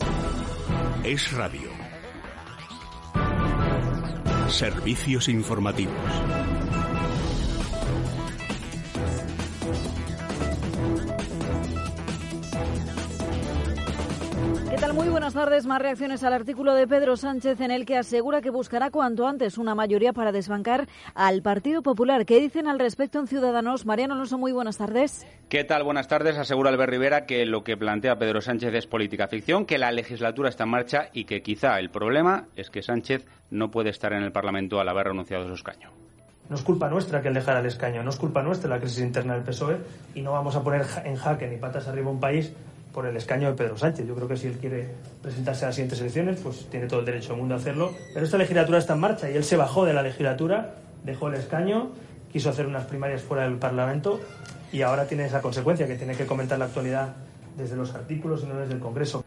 Es 1.04 1.32
radio. 1.34 1.79
Servicios 4.50 5.30
informativos. 5.30 6.49
¿Qué 14.70 14.78
tal? 14.78 14.94
Muy 14.94 15.10
buenas 15.10 15.34
tardes. 15.34 15.66
Más 15.66 15.82
reacciones 15.82 16.24
al 16.24 16.32
artículo 16.32 16.76
de 16.76 16.88
Pedro 16.88 17.18
Sánchez 17.18 17.60
en 17.60 17.72
el 17.72 17.88
que 17.88 17.98
asegura 17.98 18.40
que 18.40 18.52
buscará 18.52 18.92
cuanto 18.92 19.28
antes 19.28 19.58
una 19.58 19.74
mayoría 19.74 20.14
para 20.14 20.32
desbancar 20.32 20.88
al 21.16 21.42
Partido 21.42 21.82
Popular. 21.82 22.24
¿Qué 22.28 22.40
dicen 22.40 22.68
al 22.68 22.78
respecto 22.78 23.18
en 23.18 23.26
Ciudadanos? 23.26 23.88
Mariano 23.88 24.14
Alonso, 24.14 24.38
muy 24.38 24.52
buenas 24.52 24.78
tardes. 24.78 25.26
¿Qué 25.50 25.64
tal? 25.64 25.84
Buenas 25.84 26.08
tardes. 26.08 26.38
Asegura 26.38 26.70
Albert 26.70 26.92
Rivera 26.92 27.26
que 27.26 27.48
lo 27.48 27.64
que 27.64 27.78
plantea 27.78 28.20
Pedro 28.20 28.42
Sánchez 28.42 28.72
es 28.76 28.86
política 28.86 29.28
ficción, 29.28 29.66
que 29.66 29.80
la 29.80 29.92
legislatura 29.92 30.50
está 30.50 30.66
en 30.66 30.70
marcha 30.70 31.10
y 31.14 31.26
que 31.26 31.42
quizá 31.42 31.80
el 31.80 31.90
problema 31.90 32.46
es 32.56 32.70
que 32.70 32.84
Sánchez 32.84 33.26
no 33.50 33.72
puede 33.72 33.90
estar 33.90 34.14
en 34.14 34.22
el 34.22 34.32
Parlamento 34.32 34.80
al 34.80 34.88
haber 34.88 35.08
renunciado 35.08 35.46
a 35.46 35.48
su 35.48 35.54
escaño. 35.56 35.90
No 36.48 36.56
es 36.56 36.62
culpa 36.62 36.90
nuestra 36.90 37.24
que 37.24 37.30
él 37.30 37.34
dejara 37.34 37.60
el 37.60 37.66
escaño, 37.66 38.04
no 38.04 38.12
es 38.12 38.18
culpa 38.18 38.44
nuestra 38.44 38.70
la 38.70 38.80
crisis 38.80 39.00
interna 39.00 39.34
del 39.34 39.44
PSOE 39.44 39.78
y 40.14 40.22
no 40.22 40.32
vamos 40.32 40.56
a 40.56 40.64
poner 40.64 40.86
en 41.06 41.16
jaque 41.16 41.48
ni 41.48 41.58
patas 41.58 41.88
arriba 41.88 42.12
un 42.12 42.20
país 42.20 42.54
por 42.94 43.06
el 43.06 43.16
escaño 43.16 43.50
de 43.50 43.56
Pedro 43.56 43.78
Sánchez. 43.78 44.08
Yo 44.08 44.16
creo 44.16 44.28
que 44.28 44.38
si 44.38 44.48
él 44.48 44.58
quiere 44.58 44.90
presentarse 45.22 45.66
a 45.66 45.70
las 45.70 45.76
siguientes 45.76 46.00
elecciones, 46.00 46.40
pues 46.42 46.68
tiene 46.70 46.88
todo 46.88 47.02
el 47.02 47.06
derecho 47.06 47.30
del 47.30 47.40
mundo 47.40 47.56
a 47.56 47.58
hacerlo. 47.58 47.94
Pero 48.14 48.26
esta 48.26 48.38
legislatura 48.38 48.78
está 48.78 48.94
en 48.94 49.00
marcha 49.00 49.30
y 49.30 49.36
él 49.36 49.44
se 49.44 49.58
bajó 49.58 49.86
de 49.86 49.94
la 49.94 50.02
legislatura, 50.02 50.76
dejó 51.04 51.28
el 51.28 51.36
escaño, 51.36 51.92
quiso 52.32 52.50
hacer 52.50 52.66
unas 52.66 52.86
primarias 52.86 53.22
fuera 53.22 53.44
del 53.44 53.58
Parlamento 53.58 54.20
y 54.72 54.82
ahora 54.82 55.06
tiene 55.06 55.26
esa 55.26 55.42
consecuencia 55.42 55.88
que 55.88 55.96
tiene 55.96 56.16
que 56.16 56.26
comentar 56.26 56.58
la 56.60 56.66
actualidad 56.66 57.16
desde 57.58 57.76
los 57.76 57.94
artículos 57.94 58.44
y 58.44 58.48
no 58.48 58.56
desde 58.58 58.74
el 58.74 58.80
Congreso. 58.80 59.24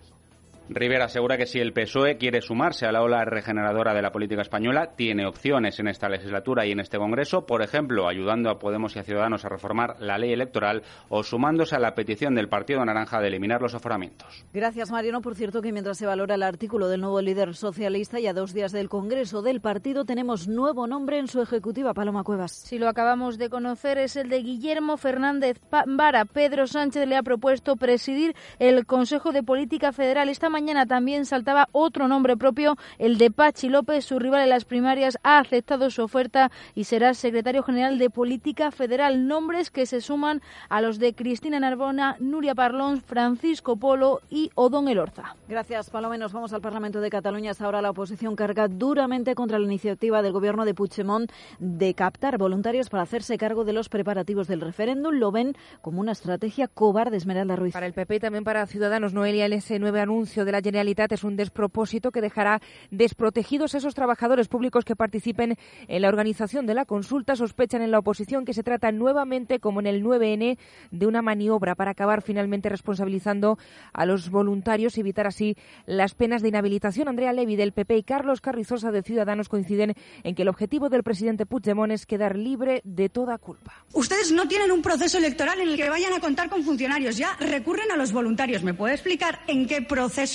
Rivera 0.69 1.07
asegura 1.07 1.37
que 1.37 1.47
si 1.47 1.59
el 1.59 1.73
PSOE 1.73 2.17
quiere 2.17 2.41
sumarse 2.41 2.87
a 2.87 2.93
la 2.93 3.03
ola 3.03 3.25
regeneradora 3.25 3.93
de 3.93 4.01
la 4.01 4.11
política 4.11 4.41
española, 4.43 4.93
tiene 4.97 5.27
opciones 5.27 5.79
en 5.81 5.89
esta 5.89 6.09
legislatura 6.09 6.65
y 6.65 6.73
en 6.73 6.81
este 6.81 6.99
Congreso, 6.99 7.45
por 7.47 7.63
ejemplo, 7.63 8.09
ayudando 8.09 8.49
a 8.49 8.59
Podemos 8.59 8.97
y 8.97 8.99
a 8.99 9.03
Ciudadanos 9.03 9.45
a 9.45 9.51
reformar 9.51 9.97
la 10.01 10.17
ley 10.17 10.33
electoral 10.33 10.83
o 11.11 11.23
sumándose 11.23 11.77
a 11.77 11.79
la 11.79 11.95
petición 11.95 12.35
del 12.35 12.49
Partido 12.49 12.85
Naranja 12.85 13.21
de 13.21 13.29
eliminar 13.29 13.61
los 13.61 13.75
aforamientos. 13.75 14.45
Gracias, 14.55 14.91
Mariano. 14.91 15.21
Por 15.21 15.35
cierto, 15.35 15.61
que 15.61 15.73
mientras 15.73 15.99
se 15.99 16.07
valora 16.07 16.37
el 16.37 16.43
artículo 16.43 16.89
del 16.89 17.03
nuevo 17.03 17.21
líder 17.21 17.55
socialista 17.55 18.19
y 18.19 18.27
a 18.27 18.33
dos 18.33 18.55
días 18.55 18.73
del 18.73 18.89
Congreso 18.89 19.43
del 19.43 19.61
partido, 19.61 20.05
tenemos 20.07 20.49
nuevo 20.49 20.87
nombre 20.87 21.19
en 21.19 21.29
su 21.29 21.43
ejecutiva, 21.43 21.93
Paloma 21.93 22.25
Cuevas. 22.25 22.53
Si 22.53 22.79
lo 22.79 22.89
acabamos 22.89 23.37
de 23.37 23.51
conocer, 23.51 23.99
es 23.99 24.17
el 24.17 24.31
de 24.31 24.43
Guillermo 24.43 24.97
Fernández 24.97 25.61
Vara. 25.71 26.25
Pedro 26.25 26.67
Sánchez 26.67 27.07
le 27.07 27.17
ha 27.17 27.23
propuesto 27.23 27.77
presidir 27.77 28.35
el 28.59 28.87
Consejo 28.87 29.33
de 29.33 29.43
Política 29.43 29.93
Federal. 29.93 30.31
Esta 30.31 30.49
mañana 30.49 30.62
también 30.87 31.27
saltaba 31.27 31.69
otro 31.73 32.09
nombre 32.09 32.37
propio, 32.37 32.77
el 32.99 33.19
de 33.19 33.31
Pachi 33.31 33.69
López. 33.69 34.05
Su 34.05 34.19
rival 34.19 34.43
en 34.43 34.49
las 34.49 34.65
primarias 34.65 35.19
ha 35.23 35.39
aceptado 35.39 35.91
su 35.91 36.03
oferta 36.03 36.51
y 36.75 36.85
será 36.85 37.15
secretario 37.15 37.63
general 37.63 37.99
de 37.99 38.11
Política 38.11 38.71
Federal. 38.71 39.27
Nombres 39.27 39.71
que 39.71 39.87
se 39.87 40.01
suman 40.01 40.41
a 40.69 40.81
los 40.81 40.99
de 40.99 41.15
Cristina 41.15 41.61
Narbona, 41.61 42.17
Nuria 42.21 42.55
Parlón, 42.55 43.01
Francisco 43.01 43.77
Polo 43.77 44.21
y 44.31 44.51
Odón 44.55 44.89
Elorza. 44.89 45.37
Gracias, 45.49 45.91
Paloma. 45.91 46.17
Nos 46.17 46.33
vamos 46.33 46.53
al 46.53 46.61
Parlamento 46.61 47.01
de 47.01 47.11
Cataluña. 47.11 47.51
Hasta 47.51 47.65
ahora 47.65 47.83
la 47.83 47.91
oposición 47.91 48.37
carga 48.37 48.69
duramente 48.69 49.35
contra 49.35 49.59
la 49.59 49.67
iniciativa 49.67 50.23
del 50.23 50.33
gobierno 50.33 50.65
de 50.65 50.75
Puigdemont 50.75 51.31
de 51.59 51.95
captar 51.95 52.39
voluntarios 52.39 52.89
para 52.89 53.03
hacerse 53.03 53.37
cargo 53.37 53.65
de 53.65 53.73
los 53.73 53.89
preparativos 53.89 54.49
del 54.49 54.61
referéndum. 54.61 55.15
Lo 55.15 55.33
ven 55.33 55.55
como 55.81 56.01
una 56.01 56.13
estrategia 56.13 56.69
cobarde, 56.69 57.17
Esmeralda 57.17 57.57
Ruiz. 57.57 57.73
Para 57.73 57.87
el 57.87 57.93
PP 57.93 58.17
y 58.17 58.21
también 58.21 58.45
para 58.45 58.67
Ciudadanos, 58.67 59.13
Noelia, 59.13 59.47
ese 59.47 59.79
nuevo 59.79 59.99
anuncio 59.99 60.42
de 60.45 60.53
la 60.53 60.61
Generalitat 60.61 61.13
es 61.13 61.25
un 61.25 61.37
despropósito 61.37 62.11
que 62.11 62.21
dejará 62.21 62.61
desprotegidos 62.91 63.75
a 63.75 63.79
esos 63.79 63.95
trabajadores 63.95 64.49
públicos 64.49 64.85
que 64.85 64.97
participen 64.97 65.57
en 65.89 66.03
la 66.03 66.09
organización 66.09 66.67
de 66.67 66.75
la 66.75 66.85
consulta. 66.85 67.37
Sospechan 67.37 67.83
en 67.83 67.91
la 67.91 67.99
oposición 67.99 68.45
que 68.45 68.55
se 68.55 68.63
trata 68.63 68.93
nuevamente, 68.93 69.61
como 69.61 69.81
en 69.81 69.87
el 69.87 70.03
9N, 70.03 70.59
de 70.91 71.07
una 71.07 71.23
maniobra 71.23 71.75
para 71.75 71.93
acabar 71.93 72.23
finalmente 72.23 72.69
responsabilizando 72.69 73.59
a 73.93 74.07
los 74.07 74.31
voluntarios 74.31 74.97
y 74.97 75.01
evitar 75.01 75.27
así 75.27 75.57
las 75.87 76.15
penas 76.15 76.43
de 76.43 76.49
inhabilitación. 76.49 77.09
Andrea 77.09 77.33
Levy 77.33 77.57
del 77.57 77.73
PP 77.73 77.97
y 77.99 78.03
Carlos 78.03 78.41
Carrizosa 78.41 78.91
de 78.91 79.03
Ciudadanos 79.03 79.49
coinciden 79.49 79.95
en 80.25 80.35
que 80.35 80.43
el 80.43 80.49
objetivo 80.49 80.89
del 80.89 81.03
presidente 81.03 81.47
Puigdemont 81.47 81.93
es 81.93 82.07
quedar 82.07 82.37
libre 82.37 82.81
de 82.85 83.09
toda 83.09 83.39
culpa. 83.39 83.73
Ustedes 83.93 84.33
no 84.33 84.49
tienen 84.49 84.71
un 84.71 84.83
proceso 84.83 85.19
electoral 85.19 85.61
en 85.61 85.69
el 85.69 85.77
que 85.77 85.91
vayan 85.91 86.13
a 86.13 86.21
contar 86.21 86.49
con 86.49 86.63
funcionarios, 86.63 87.17
ya 87.17 87.37
recurren 87.39 87.91
a 87.91 87.97
los 87.97 88.13
voluntarios. 88.13 88.63
¿Me 88.63 88.75
puede 88.75 88.95
explicar 88.95 89.41
en 89.47 89.67
qué 89.67 89.83
proceso 89.83 90.32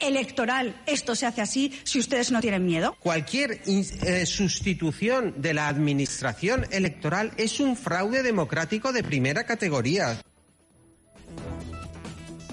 electoral 0.00 0.80
esto 0.86 1.14
se 1.14 1.26
hace 1.26 1.40
así 1.40 1.78
si 1.84 1.98
ustedes 1.98 2.30
no 2.30 2.40
tienen 2.40 2.64
miedo? 2.64 2.96
Cualquier 3.00 3.60
eh, 3.66 4.26
sustitución 4.26 5.34
de 5.36 5.54
la 5.54 5.68
administración 5.68 6.66
electoral 6.70 7.32
es 7.36 7.60
un 7.60 7.76
fraude 7.76 8.22
democrático 8.22 8.92
de 8.92 9.02
primera 9.02 9.44
categoría. 9.44 10.20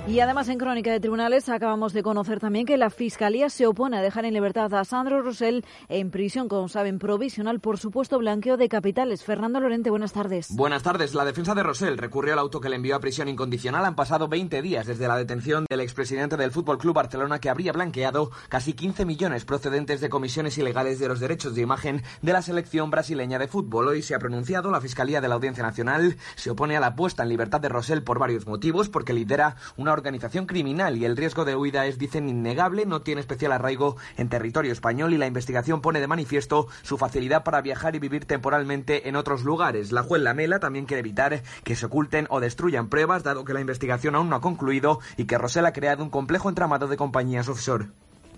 Y 0.08 0.22
además 0.22 0.48
en 0.48 0.58
Crónica 0.58 0.90
de 0.90 1.02
Tribunales 1.02 1.50
acabamos 1.50 1.92
de 1.92 2.02
conocer 2.02 2.40
también 2.40 2.66
que 2.66 2.78
la 2.78 2.90
Fiscalía 2.90 3.50
se 3.50 3.68
opone 3.68 3.98
a 3.98 4.02
dejar 4.02 4.24
en 4.24 4.34
libertad 4.34 4.74
a 4.74 4.86
Sandro 4.86 5.22
Rosell 5.22 5.66
en 5.90 6.12
prisión, 6.12 6.48
como 6.48 6.70
saben, 6.70 6.98
provisional 6.98 7.60
por 7.60 7.78
supuesto 7.78 8.18
blanqueo 8.18 8.56
de 8.56 8.70
capitales. 8.70 9.26
Fernando 9.26 9.60
Lorente, 9.60 9.90
buenas 9.90 10.14
tardes. 10.14 10.56
Buenas 10.56 10.82
tardes. 10.82 11.14
La 11.14 11.26
defensa 11.26 11.56
de 11.56 11.64
Rosell 11.64 11.98
recurrió 11.98 12.32
al 12.32 12.40
auto 12.40 12.62
que 12.62 12.70
le 12.70 12.78
envió 12.78 12.96
a 12.96 13.02
prisión 13.02 13.28
incondicional. 13.28 13.84
Han 13.84 13.98
pasado 13.98 14.30
20 14.30 14.62
días 14.62 14.88
desde 14.88 15.10
la 15.10 15.18
detención 15.18 15.66
del 15.70 15.82
expresidente 15.82 16.38
del 16.38 16.52
Fútbol 16.52 16.78
Club 16.78 16.96
Barcelona 16.96 17.40
que 17.40 17.50
habría 17.50 17.74
blanqueado 17.74 18.32
casi 18.48 18.72
15 18.72 19.04
millones 19.04 19.44
procedentes 19.44 20.00
de 20.00 20.08
comisiones 20.08 20.58
ilegales 20.58 21.00
de 21.00 21.10
los 21.10 21.20
derechos 21.20 21.54
de 21.54 21.64
imagen 21.64 22.02
de 22.22 22.32
la 22.32 22.42
selección 22.42 22.92
brasileña 22.92 23.40
de 23.40 23.50
fútbol. 23.50 23.90
Hoy 23.90 24.02
se 24.02 24.16
ha 24.16 24.20
pronunciado 24.20 24.72
la 24.72 24.80
Fiscalía 24.80 25.20
de 25.20 25.28
la 25.28 25.36
Audiencia 25.36 25.64
Nacional. 25.64 26.16
Se 26.36 26.50
opone 26.50 26.78
a 26.78 26.80
la 26.80 26.96
puesta 26.96 27.24
en 27.24 27.30
libertad 27.30 27.60
de 27.60 27.68
Rosell 27.68 28.04
por 28.04 28.20
varios 28.20 28.48
motivos, 28.48 28.88
porque 28.88 29.12
lidera 29.12 29.58
una 29.76 29.97
organización 29.98 30.46
criminal 30.46 30.98
y 30.98 31.06
el 31.06 31.18
riesgo 31.18 31.44
de 31.44 31.56
huida 31.56 31.86
es, 31.86 31.98
dicen, 31.98 32.30
innegable, 32.30 32.86
no 32.86 33.02
tiene 33.02 33.22
especial 33.22 33.52
arraigo 33.52 33.98
en 34.16 34.30
territorio 34.30 34.72
español 34.72 35.14
y 35.14 35.18
la 35.18 35.28
investigación 35.28 35.82
pone 35.82 36.00
de 36.00 36.08
manifiesto 36.08 36.68
su 36.84 36.98
facilidad 36.98 37.44
para 37.44 37.62
viajar 37.62 37.96
y 37.96 38.00
vivir 38.00 38.26
temporalmente 38.26 39.10
en 39.10 39.16
otros 39.16 39.44
lugares. 39.44 39.92
La 39.92 40.04
juez 40.04 40.22
Lamela 40.22 40.60
también 40.60 40.86
quiere 40.86 41.02
evitar 41.02 41.18
que 41.64 41.76
se 41.76 41.86
oculten 41.86 42.28
o 42.30 42.40
destruyan 42.40 42.90
pruebas, 42.90 43.24
dado 43.24 43.44
que 43.44 43.54
la 43.54 43.62
investigación 43.62 44.16
aún 44.16 44.30
no 44.30 44.36
ha 44.36 44.42
concluido 44.42 45.00
y 45.18 45.26
que 45.26 45.38
Rosell 45.38 45.66
ha 45.66 45.74
creado 45.74 46.04
un 46.04 46.10
complejo 46.10 46.50
entramado 46.50 46.88
de 46.88 46.98
compañías 46.98 47.50
offshore. 47.50 47.88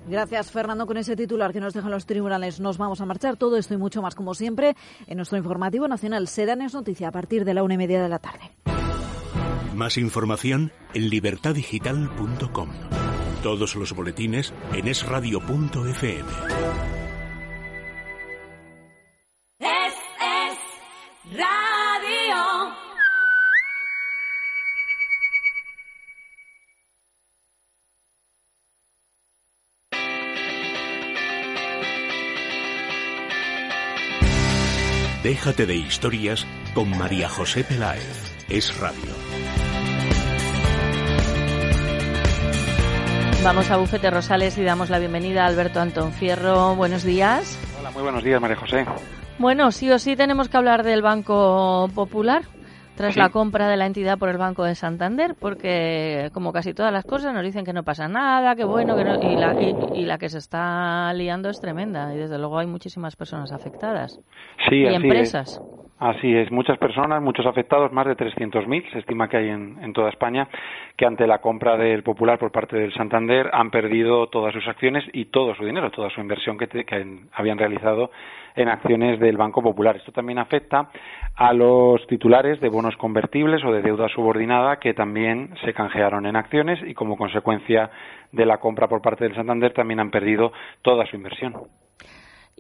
Gracias, 0.08 0.50
Fernando. 0.52 0.88
Con 0.88 0.98
ese 0.98 1.16
titular 1.16 1.54
que 1.54 1.60
nos 1.60 1.74
dejan 1.74 1.92
los 1.92 2.06
tribunales, 2.06 2.60
nos 2.60 2.78
vamos 2.78 3.02
a 3.02 3.06
marchar. 3.06 3.38
Todo 3.38 3.58
esto 3.58 3.74
y 3.74 3.78
mucho 3.78 4.02
más, 4.02 4.16
como 4.16 4.34
siempre, 4.34 4.76
en 5.08 5.18
nuestro 5.18 5.38
informativo 5.38 5.88
nacional. 5.88 6.28
Serán 6.28 6.62
es 6.62 6.74
noticia 6.74 7.10
a 7.10 7.12
partir 7.12 7.46
de 7.46 7.54
la 7.54 7.64
una 7.64 7.76
y 7.76 7.78
media 7.78 8.02
de 8.02 8.10
la 8.10 8.20
tarde. 8.20 8.52
Más 9.80 9.98
información 9.98 10.74
en 10.94 11.10
libertadigital.com. 11.10 12.70
Todos 13.42 13.78
los 13.78 13.94
boletines 13.94 14.54
en 14.74 14.90
esradio.fm. 14.90 16.30
Es, 19.60 19.94
es 20.20 20.58
radio. 21.32 22.76
Déjate 35.24 35.66
de 35.66 35.76
historias 35.78 36.46
con 36.74 36.90
María 36.98 37.30
José 37.30 37.64
Peláez. 37.64 38.36
Es 38.50 38.78
radio. 38.78 39.49
Vamos 43.44 43.72
a 43.72 43.78
Bufete 43.78 44.12
Rosales 44.12 44.58
y 44.58 44.64
damos 44.64 44.90
la 44.90 45.00
bienvenida 45.00 45.44
a 45.44 45.48
Alberto 45.48 45.80
Antón 45.80 46.12
Fierro. 46.12 46.76
Buenos 46.76 47.04
días. 47.04 47.58
Hola, 47.80 47.92
muy 47.92 48.04
buenos 48.04 48.24
días, 48.24 48.40
María 48.42 48.58
José. 48.58 48.86
Bueno, 49.38 49.72
sí 49.72 49.90
o 49.92 49.98
sí 49.98 50.16
tenemos 50.16 50.50
que 50.50 50.58
hablar 50.58 50.84
del 50.84 51.02
Banco 51.02 51.90
Popular 51.96 52.44
tras 52.96 53.14
Sí. 53.14 53.20
la 53.20 53.30
compra 53.30 53.70
de 53.70 53.78
la 53.78 53.86
entidad 53.86 54.18
por 54.18 54.28
el 54.28 54.38
Banco 54.38 54.66
de 54.66 54.76
Santander, 54.76 55.36
porque 55.40 56.30
como 56.34 56.52
casi 56.52 56.74
todas 56.74 56.92
las 56.92 57.06
cosas 57.06 57.34
nos 57.34 57.44
dicen 57.44 57.64
que 57.64 57.72
no 57.72 57.84
pasa 57.84 58.10
nada, 58.10 58.56
que 58.56 58.66
bueno, 58.66 58.98
que 58.98 59.06
no- 59.06 59.16
y, 59.24 59.38
la, 59.38 59.54
y, 59.62 59.74
y 60.02 60.06
la 60.06 60.18
que 60.18 60.28
se 60.28 60.38
está 60.38 61.12
liando 61.14 61.50
es 61.50 61.62
tremenda 61.62 62.14
y 62.14 62.18
desde 62.18 62.38
luego 62.38 62.60
hay 62.60 62.68
muchísimas 62.68 63.16
personas 63.16 63.54
afectadas 63.54 64.20
Sí, 64.70 64.76
y 64.76 64.88
así 64.88 64.96
empresas. 64.98 65.50
es. 65.54 65.62
Así 66.02 66.34
es, 66.34 66.50
muchas 66.50 66.78
personas, 66.78 67.22
muchos 67.22 67.46
afectados, 67.46 67.92
más 67.92 68.06
de 68.08 68.16
300.000, 68.16 68.90
se 68.94 69.00
estima 69.00 69.28
que 69.28 69.36
hay 69.36 69.50
en, 69.50 69.78
en 69.84 69.92
toda 69.92 70.08
España, 70.10 70.48
que 70.96 71.06
ante 71.06 71.28
la 71.28 71.40
compra 71.40 71.76
del 71.76 72.04
Popular 72.04 72.40
por 72.40 72.54
parte 72.54 72.78
del 72.78 72.94
Santander 72.94 73.50
han 73.52 73.70
perdido 73.70 74.28
todas 74.28 74.54
sus 74.54 74.66
acciones 74.66 75.04
y 75.12 75.26
todo 75.26 75.54
su 75.56 75.66
dinero, 75.66 75.92
toda 75.92 76.10
su 76.10 76.22
inversión 76.22 76.58
que, 76.58 76.68
te- 76.68 76.86
que 76.86 77.20
habían 77.34 77.58
realizado 77.58 78.12
en 78.56 78.70
acciones 78.70 79.20
del 79.20 79.36
Banco 79.36 79.62
Popular. 79.62 79.98
Esto 79.98 80.14
también 80.14 80.40
afecta 80.40 80.90
a 81.36 81.52
los 81.54 82.08
titulares 82.08 82.62
de 82.62 82.70
bonos 82.70 82.96
convertibles 82.96 83.62
o 83.66 83.72
de 83.74 83.82
deuda 83.82 84.08
subordinada 84.08 84.78
que 84.80 84.94
también 84.94 85.54
se 85.66 85.74
canjearon 85.74 86.26
en 86.26 86.38
acciones 86.38 86.80
y 86.88 86.94
como 86.94 87.18
consecuencia 87.18 87.90
de 88.32 88.46
la 88.46 88.60
compra 88.60 88.88
por 88.88 89.02
parte 89.02 89.26
del 89.26 89.36
Santander 89.36 89.74
también 89.74 90.00
han 90.00 90.12
perdido 90.12 90.54
toda 90.82 91.06
su 91.08 91.18
inversión. 91.18 91.56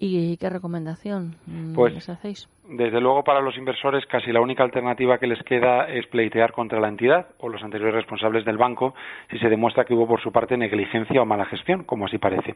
¿Y 0.02 0.38
qué 0.38 0.50
recomendación 0.50 1.36
mm, 1.46 1.74
Pues- 1.76 1.94
les 1.94 2.10
hacéis? 2.10 2.48
Desde 2.72 3.02
luego, 3.02 3.24
para 3.24 3.42
los 3.42 3.58
inversores, 3.58 4.06
casi 4.06 4.32
la 4.32 4.42
única 4.42 4.64
alternativa 4.64 5.18
que 5.18 5.26
les 5.26 5.42
queda 5.42 5.86
es 5.86 6.06
pleitear 6.06 6.52
contra 6.52 6.80
la 6.80 6.88
entidad 6.88 7.30
o 7.40 7.50
los 7.50 7.64
anteriores 7.64 7.96
responsables 7.96 8.46
del 8.46 8.60
banco 8.60 8.94
si 9.32 9.40
se 9.40 9.50
demuestra 9.50 9.86
que 9.86 9.96
hubo 9.96 10.08
por 10.08 10.22
su 10.22 10.32
parte 10.32 10.56
negligencia 10.56 11.20
o 11.20 11.26
mala 11.26 11.46
gestión, 11.46 11.84
como 11.84 12.06
así 12.06 12.20
parece. 12.20 12.54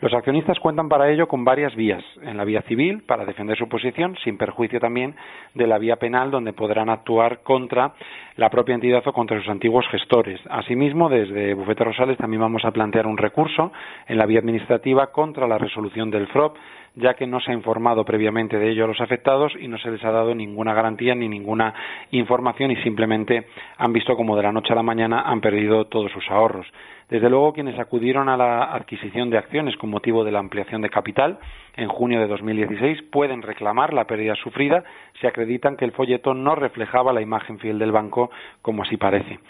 Los 0.00 0.12
accionistas 0.14 0.58
cuentan 0.58 0.88
para 0.88 1.08
ello 1.08 1.28
con 1.28 1.44
varias 1.44 1.76
vías. 1.76 2.02
En 2.22 2.38
la 2.38 2.44
vía 2.44 2.62
civil, 2.62 3.04
para 3.06 3.24
defender 3.24 3.56
su 3.56 3.68
posición, 3.68 4.16
sin 4.24 4.36
perjuicio 4.36 4.80
también 4.80 5.14
de 5.54 5.68
la 5.68 5.78
vía 5.78 5.94
penal, 5.94 6.32
donde 6.32 6.52
podrán 6.52 6.90
actuar 6.90 7.44
contra 7.44 7.92
la 8.34 8.50
propia 8.50 8.74
entidad 8.74 9.06
o 9.06 9.12
contra 9.12 9.38
sus 9.38 9.48
antiguos 9.48 9.86
gestores. 9.92 10.40
Asimismo, 10.50 11.08
desde 11.08 11.54
Bufete 11.54 11.84
Rosales 11.84 12.18
también 12.18 12.40
vamos 12.40 12.64
a 12.64 12.72
plantear 12.72 13.06
un 13.06 13.16
recurso 13.16 13.70
en 14.08 14.18
la 14.18 14.26
vía 14.26 14.40
administrativa 14.40 15.12
contra 15.12 15.46
la 15.46 15.58
resolución 15.58 16.10
del 16.10 16.26
FROP, 16.26 16.56
ya 16.94 17.14
que 17.14 17.26
no 17.26 17.40
se 17.40 17.50
ha 17.50 17.54
informado 17.54 18.04
previamente 18.04 18.58
de 18.58 18.70
ello 18.70 18.84
a 18.84 18.88
los 18.88 19.00
afectados 19.00 19.52
y 19.58 19.68
no 19.68 19.78
se 19.78 19.90
les 19.90 20.04
ha 20.04 20.10
dado 20.10 20.34
ninguna 20.34 20.74
garantía 20.74 21.14
ni 21.14 21.28
ninguna 21.28 21.74
información 22.10 22.70
y 22.70 22.76
simplemente 22.82 23.46
han 23.78 23.92
visto 23.92 24.16
como 24.16 24.36
de 24.36 24.42
la 24.42 24.52
noche 24.52 24.72
a 24.72 24.76
la 24.76 24.82
mañana 24.82 25.22
han 25.22 25.40
perdido 25.40 25.86
todos 25.86 26.12
sus 26.12 26.28
ahorros. 26.30 26.66
Desde 27.08 27.28
luego, 27.28 27.52
quienes 27.52 27.78
acudieron 27.78 28.30
a 28.30 28.38
la 28.38 28.64
adquisición 28.72 29.28
de 29.28 29.36
acciones 29.36 29.76
con 29.76 29.90
motivo 29.90 30.24
de 30.24 30.32
la 30.32 30.38
ampliación 30.38 30.80
de 30.80 30.88
capital 30.88 31.38
en 31.76 31.88
junio 31.88 32.20
de 32.20 32.26
2016 32.26 33.02
pueden 33.10 33.42
reclamar 33.42 33.92
la 33.92 34.06
pérdida 34.06 34.34
sufrida 34.36 34.82
si 35.20 35.26
acreditan 35.26 35.76
que 35.76 35.84
el 35.84 35.92
folleto 35.92 36.32
no 36.32 36.54
reflejaba 36.54 37.12
la 37.12 37.20
imagen 37.20 37.58
fiel 37.58 37.78
del 37.78 37.92
banco, 37.92 38.30
como 38.62 38.82
así 38.82 38.96
parece. 38.96 39.40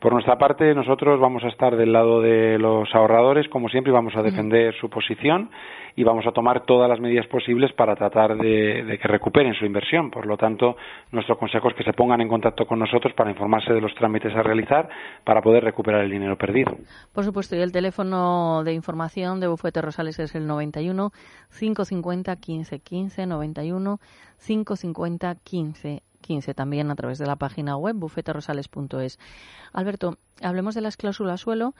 Por 0.00 0.12
nuestra 0.12 0.36
parte, 0.36 0.74
nosotros 0.74 1.20
vamos 1.20 1.44
a 1.44 1.48
estar 1.48 1.76
del 1.76 1.92
lado 1.92 2.20
de 2.20 2.58
los 2.58 2.92
ahorradores, 2.92 3.48
como 3.48 3.68
siempre, 3.68 3.92
y 3.92 3.94
vamos 3.94 4.16
a 4.16 4.22
defender 4.22 4.74
su 4.74 4.90
posición 4.90 5.50
y 5.96 6.04
vamos 6.04 6.26
a 6.26 6.32
tomar 6.32 6.64
todas 6.64 6.88
las 6.88 7.00
medidas 7.00 7.26
posibles 7.26 7.72
para 7.72 7.96
tratar 7.96 8.36
de, 8.36 8.98
que 9.00 9.08
recuperen 9.08 9.54
su 9.54 9.64
inversión. 9.64 10.10
Por 10.10 10.26
lo 10.26 10.36
tanto, 10.36 10.76
nuestro 11.10 11.38
consejo 11.38 11.68
es 11.68 11.74
que 11.74 11.84
se 11.84 11.92
pongan 11.92 12.20
en 12.20 12.28
contacto 12.28 12.66
con 12.66 12.78
nosotros 12.78 13.12
para 13.14 13.30
informarse 13.30 13.72
de 13.72 13.80
los 13.80 13.94
trámites 13.94 14.34
a 14.34 14.42
realizar 14.42 14.88
para 15.24 15.42
poder 15.42 15.64
recuperar 15.64 16.02
el 16.02 16.10
dinero 16.10 16.36
perdido. 16.36 16.76
Por 17.12 17.24
supuesto, 17.24 17.56
y 17.56 17.60
el 17.60 17.72
teléfono 17.72 18.62
de 18.64 18.72
información 18.72 19.40
de 19.40 19.48
Bufete 19.48 19.82
Rosales 19.82 20.18
es 20.18 20.34
el 20.34 20.46
91 20.46 21.10
550 21.58 22.36
15 22.36 22.78
15 22.80 23.26
91 23.26 23.98
550 24.46 25.34
15 25.42 26.02
15 26.22 26.54
también 26.54 26.90
a 26.90 26.94
través 26.94 27.18
de 27.18 27.26
la 27.26 27.36
página 27.36 27.76
web 27.76 27.96
bufeterosales.es. 27.96 29.18
Alberto, 29.72 30.16
hablemos 30.40 30.74
de 30.74 30.80
las 30.80 30.96
cláusulas 30.96 31.40
suelo, 31.40 31.74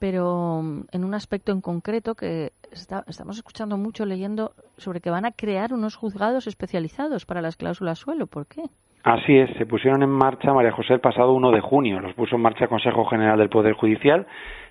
pero 0.00 0.62
mm, 0.62 0.86
en 0.90 1.04
un 1.04 1.14
aspecto 1.14 1.52
en 1.52 1.60
concreto 1.60 2.16
que 2.16 2.50
estamos 2.72 3.36
escuchando 3.36 3.76
mucho 3.76 4.04
leyendo 4.04 4.52
sobre 4.76 5.00
que 5.00 5.10
van 5.10 5.26
a 5.26 5.30
crear 5.30 5.72
unos 5.72 5.94
juzgados 5.94 6.48
especializados 6.48 7.26
para 7.26 7.42
las 7.42 7.56
cláusulas 7.56 7.98
suelo. 7.98 8.26
¿Por 8.26 8.46
qué? 8.46 8.62
Así 9.02 9.36
es, 9.36 9.50
se 9.56 9.64
pusieron 9.64 10.02
en 10.02 10.10
marcha, 10.10 10.52
María 10.52 10.72
José, 10.72 10.94
el 10.94 11.00
pasado 11.00 11.32
1 11.32 11.52
de 11.52 11.60
junio. 11.60 12.00
Los 12.00 12.14
puso 12.14 12.36
en 12.36 12.42
marcha 12.42 12.64
el 12.64 12.70
Consejo 12.70 13.06
General 13.06 13.38
del 13.38 13.48
Poder 13.48 13.74
Judicial. 13.74 14.26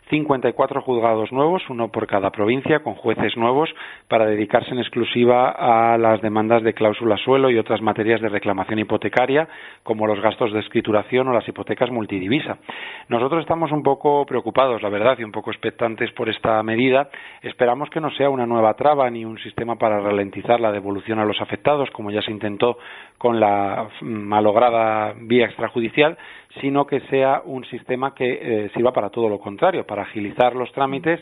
54 0.10 0.82
juzgados 0.82 1.32
nuevos, 1.32 1.62
uno 1.70 1.90
por 1.90 2.08
cada 2.08 2.32
provincia, 2.32 2.80
con 2.80 2.96
jueces 2.96 3.38
nuevos, 3.38 3.70
para 4.08 4.26
dedicarse 4.26 4.72
en 4.72 4.80
exclusiva 4.80 5.50
a 5.52 5.98
las 5.98 6.22
demandas 6.22 6.64
de 6.64 6.74
cláusula 6.74 7.16
suelo 7.18 7.52
y 7.52 7.58
otras 7.58 7.82
materias 7.82 8.20
de 8.20 8.30
reclamación 8.30 8.80
hipotecaria, 8.80 9.48
como 9.84 10.08
los 10.08 10.20
gastos 10.20 10.52
de 10.52 10.62
escrituración 10.62 11.28
o 11.28 11.34
las 11.34 11.48
hipotecas 11.48 11.92
multidivisa. 11.92 12.58
Nosotros 13.08 13.42
estamos 13.42 13.72
un 13.72 13.84
poco 13.84 14.26
preocupados, 14.26 14.82
la 14.82 14.90
verdad, 14.90 15.18
y 15.20 15.24
un 15.24 15.32
poco 15.32 15.52
expectantes 15.52 16.12
por 16.14 16.28
esta 16.28 16.62
medida. 16.64 17.10
Esperamos 17.44 17.90
que 17.90 18.02
no 18.02 18.10
sea 18.12 18.30
una 18.30 18.48
nueva 18.48 18.74
traba 18.74 19.10
ni 19.12 19.26
un 19.26 19.38
sistema 19.40 19.76
para 19.76 20.00
ralentizar 20.00 20.60
la 20.60 20.72
devolución 20.72 21.20
a 21.20 21.26
los 21.26 21.40
afectados, 21.40 21.90
como 21.92 22.10
ya 22.10 22.22
se 22.22 22.32
intentó 22.32 22.78
con 23.20 23.40
la 23.40 23.90
mm, 24.02 24.06
malograda 24.06 25.14
vía 25.18 25.46
extrajudicial, 25.46 26.18
sino 26.62 26.86
que 26.88 27.02
sea 27.02 27.42
un 27.46 27.64
sistema 27.66 28.14
que 28.14 28.40
eh, 28.66 28.72
sirva 28.74 28.92
para 28.92 29.10
todo 29.10 29.30
lo 29.30 29.40
contrario, 29.40 29.86
para 29.86 30.04
agilizar 30.04 30.56
los 30.56 30.72
trámites 30.72 31.20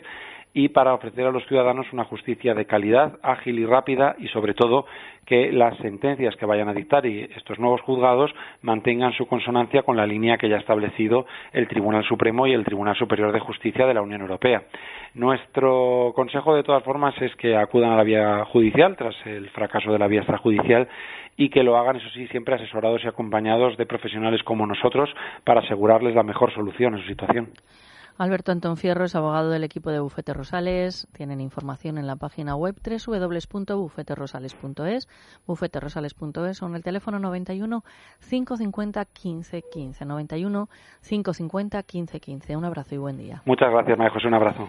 y 0.58 0.70
para 0.70 0.92
ofrecer 0.92 1.24
a 1.24 1.30
los 1.30 1.46
ciudadanos 1.46 1.86
una 1.92 2.02
justicia 2.02 2.52
de 2.52 2.64
calidad, 2.64 3.20
ágil 3.22 3.60
y 3.60 3.64
rápida 3.64 4.16
y, 4.18 4.26
sobre 4.26 4.54
todo, 4.54 4.86
que 5.24 5.52
las 5.52 5.78
sentencias 5.78 6.34
que 6.34 6.46
vayan 6.46 6.68
a 6.68 6.74
dictar 6.74 7.06
y 7.06 7.30
estos 7.36 7.60
nuevos 7.60 7.80
juzgados 7.82 8.32
mantengan 8.62 9.12
su 9.12 9.28
consonancia 9.28 9.84
con 9.84 9.96
la 9.96 10.04
línea 10.04 10.36
que 10.36 10.48
ya 10.48 10.56
ha 10.56 10.58
establecido 10.58 11.26
el 11.52 11.68
Tribunal 11.68 12.02
Supremo 12.02 12.48
y 12.48 12.54
el 12.54 12.64
Tribunal 12.64 12.96
Superior 12.96 13.30
de 13.30 13.38
Justicia 13.38 13.86
de 13.86 13.94
la 13.94 14.02
Unión 14.02 14.20
Europea. 14.20 14.64
Nuestro 15.14 16.12
consejo, 16.16 16.56
de 16.56 16.64
todas 16.64 16.82
formas, 16.82 17.14
es 17.22 17.36
que 17.36 17.56
acudan 17.56 17.92
a 17.92 17.96
la 17.96 18.02
vía 18.02 18.44
judicial 18.46 18.96
tras 18.96 19.14
el 19.26 19.50
fracaso 19.50 19.92
de 19.92 20.00
la 20.00 20.08
vía 20.08 20.22
extrajudicial 20.22 20.88
y 21.36 21.50
que 21.50 21.62
lo 21.62 21.76
hagan, 21.76 21.94
eso 21.94 22.08
sí, 22.08 22.26
siempre 22.26 22.56
asesorados 22.56 23.04
y 23.04 23.06
acompañados 23.06 23.76
de 23.76 23.86
profesionales 23.86 24.42
como 24.42 24.66
nosotros 24.66 25.08
para 25.44 25.60
asegurarles 25.60 26.16
la 26.16 26.24
mejor 26.24 26.52
solución 26.52 26.94
en 26.94 27.02
su 27.02 27.06
situación. 27.06 27.50
Alberto 28.18 28.50
Antón 28.50 28.76
Fierro 28.76 29.04
es 29.04 29.14
abogado 29.14 29.50
del 29.50 29.62
equipo 29.62 29.90
de 29.90 30.00
Bufete 30.00 30.34
Rosales. 30.34 31.06
Tienen 31.12 31.40
información 31.40 31.98
en 31.98 32.08
la 32.08 32.16
página 32.16 32.56
web 32.56 32.74
www.bufeterosales.es, 32.84 35.08
bufeterosales.es 35.46 36.62
o 36.62 36.66
en 36.66 36.74
el 36.74 36.82
teléfono 36.82 37.20
91 37.20 37.84
550 38.28 39.04
15 39.04 39.62
15. 39.62 40.04
91 40.04 40.68
550 41.08 41.82
15 41.84 42.20
15. 42.20 42.56
Un 42.56 42.64
abrazo 42.64 42.96
y 42.96 42.98
buen 42.98 43.18
día. 43.18 43.40
Muchas 43.46 43.70
gracias, 43.70 43.96
María 43.96 44.12
José. 44.12 44.26
Un 44.26 44.34
abrazo. 44.34 44.68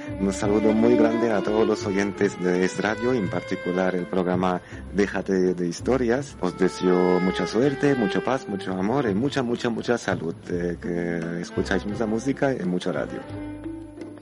Un 0.21 0.31
saludo 0.31 0.71
muy 0.71 0.95
grande 0.95 1.31
a 1.31 1.41
todos 1.41 1.67
los 1.67 1.83
oyentes 1.87 2.39
de 2.43 2.63
Es 2.63 2.79
Radio, 2.79 3.11
en 3.11 3.27
particular 3.27 3.95
el 3.95 4.05
programa 4.05 4.61
Déjate 4.93 5.55
de 5.55 5.67
Historias. 5.67 6.37
Os 6.41 6.55
deseo 6.59 7.19
mucha 7.19 7.47
suerte, 7.47 7.95
mucha 7.95 8.23
paz, 8.23 8.47
mucho 8.47 8.71
amor 8.71 9.09
y 9.09 9.15
mucha, 9.15 9.41
mucha, 9.41 9.71
mucha 9.71 9.97
salud. 9.97 10.35
Eh, 10.47 10.77
que 10.79 11.41
escucháis 11.41 11.87
mucha 11.87 12.05
música 12.05 12.53
y 12.53 12.63
mucha 12.65 12.91
radio. 12.91 13.19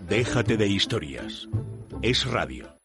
Déjate 0.08 0.56
de 0.56 0.68
historias. 0.68 1.50
Es 2.02 2.26
Radio. 2.26 2.80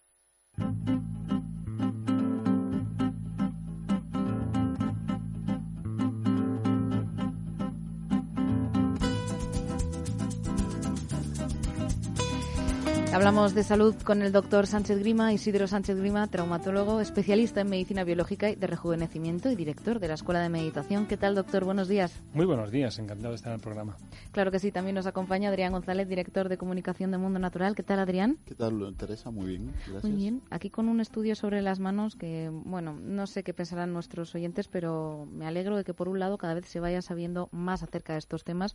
Hablamos 13.15 13.55
de 13.55 13.63
salud 13.63 13.95
con 14.03 14.23
el 14.23 14.33
doctor 14.33 14.67
Sánchez 14.67 14.99
Grima, 14.99 15.33
Isidro 15.33 15.69
Sánchez 15.69 15.99
Grima, 15.99 16.27
traumatólogo, 16.27 17.01
especialista 17.01 17.61
en 17.61 17.71
medicina 17.71 18.03
biológica 18.03 18.51
y 18.51 18.57
de 18.57 18.67
rejuvenecimiento 18.67 19.53
y 19.53 19.55
director 19.55 20.01
de 20.01 20.09
la 20.09 20.15
Escuela 20.15 20.41
de 20.41 20.49
Meditación. 20.49 21.07
¿Qué 21.07 21.17
tal, 21.17 21.37
doctor? 21.37 21.65
Buenos 21.65 21.87
días. 21.87 22.21
Muy 22.33 22.45
buenos 22.45 22.73
días, 22.73 22.99
encantado 22.99 23.29
de 23.29 23.37
estar 23.37 23.53
en 23.53 23.55
el 23.55 23.61
programa. 23.61 23.97
Claro 24.33 24.51
que 24.51 24.59
sí, 24.59 24.73
también 24.73 24.97
nos 24.97 25.07
acompaña 25.07 25.51
Adrián 25.51 25.71
González, 25.71 26.09
director 26.09 26.49
de 26.49 26.59
comunicación 26.59 27.13
de 27.13 27.19
Mundo 27.19 27.39
Natural. 27.39 27.77
¿Qué 27.77 27.85
tal, 27.85 28.01
Adrián? 28.01 28.37
¿Qué 28.47 28.57
tal, 28.57 28.97
Teresa? 28.97 29.31
Muy 29.31 29.47
bien, 29.47 29.73
gracias. 29.87 30.03
Muy 30.03 30.13
bien, 30.21 30.43
aquí 30.51 30.69
con 30.69 30.89
un 30.89 31.01
estudio 31.01 31.37
sobre 31.37 31.63
las 31.63 31.79
manos 31.79 32.17
que, 32.17 32.51
bueno, 32.53 32.95
no 33.01 33.29
sé 33.29 33.45
qué 33.45 33.55
pensarán 33.55 33.93
nuestros 33.93 34.35
oyentes, 34.35 34.67
pero 34.67 35.29
me 35.31 35.47
alegro 35.47 35.77
de 35.77 35.85
que, 35.85 35.95
por 35.95 36.09
un 36.09 36.19
lado, 36.19 36.37
cada 36.37 36.55
vez 36.55 36.67
se 36.67 36.81
vaya 36.81 37.01
sabiendo 37.01 37.49
más 37.53 37.85
acerca 37.85 38.15
de 38.15 38.19
estos 38.19 38.43
temas. 38.43 38.75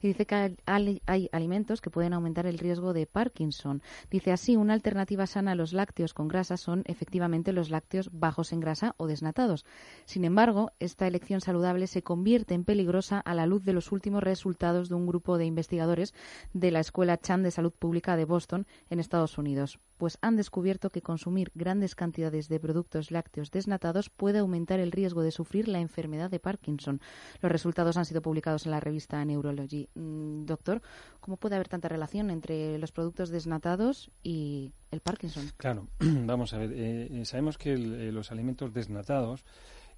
Y 0.00 0.06
dice 0.06 0.26
que 0.26 0.56
hay, 0.64 1.02
hay 1.06 1.28
alimentos 1.32 1.80
que 1.80 1.90
pueden 1.90 2.12
aumentar 2.12 2.46
el 2.46 2.56
riesgo 2.56 2.92
de 2.92 3.06
Parkinson. 3.06 3.79
Dice 4.10 4.32
así, 4.32 4.56
una 4.56 4.74
alternativa 4.74 5.26
sana 5.26 5.52
a 5.52 5.54
los 5.54 5.72
lácteos 5.72 6.14
con 6.14 6.28
grasa 6.28 6.56
son 6.56 6.82
efectivamente 6.86 7.52
los 7.52 7.70
lácteos 7.70 8.10
bajos 8.12 8.52
en 8.52 8.60
grasa 8.60 8.94
o 8.96 9.06
desnatados. 9.06 9.64
Sin 10.04 10.24
embargo, 10.24 10.72
esta 10.78 11.06
elección 11.06 11.40
saludable 11.40 11.86
se 11.86 12.02
convierte 12.02 12.54
en 12.54 12.64
peligrosa 12.64 13.20
a 13.20 13.34
la 13.34 13.46
luz 13.46 13.64
de 13.64 13.72
los 13.72 13.92
últimos 13.92 14.22
resultados 14.22 14.88
de 14.88 14.94
un 14.94 15.06
grupo 15.06 15.38
de 15.38 15.46
investigadores 15.46 16.14
de 16.52 16.70
la 16.70 16.80
Escuela 16.80 17.18
Chan 17.18 17.42
de 17.42 17.50
Salud 17.50 17.72
Pública 17.72 18.16
de 18.16 18.24
Boston 18.24 18.66
en 18.90 19.00
Estados 19.00 19.38
Unidos 19.38 19.78
pues 20.00 20.16
han 20.22 20.34
descubierto 20.34 20.88
que 20.88 21.02
consumir 21.02 21.52
grandes 21.54 21.94
cantidades 21.94 22.48
de 22.48 22.58
productos 22.58 23.10
lácteos 23.10 23.50
desnatados 23.50 24.08
puede 24.08 24.38
aumentar 24.38 24.80
el 24.80 24.92
riesgo 24.92 25.22
de 25.22 25.30
sufrir 25.30 25.68
la 25.68 25.78
enfermedad 25.78 26.30
de 26.30 26.40
Parkinson. 26.40 27.02
Los 27.42 27.52
resultados 27.52 27.98
han 27.98 28.06
sido 28.06 28.22
publicados 28.22 28.64
en 28.64 28.70
la 28.70 28.80
revista 28.80 29.22
Neurology. 29.22 29.90
Mm, 29.94 30.46
doctor, 30.46 30.80
¿cómo 31.20 31.36
puede 31.36 31.56
haber 31.56 31.68
tanta 31.68 31.90
relación 31.90 32.30
entre 32.30 32.78
los 32.78 32.92
productos 32.92 33.28
desnatados 33.28 34.10
y 34.22 34.72
el 34.90 35.00
Parkinson? 35.00 35.50
Claro, 35.58 35.86
vamos 36.00 36.54
a 36.54 36.56
ver. 36.56 36.72
Eh, 36.72 37.08
eh, 37.20 37.24
sabemos 37.26 37.58
que 37.58 37.74
eh, 37.74 38.10
los 38.10 38.32
alimentos 38.32 38.72
desnatados 38.72 39.44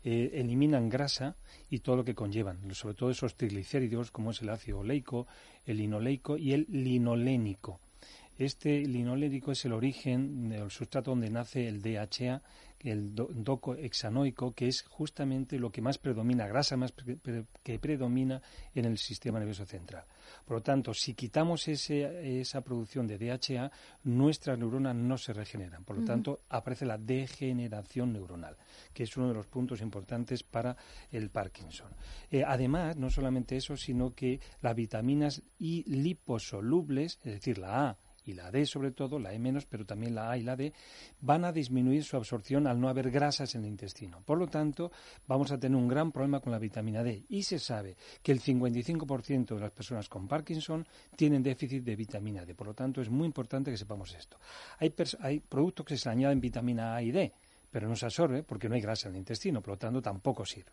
eliminan 0.05 0.89
grasa 0.89 1.37
y 1.71 1.79
todo 1.79 1.95
lo 1.95 2.05
que 2.05 2.17
conllevan, 2.17 2.75
sobre 2.75 2.97
todo 2.97 3.11
esos 3.11 3.37
triglicéridos 3.37 4.11
como 4.11 4.33
es 4.33 4.43
el 4.43 4.49
ácido 4.49 4.81
oleico, 4.81 5.29
el 5.65 5.77
linoleico 5.77 6.37
y 6.37 6.55
el 6.55 6.67
linolénico. 6.69 7.79
Este 8.39 8.81
linolérico 8.81 9.53
es 9.53 9.65
el 9.67 9.73
origen 9.73 10.49
del 10.49 10.71
sustrato 10.71 11.11
donde 11.11 11.31
nace 11.31 11.69
el 11.69 11.83
DHA, 11.83 12.41
el 12.81 13.15
doco 13.15 13.75
hexanoico, 13.75 14.53
que 14.53 14.69
es 14.69 14.83
justamente 14.83 15.59
lo 15.59 15.71
que 15.71 15.83
más 15.83 15.99
predomina, 15.99 16.49
grasa 16.49 16.77
más 16.77 16.93
que 17.63 17.79
predomina 17.79 18.43
en 18.75 18.87
el 18.87 18.99
sistema 18.99 19.39
nervioso 19.39 19.65
central. 19.65 20.05
Por 20.45 20.57
lo 20.57 20.63
tanto, 20.63 20.93
si 20.93 21.15
quitamos 21.15 21.69
esa 21.69 22.61
producción 22.63 23.07
de 23.07 23.19
DHA, 23.19 23.71
nuestras 24.05 24.59
neuronas 24.59 24.97
no 24.97 25.17
se 25.19 25.33
regeneran. 25.33 25.85
Por 25.85 25.99
lo 25.99 26.05
tanto, 26.05 26.41
aparece 26.49 26.87
la 26.87 26.99
degeneración 26.99 28.13
neuronal, 28.13 28.57
que 28.93 29.05
es 29.05 29.17
uno 29.17 29.29
de 29.29 29.35
los 29.35 29.47
puntos 29.47 29.81
importantes 29.81 30.43
para 30.43 30.77
el 31.13 31.31
Parkinson. 31.31 31.91
Eh, 32.31 32.43
además, 32.45 32.97
no 32.97 33.11
solamente 33.11 33.57
eso, 33.57 33.77
sino 33.77 34.15
que 34.15 34.41
las 34.61 34.75
vitaminas 34.75 35.43
y 35.59 35.85
liposolubles, 35.85 37.21
es 37.23 37.35
decir, 37.35 37.59
la 37.59 37.89
A 37.89 37.99
y 38.25 38.35
la 38.35 38.51
D 38.51 38.67
sobre 38.67 38.93
todo, 38.93 39.19
la 39.19 39.33
E 39.33 39.39
menos, 39.39 39.67
pero 39.67 39.85
también 39.85 40.15
la 40.15 40.31
A 40.31 40.39
y 40.39 40.43
la 40.43 40.57
D, 40.57 40.73
van 41.21 41.45
a 41.45 41.53
disminuir 41.53 42.05
su 42.05 42.17
absorción 42.17 42.67
al 42.67 42.81
no 42.81 42.89
haber 42.89 43.11
grasas 43.11 43.55
en 43.55 43.63
el 43.63 43.69
intestino. 43.69 44.23
Por 44.25 44.39
lo 44.39 44.47
tanto, 44.47 44.91
vamos 45.27 45.51
a 45.53 45.59
tener 45.59 45.77
un 45.77 45.89
gran 45.89 46.13
problema 46.13 46.41
con 46.41 46.53
la 46.53 46.59
vitamina 46.59 47.03
D. 47.03 47.25
Y 47.29 47.43
se 47.43 47.59
sabe 47.59 47.97
que 48.23 48.33
el 48.33 48.41
55% 48.41 49.55
de 49.55 49.61
las 49.61 49.73
personas 49.73 50.09
con 50.09 50.29
Parkinson 50.29 50.87
tienen 51.17 51.43
déficit 51.43 51.85
de 51.85 51.97
vitamina 51.97 52.45
D. 52.45 52.55
Por 52.55 52.69
lo 52.69 52.75
tanto, 52.75 53.01
es 53.01 53.11
muy 53.11 53.27
importante 53.27 53.71
que 53.71 53.77
sepamos 53.77 54.15
esto. 54.15 54.39
Hay, 54.79 54.95
hay 55.21 55.41
productos 55.41 55.87
que 55.87 55.97
se 55.97 56.09
añaden 56.09 56.41
vitamina 56.41 56.97
A 56.97 57.03
y 57.03 57.11
D, 57.11 57.33
pero 57.71 57.89
no 57.89 57.97
se 57.97 58.07
absorbe 58.07 58.43
porque 58.43 58.69
no 58.69 58.75
hay 58.75 58.81
grasa 58.81 59.09
en 59.09 59.15
el 59.15 59.21
intestino, 59.21 59.61
por 59.61 59.75
lo 59.75 59.79
tanto 59.79 60.03
tampoco 60.03 60.45
sirve. 60.45 60.73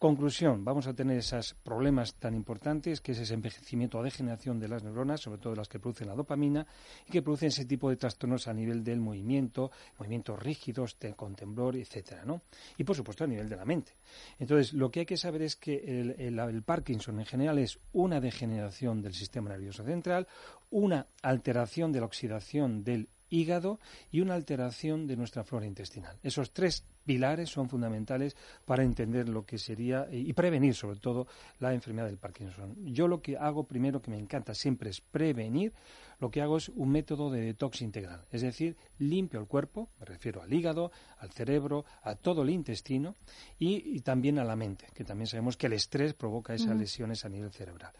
Conclusión, 0.00 0.64
vamos 0.64 0.86
a 0.86 0.94
tener 0.94 1.18
esos 1.18 1.52
problemas 1.52 2.14
tan 2.14 2.34
importantes 2.34 3.02
que 3.02 3.12
es 3.12 3.18
ese 3.18 3.34
envejecimiento 3.34 3.98
o 3.98 4.02
degeneración 4.02 4.58
de 4.58 4.66
las 4.66 4.82
neuronas, 4.82 5.20
sobre 5.20 5.38
todo 5.38 5.54
las 5.54 5.68
que 5.68 5.78
producen 5.78 6.08
la 6.08 6.14
dopamina, 6.14 6.66
y 7.06 7.12
que 7.12 7.20
producen 7.20 7.48
ese 7.48 7.66
tipo 7.66 7.90
de 7.90 7.96
trastornos 7.96 8.48
a 8.48 8.54
nivel 8.54 8.82
del 8.82 8.98
movimiento, 8.98 9.70
movimientos 9.98 10.42
rígidos, 10.42 10.96
con 11.16 11.36
temblor, 11.36 11.76
etcétera, 11.76 12.24
¿no? 12.24 12.40
Y 12.78 12.84
por 12.84 12.96
supuesto 12.96 13.24
a 13.24 13.26
nivel 13.26 13.50
de 13.50 13.56
la 13.56 13.66
mente. 13.66 13.92
Entonces, 14.38 14.72
lo 14.72 14.90
que 14.90 15.00
hay 15.00 15.06
que 15.06 15.18
saber 15.18 15.42
es 15.42 15.56
que 15.56 15.74
el, 15.76 16.38
el 16.38 16.62
Parkinson 16.62 17.20
en 17.20 17.26
general 17.26 17.58
es 17.58 17.78
una 17.92 18.22
degeneración 18.22 19.02
del 19.02 19.12
sistema 19.12 19.50
nervioso 19.50 19.84
central, 19.84 20.26
una 20.70 21.08
alteración 21.20 21.92
de 21.92 22.00
la 22.00 22.06
oxidación 22.06 22.84
del 22.84 23.06
hígado 23.30 23.80
y 24.10 24.20
una 24.20 24.34
alteración 24.34 25.06
de 25.06 25.16
nuestra 25.16 25.44
flora 25.44 25.66
intestinal. 25.66 26.18
Esos 26.22 26.52
tres 26.52 26.84
pilares 27.04 27.50
son 27.50 27.68
fundamentales 27.68 28.36
para 28.64 28.84
entender 28.84 29.28
lo 29.28 29.44
que 29.44 29.58
sería 29.58 30.06
y 30.10 30.32
prevenir 30.32 30.74
sobre 30.74 30.98
todo 30.98 31.26
la 31.58 31.72
enfermedad 31.72 32.06
del 32.06 32.18
Parkinson. 32.18 32.76
Yo 32.92 33.08
lo 33.08 33.22
que 33.22 33.36
hago 33.36 33.64
primero 33.64 34.02
que 34.02 34.10
me 34.10 34.18
encanta 34.18 34.54
siempre 34.54 34.90
es 34.90 35.00
prevenir, 35.00 35.72
lo 36.20 36.30
que 36.30 36.42
hago 36.42 36.58
es 36.58 36.68
un 36.68 36.90
método 36.90 37.30
de 37.30 37.40
detox 37.40 37.80
integral, 37.80 38.24
es 38.30 38.42
decir, 38.42 38.76
limpio 38.98 39.40
el 39.40 39.46
cuerpo, 39.46 39.88
me 39.98 40.04
refiero 40.04 40.42
al 40.42 40.52
hígado, 40.52 40.92
al 41.18 41.30
cerebro, 41.30 41.86
a 42.02 42.14
todo 42.14 42.42
el 42.42 42.50
intestino 42.50 43.16
y, 43.58 44.00
también 44.00 44.38
a 44.38 44.44
la 44.44 44.54
mente, 44.54 44.86
que 44.94 45.02
también 45.02 45.26
sabemos 45.26 45.56
que 45.56 45.66
el 45.66 45.72
estrés 45.72 46.12
provoca 46.12 46.54
esas 46.54 46.76
lesiones 46.76 47.24
a 47.24 47.30
nivel 47.30 47.50
cerebral. 47.50 47.92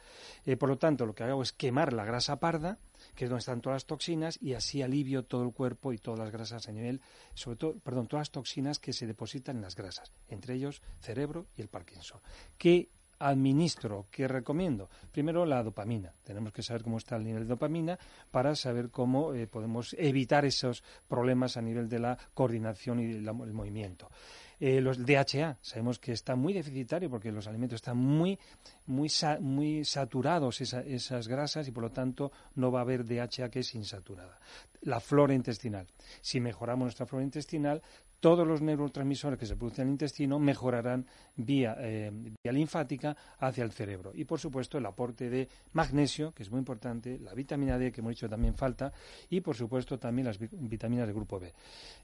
Eh, 0.44 0.56
por 0.56 0.68
lo 0.68 0.76
tanto, 0.76 1.06
lo 1.06 1.14
que 1.14 1.24
hago 1.24 1.42
es 1.42 1.52
quemar 1.52 1.94
la 1.94 2.04
grasa 2.04 2.38
parda, 2.38 2.78
que 3.14 3.24
es 3.24 3.30
donde 3.30 3.40
están 3.40 3.60
todas 3.60 3.76
las 3.76 3.86
toxinas, 3.86 4.38
y 4.40 4.54
así 4.54 4.82
alivio 4.82 5.24
todo 5.24 5.42
el 5.42 5.52
cuerpo 5.52 5.92
y 5.92 5.98
todas 5.98 6.20
las 6.20 6.30
grasas 6.30 6.68
a 6.68 6.72
nivel, 6.72 7.00
sobre 7.34 7.56
todo, 7.56 7.78
perdón, 7.78 8.06
todas 8.06 8.22
las 8.22 8.30
toxinas 8.30 8.78
que 8.78 8.92
se 8.92 9.06
depositan 9.06 9.56
en 9.56 9.62
las 9.62 9.76
grasas, 9.76 10.12
entre 10.28 10.54
ellos 10.54 10.82
cerebro 11.00 11.46
y 11.56 11.62
el 11.62 11.68
Parkinson. 11.68 12.20
¿Qué 12.58 12.90
administro? 13.20 14.06
¿Qué 14.10 14.26
recomiendo? 14.26 14.90
Primero 15.12 15.46
la 15.46 15.62
dopamina. 15.62 16.12
Tenemos 16.24 16.52
que 16.52 16.62
saber 16.62 16.82
cómo 16.82 16.98
está 16.98 17.16
el 17.16 17.24
nivel 17.24 17.44
de 17.44 17.50
dopamina 17.50 17.98
para 18.30 18.56
saber 18.56 18.90
cómo 18.90 19.34
eh, 19.34 19.46
podemos 19.46 19.94
evitar 19.98 20.44
esos 20.44 20.82
problemas 21.06 21.56
a 21.56 21.62
nivel 21.62 21.88
de 21.88 22.00
la 22.00 22.18
coordinación 22.34 23.00
y 23.00 23.12
el 23.12 23.32
movimiento. 23.32 24.10
Eh, 24.58 24.82
los 24.82 24.98
DHA, 25.06 25.56
sabemos 25.62 25.98
que 25.98 26.12
está 26.12 26.36
muy 26.36 26.52
deficitario 26.52 27.08
porque 27.08 27.32
los 27.32 27.46
alimentos 27.46 27.76
están 27.76 27.96
muy, 27.96 28.38
muy, 28.86 29.08
muy 29.40 29.84
saturados 29.86 30.60
esas 30.60 31.28
grasas 31.28 31.66
y 31.66 31.70
por 31.70 31.84
lo 31.84 31.90
tanto 31.90 32.30
no 32.56 32.70
va 32.70 32.80
a 32.80 32.82
haber 32.82 33.06
DHA 33.06 33.48
que 33.48 33.60
es 33.60 33.74
insaturada. 33.74 34.38
La 34.82 35.00
flora 35.00 35.32
intestinal. 35.32 35.86
Si 36.20 36.40
mejoramos 36.40 36.84
nuestra 36.84 37.06
flora 37.06 37.24
intestinal, 37.24 37.82
todos 38.20 38.46
los 38.46 38.60
neurotransmisores 38.60 39.38
que 39.38 39.46
se 39.46 39.56
producen 39.56 39.82
en 39.82 39.88
el 39.88 39.92
intestino 39.94 40.38
mejorarán 40.38 41.06
vía, 41.36 41.76
eh, 41.78 42.10
vía, 42.12 42.52
linfática 42.52 43.16
hacia 43.38 43.64
el 43.64 43.72
cerebro. 43.72 44.12
Y, 44.14 44.24
por 44.24 44.38
supuesto, 44.38 44.78
el 44.78 44.86
aporte 44.86 45.30
de 45.30 45.48
magnesio, 45.72 46.32
que 46.32 46.42
es 46.42 46.50
muy 46.50 46.58
importante, 46.58 47.18
la 47.18 47.34
vitamina 47.34 47.78
D, 47.78 47.90
que 47.90 48.00
hemos 48.00 48.10
dicho 48.10 48.28
también 48.28 48.54
falta, 48.54 48.92
y, 49.30 49.40
por 49.40 49.56
supuesto, 49.56 49.98
también 49.98 50.26
las 50.26 50.38
vitaminas 50.38 51.06
del 51.06 51.14
grupo 51.14 51.40
B. 51.40 51.52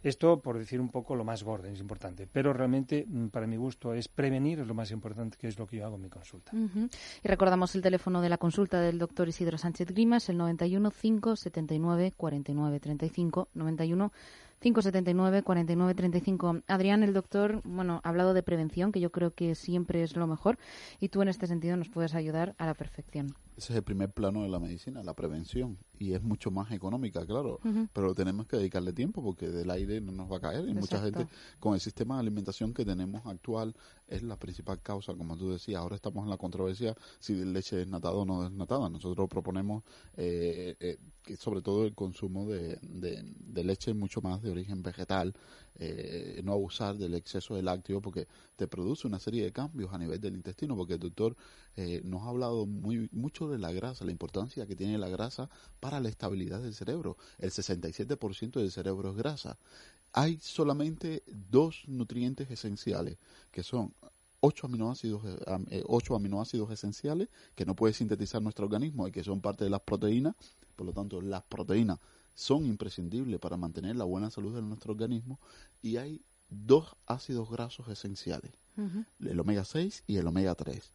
Esto, 0.02 0.40
por 0.40 0.58
decir 0.58 0.80
un 0.80 0.88
poco, 0.88 1.14
lo 1.14 1.24
más 1.24 1.42
gordo, 1.42 1.68
es 1.68 1.80
importante. 1.80 2.26
Pero 2.26 2.52
realmente, 2.52 3.04
mm, 3.06 3.28
para 3.28 3.46
mi 3.46 3.56
gusto, 3.56 3.92
es 3.92 4.08
prevenir, 4.08 4.60
es 4.60 4.66
lo 4.66 4.74
más 4.74 4.90
importante, 4.90 5.36
que 5.36 5.48
es 5.48 5.58
lo 5.58 5.66
que 5.66 5.76
yo 5.76 5.86
hago 5.86 5.96
en 5.96 6.02
mi 6.02 6.08
consulta. 6.08 6.52
Y 6.54 7.28
recordamos 7.28 7.74
el 7.74 7.82
teléfono 7.82 8.22
de 8.22 8.28
la 8.28 8.38
consulta 8.38 8.80
del 8.80 8.98
doctor 8.98 9.28
Isidro 9.28 9.58
Sánchez 9.58 9.88
Grimas, 9.88 10.28
el 10.28 10.38
91 10.38 10.90
579 10.90 12.14
49 12.16 12.80
35 12.80 13.48
91 13.54 14.12
579 14.72 15.42
49 15.44 15.94
35. 15.94 16.62
Adrián, 16.66 17.04
el 17.04 17.12
doctor, 17.12 17.60
bueno, 17.62 18.00
ha 18.02 18.08
hablado 18.08 18.34
de 18.34 18.42
prevención, 18.42 18.90
que 18.90 18.98
yo 18.98 19.12
creo 19.12 19.32
que 19.32 19.54
siempre 19.54 20.02
es 20.02 20.16
lo 20.16 20.26
mejor, 20.26 20.58
y 20.98 21.08
tú 21.08 21.22
en 21.22 21.28
este 21.28 21.46
sentido 21.46 21.76
nos 21.76 21.88
puedes 21.88 22.14
ayudar 22.16 22.56
a 22.58 22.66
la 22.66 22.74
perfección. 22.74 23.34
Ese 23.56 23.72
es 23.72 23.76
el 23.78 23.82
primer 23.82 24.10
plano 24.10 24.42
de 24.42 24.50
la 24.50 24.58
medicina, 24.58 25.02
la 25.02 25.14
prevención. 25.14 25.78
Y 25.98 26.12
es 26.12 26.22
mucho 26.22 26.50
más 26.50 26.70
económica, 26.72 27.24
claro. 27.24 27.58
Pero 27.94 28.14
tenemos 28.14 28.46
que 28.46 28.58
dedicarle 28.58 28.92
tiempo 28.92 29.22
porque 29.22 29.48
del 29.48 29.70
aire 29.70 30.02
no 30.02 30.12
nos 30.12 30.30
va 30.30 30.36
a 30.36 30.40
caer. 30.40 30.68
Y 30.68 30.74
mucha 30.74 31.00
gente, 31.00 31.26
con 31.58 31.72
el 31.72 31.80
sistema 31.80 32.16
de 32.16 32.20
alimentación 32.20 32.74
que 32.74 32.84
tenemos 32.84 33.24
actual, 33.24 33.74
es 34.08 34.22
la 34.22 34.36
principal 34.36 34.82
causa. 34.82 35.14
Como 35.14 35.38
tú 35.38 35.52
decías, 35.52 35.80
ahora 35.80 35.96
estamos 35.96 36.24
en 36.24 36.30
la 36.30 36.36
controversia 36.36 36.94
si 37.18 37.34
leche 37.34 37.76
desnatada 37.76 38.14
o 38.14 38.26
no 38.26 38.42
desnatada. 38.42 38.90
Nosotros 38.90 39.26
proponemos, 39.26 39.84
eh, 40.18 40.76
eh, 40.78 40.98
que 41.22 41.36
sobre 41.36 41.62
todo, 41.62 41.86
el 41.86 41.94
consumo 41.94 42.46
de, 42.46 42.78
de, 42.82 43.64
leche 43.64 43.94
mucho 43.94 44.20
más 44.20 44.42
de 44.42 44.50
origen 44.50 44.82
vegetal, 44.82 45.34
eh, 45.78 46.40
no 46.42 46.52
abusar 46.52 46.96
del 46.96 47.14
exceso 47.14 47.54
de 47.54 47.62
lácteo 47.62 48.00
porque 48.00 48.26
te 48.56 48.66
produce 48.66 49.06
una 49.06 49.18
serie 49.18 49.44
de 49.44 49.52
cambios 49.52 49.92
a 49.92 49.98
nivel 49.98 50.20
del 50.20 50.34
intestino, 50.34 50.74
porque 50.76 50.94
el 50.94 51.00
doctor 51.00 51.36
eh, 51.76 52.00
nos 52.04 52.22
ha 52.22 52.28
hablado 52.28 52.64
muy, 52.66 53.08
mucho 53.12 53.48
de 53.48 53.58
la 53.58 53.72
grasa, 53.72 54.04
la 54.04 54.12
importancia 54.12 54.66
que 54.66 54.74
tiene 54.74 54.96
la 54.96 55.08
grasa 55.08 55.50
para 55.80 56.00
la 56.00 56.08
estabilidad 56.08 56.62
del 56.62 56.74
cerebro. 56.74 57.16
El 57.38 57.50
67% 57.50 58.52
del 58.52 58.70
cerebro 58.70 59.10
es 59.10 59.16
grasa. 59.16 59.58
Hay 60.12 60.38
solamente 60.40 61.22
dos 61.50 61.84
nutrientes 61.86 62.50
esenciales, 62.50 63.18
que 63.50 63.62
son 63.62 63.92
ocho 64.40 64.66
aminoácidos, 64.66 65.22
eh, 65.70 65.82
ocho 65.86 66.14
aminoácidos 66.14 66.70
esenciales 66.70 67.28
que 67.54 67.66
no 67.66 67.74
puede 67.74 67.92
sintetizar 67.92 68.40
nuestro 68.40 68.64
organismo 68.64 69.08
y 69.08 69.12
que 69.12 69.24
son 69.24 69.40
parte 69.40 69.64
de 69.64 69.70
las 69.70 69.80
proteínas. 69.82 70.34
Por 70.74 70.86
lo 70.86 70.92
tanto, 70.92 71.20
las 71.20 71.42
proteínas 71.42 71.98
son 72.36 72.66
imprescindibles 72.66 73.40
para 73.40 73.56
mantener 73.56 73.96
la 73.96 74.04
buena 74.04 74.30
salud 74.30 74.54
de 74.54 74.62
nuestro 74.62 74.92
organismo 74.92 75.40
y 75.82 75.96
hay 75.96 76.22
dos 76.48 76.94
ácidos 77.06 77.50
grasos 77.50 77.88
esenciales, 77.88 78.52
el 79.18 79.40
omega 79.40 79.64
6 79.64 80.04
y 80.06 80.18
el 80.18 80.26
omega 80.28 80.54
3. 80.54 80.92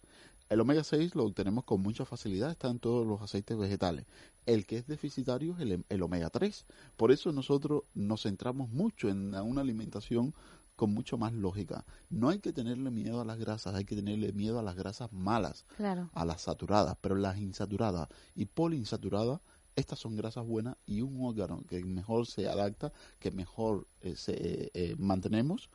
El 0.50 0.60
omega 0.60 0.84
6 0.84 1.16
lo 1.16 1.26
obtenemos 1.26 1.64
con 1.64 1.82
mucha 1.82 2.06
facilidad, 2.06 2.52
está 2.52 2.70
en 2.70 2.80
todos 2.80 3.08
los 3.08 3.22
aceites 3.22 3.58
vegetales. 3.58 4.06
El 4.46 4.66
que 4.66 4.78
es 4.78 4.88
deficitario 4.88 5.56
es 5.56 5.62
el, 5.62 5.86
el 5.88 6.04
omega 6.04 6.30
3. 6.30 6.66
Por 6.98 7.12
eso 7.12 7.32
nosotros 7.32 7.84
nos 7.94 8.24
centramos 8.24 8.70
mucho 8.70 9.10
en 9.10 9.34
una 9.34 9.62
alimentación 9.62 10.34
con 10.76 10.94
mucho 10.94 11.18
más 11.18 11.32
lógica. 11.34 11.86
No 12.10 12.30
hay 12.30 12.40
que 12.40 12.54
tenerle 12.54 12.92
miedo 12.92 13.22
a 13.22 13.26
las 13.26 13.38
grasas, 13.38 13.76
hay 13.76 13.86
que 13.86 13.96
tenerle 13.96 14.34
miedo 14.34 14.60
a 14.60 14.64
las 14.64 14.76
grasas 14.76 15.14
malas, 15.14 15.66
a 16.14 16.26
las 16.26 16.42
saturadas, 16.42 16.98
pero 17.02 17.16
las 17.16 17.38
insaturadas 17.38 18.10
y 18.36 18.46
poliinsaturadas 18.46 19.42
estas 19.76 20.00
son 20.00 20.16
grasas 20.16 20.46
buenas 20.46 20.76
y 20.86 21.02
un 21.02 21.24
órgano 21.26 21.64
que 21.68 21.84
mejor 21.84 22.28
se 22.28 22.48
adapta, 22.48 22.92
que 23.20 23.32
mejor 23.32 23.88
eh, 24.02 24.16
se, 24.16 24.34
eh, 24.34 24.72
eh, 24.74 24.96
mantenemos, 24.98 25.70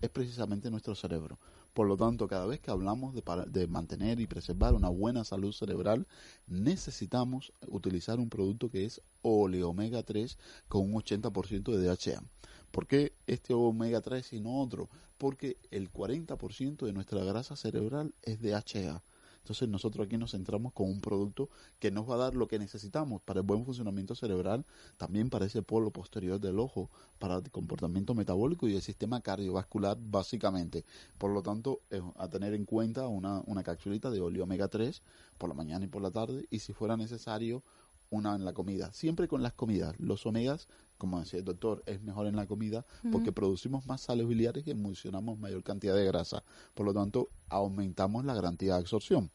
es 0.00 0.10
precisamente 0.10 0.70
nuestro 0.70 0.94
cerebro. 0.94 1.38
Por 1.74 1.86
lo 1.86 1.96
tanto, 1.96 2.26
cada 2.26 2.46
vez 2.46 2.60
que 2.60 2.70
hablamos 2.70 3.14
de, 3.14 3.22
de, 3.48 3.66
mantener 3.68 4.20
y 4.20 4.26
preservar 4.26 4.74
una 4.74 4.88
buena 4.88 5.24
salud 5.24 5.52
cerebral, 5.52 6.06
necesitamos 6.46 7.52
utilizar 7.68 8.18
un 8.18 8.30
producto 8.30 8.68
que 8.70 8.84
es 8.84 9.00
oleomega 9.22 10.02
3 10.02 10.38
con 10.68 10.82
un 10.82 10.94
80% 11.00 11.76
de 11.76 11.86
DHA. 11.86 12.22
¿Por 12.70 12.86
qué 12.86 13.12
este 13.26 13.54
omega 13.54 14.00
3 14.00 14.32
y 14.32 14.40
no 14.40 14.60
otro? 14.60 14.88
Porque 15.18 15.56
el 15.70 15.90
40% 15.92 16.84
de 16.84 16.92
nuestra 16.92 17.22
grasa 17.24 17.56
cerebral 17.56 18.12
es 18.22 18.40
DHA. 18.40 19.02
Entonces 19.48 19.70
nosotros 19.70 20.06
aquí 20.06 20.18
nos 20.18 20.32
centramos 20.32 20.74
con 20.74 20.90
un 20.90 21.00
producto 21.00 21.48
que 21.78 21.90
nos 21.90 22.08
va 22.08 22.16
a 22.16 22.18
dar 22.18 22.34
lo 22.34 22.48
que 22.48 22.58
necesitamos 22.58 23.22
para 23.22 23.40
el 23.40 23.46
buen 23.46 23.64
funcionamiento 23.64 24.14
cerebral, 24.14 24.66
también 24.98 25.30
para 25.30 25.46
ese 25.46 25.62
polo 25.62 25.90
posterior 25.90 26.38
del 26.38 26.58
ojo, 26.58 26.90
para 27.18 27.36
el 27.36 27.50
comportamiento 27.50 28.14
metabólico 28.14 28.68
y 28.68 28.74
el 28.74 28.82
sistema 28.82 29.22
cardiovascular 29.22 29.96
básicamente. 29.98 30.84
Por 31.16 31.30
lo 31.30 31.42
tanto, 31.42 31.80
a 32.16 32.28
tener 32.28 32.52
en 32.52 32.66
cuenta 32.66 33.08
una, 33.08 33.42
una 33.46 33.62
capsulita 33.62 34.10
de 34.10 34.20
óleo 34.20 34.44
omega 34.44 34.68
3 34.68 35.00
por 35.38 35.48
la 35.48 35.54
mañana 35.54 35.86
y 35.86 35.88
por 35.88 36.02
la 36.02 36.10
tarde 36.10 36.46
y 36.50 36.58
si 36.58 36.74
fuera 36.74 36.98
necesario 36.98 37.62
una 38.10 38.34
en 38.34 38.44
la 38.44 38.52
comida. 38.52 38.92
Siempre 38.92 39.28
con 39.28 39.42
las 39.42 39.52
comidas. 39.52 39.94
Los 39.98 40.26
omegas, 40.26 40.68
como 40.96 41.20
decía 41.20 41.38
el 41.38 41.44
doctor, 41.44 41.82
es 41.86 42.02
mejor 42.02 42.26
en 42.26 42.36
la 42.36 42.46
comida 42.46 42.84
porque 43.12 43.32
producimos 43.32 43.86
más 43.86 44.02
sales 44.02 44.26
biliares 44.26 44.66
y 44.66 44.70
emulsionamos 44.70 45.38
mayor 45.38 45.62
cantidad 45.62 45.94
de 45.94 46.04
grasa. 46.04 46.42
Por 46.74 46.86
lo 46.86 46.94
tanto, 46.94 47.28
aumentamos 47.48 48.24
la 48.24 48.34
garantía 48.34 48.74
de 48.74 48.80
absorción. 48.80 49.30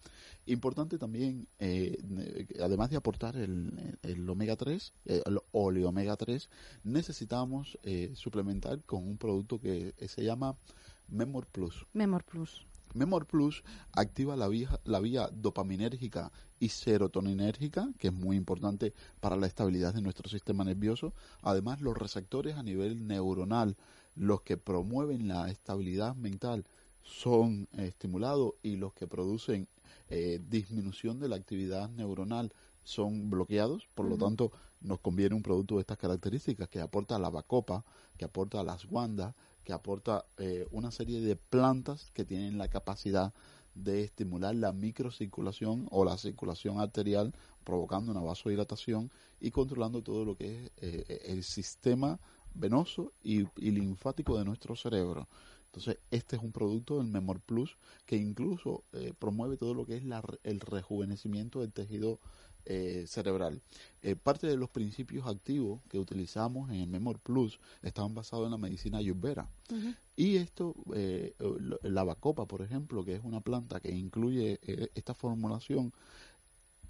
Importante 0.46 0.98
también, 0.98 1.48
eh, 1.60 1.98
además 2.62 2.90
de 2.90 2.98
aportar 2.98 3.38
el, 3.38 3.98
el 4.02 4.30
omega 4.30 4.56
3, 4.56 4.94
eh, 5.06 5.22
el 5.26 5.40
óleo 5.52 5.90
omega 5.90 6.18
3, 6.18 6.50
necesitamos 6.84 7.78
eh, 7.84 8.12
suplementar 8.16 8.84
con 8.84 9.08
un 9.08 9.18
producto 9.18 9.60
que 9.60 9.94
se 10.08 10.24
llama 10.24 10.58
Memor 11.08 11.46
Plus. 11.48 11.86
Memor 11.94 12.24
Plus. 12.24 12.66
Memor 12.94 13.26
Plus 13.26 13.64
activa 13.92 14.36
la 14.36 14.48
vía, 14.48 14.80
la 14.84 15.00
vía 15.00 15.30
dopaminérgica 15.32 16.32
y 16.60 16.70
serotoninérgica, 16.70 17.90
que 17.98 18.08
es 18.08 18.14
muy 18.14 18.38
importante 18.38 18.94
para 19.20 19.36
la 19.36 19.48
estabilidad 19.48 19.94
de 19.94 20.02
nuestro 20.02 20.30
sistema 20.30 20.64
nervioso. 20.64 21.14
Además, 21.42 21.82
los 21.82 21.98
receptores 21.98 22.56
a 22.56 22.64
nivel 22.64 23.08
neuronal, 23.08 23.76
los 24.16 24.42
que 24.42 24.58
promueven 24.58 25.28
la 25.28 25.50
estabilidad 25.50 26.16
mental, 26.16 26.66
son 27.04 27.68
estimulados 27.78 28.54
y 28.64 28.78
los 28.78 28.94
que 28.94 29.08
producen 29.08 29.68
eh, 30.10 30.40
disminución 30.50 31.20
de 31.20 31.28
la 31.28 31.36
actividad 31.36 31.90
neuronal 31.90 32.54
son 32.84 33.30
bloqueados. 33.30 33.88
Por 33.94 34.08
lo 34.08 34.18
tanto, 34.18 34.52
nos 34.82 35.00
conviene 35.00 35.36
un 35.36 35.44
producto 35.44 35.76
de 35.76 35.82
estas 35.82 35.98
características 35.98 36.70
que 36.70 36.82
aporta 36.82 37.18
la 37.20 37.30
bacopa, 37.30 37.84
que 38.18 38.26
aporta 38.26 38.64
las 38.64 38.86
guandas, 38.86 39.36
que 39.64 39.74
aporta 39.74 40.26
eh, 40.38 40.68
una 40.72 40.92
serie 40.92 41.22
de 41.22 41.36
plantas 41.36 42.12
que 42.14 42.26
tienen 42.26 42.58
la 42.58 42.68
capacidad 42.68 43.34
de 43.76 44.04
estimular 44.04 44.56
la 44.56 44.72
microcirculación 44.72 45.88
o 45.90 46.06
la 46.06 46.18
circulación 46.18 46.80
arterial, 46.80 47.34
provocando 47.64 48.12
una 48.12 48.22
vasodilatación 48.22 49.12
y 49.40 49.52
controlando 49.52 50.04
todo 50.04 50.26
lo 50.26 50.36
que 50.36 50.66
es 50.66 50.72
eh, 50.78 51.22
el 51.26 51.44
sistema 51.44 52.20
venoso 52.54 53.14
y, 53.24 53.46
linfático 53.58 54.38
de 54.38 54.46
nuestro 54.46 54.76
cerebro. 54.76 55.28
Entonces, 55.74 55.98
este 56.12 56.36
es 56.36 56.44
un 56.44 56.52
producto 56.52 57.00
del 57.00 57.08
Memor 57.08 57.40
Plus 57.42 57.78
que 58.06 58.16
incluso 58.16 58.84
eh, 58.94 59.12
promueve 59.18 59.58
todo 59.58 59.74
lo 59.74 59.88
que 59.88 59.98
es 59.98 60.04
la, 60.04 60.24
el 60.44 60.60
rejuvenecimiento 60.60 61.62
del 61.62 61.74
tejido 61.74 62.20
eh, 62.66 63.06
cerebral. 63.08 63.60
Eh, 64.04 64.16
parte 64.16 64.48
de 64.48 64.56
los 64.56 64.70
principios 64.70 65.28
activos 65.28 65.82
que 65.90 65.98
utilizamos 65.98 66.70
en 66.70 66.76
el 66.76 66.88
Memor 66.88 67.20
Plus 67.20 67.60
estaban 67.82 68.14
basados 68.14 68.46
en 68.46 68.52
la 68.52 68.58
medicina 68.58 69.00
ayurveda. 69.00 69.50
Y 70.16 70.38
esto, 70.38 70.76
eh, 70.94 71.34
la 71.82 72.04
bacopa, 72.04 72.46
por 72.46 72.62
ejemplo, 72.62 73.04
que 73.04 73.16
es 73.16 73.22
una 73.24 73.42
planta 73.42 73.80
que 73.80 73.92
incluye 73.92 74.60
esta 74.96 75.14
formulación, 75.14 75.92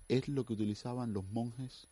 es 0.10 0.28
lo 0.28 0.46
que 0.46 0.54
utilizaban 0.54 1.14
los 1.14 1.24
monjes, 1.32 1.88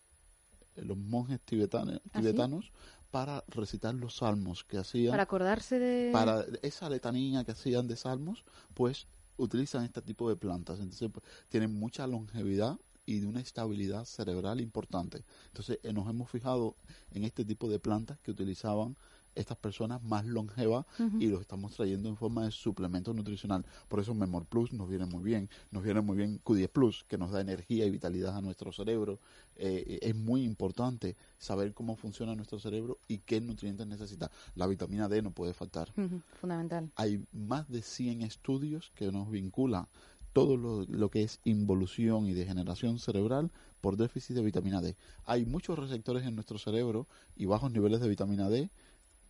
los 0.75 0.97
monjes 0.97 1.39
tibetanos, 1.39 2.01
¿Ah, 2.11 2.19
tibetanos 2.19 2.71
para 3.11 3.43
recitar 3.47 3.93
los 3.93 4.17
salmos 4.17 4.63
que 4.63 4.77
hacían. 4.77 5.11
Para 5.11 5.23
acordarse 5.23 5.77
de. 5.77 6.11
Para 6.11 6.45
esa 6.61 6.89
letanía 6.89 7.43
que 7.43 7.51
hacían 7.51 7.87
de 7.87 7.95
salmos, 7.95 8.43
pues 8.73 9.07
utilizan 9.37 9.83
este 9.83 10.01
tipo 10.01 10.29
de 10.29 10.35
plantas. 10.35 10.79
Entonces, 10.79 11.09
pues, 11.11 11.25
tienen 11.49 11.73
mucha 11.77 12.07
longevidad 12.07 12.77
y 13.05 13.19
de 13.19 13.27
una 13.27 13.41
estabilidad 13.41 14.05
cerebral 14.05 14.61
importante. 14.61 15.23
Entonces 15.47 15.79
eh, 15.83 15.93
nos 15.93 16.07
hemos 16.09 16.29
fijado 16.29 16.75
en 17.11 17.23
este 17.23 17.43
tipo 17.43 17.69
de 17.69 17.79
plantas 17.79 18.19
que 18.19 18.31
utilizaban 18.31 18.95
estas 19.35 19.57
personas 19.57 20.03
más 20.03 20.25
longevas 20.25 20.85
y 21.19 21.27
los 21.27 21.41
estamos 21.41 21.73
trayendo 21.75 22.09
en 22.09 22.17
forma 22.17 22.45
de 22.45 22.51
suplemento 22.51 23.13
nutricional. 23.13 23.65
Por 23.87 23.99
eso 23.99 24.13
Memor 24.13 24.45
Plus 24.45 24.73
nos 24.73 24.89
viene 24.89 25.05
muy 25.05 25.23
bien, 25.23 25.49
nos 25.71 25.83
viene 25.83 26.01
muy 26.01 26.17
bien 26.17 26.41
Q10 26.43 26.69
Plus, 26.69 27.05
que 27.07 27.17
nos 27.17 27.31
da 27.31 27.41
energía 27.41 27.85
y 27.85 27.89
vitalidad 27.89 28.35
a 28.35 28.41
nuestro 28.41 28.71
cerebro. 28.71 29.19
Eh, 29.55 29.99
es 30.01 30.15
muy 30.15 30.43
importante 30.43 31.15
saber 31.37 31.73
cómo 31.73 31.95
funciona 31.95 32.35
nuestro 32.35 32.59
cerebro 32.59 32.97
y 33.07 33.19
qué 33.19 33.41
nutrientes 33.41 33.87
necesita. 33.87 34.31
La 34.55 34.67
vitamina 34.67 35.07
D 35.07 35.21
no 35.21 35.31
puede 35.31 35.53
faltar. 35.53 35.91
Fundamental. 36.39 36.91
Hay 36.95 37.23
más 37.31 37.69
de 37.69 37.81
100 37.81 38.21
estudios 38.21 38.91
que 38.95 39.11
nos 39.11 39.29
vinculan 39.29 39.87
todo 40.33 40.55
lo, 40.57 41.09
que 41.09 41.23
es 41.23 41.39
involución 41.43 42.25
y 42.25 42.33
degeneración 42.33 42.99
cerebral 42.99 43.51
por 43.81 43.97
déficit 43.97 44.35
de 44.35 44.43
vitamina 44.43 44.81
D. 44.81 44.95
Hay 45.25 45.45
muchos 45.45 45.77
receptores 45.77 46.25
en 46.25 46.35
nuestro 46.35 46.57
cerebro 46.57 47.07
y 47.35 47.45
bajos 47.45 47.71
niveles 47.71 47.99
de 47.99 48.09
vitamina 48.09 48.49
D 48.49 48.69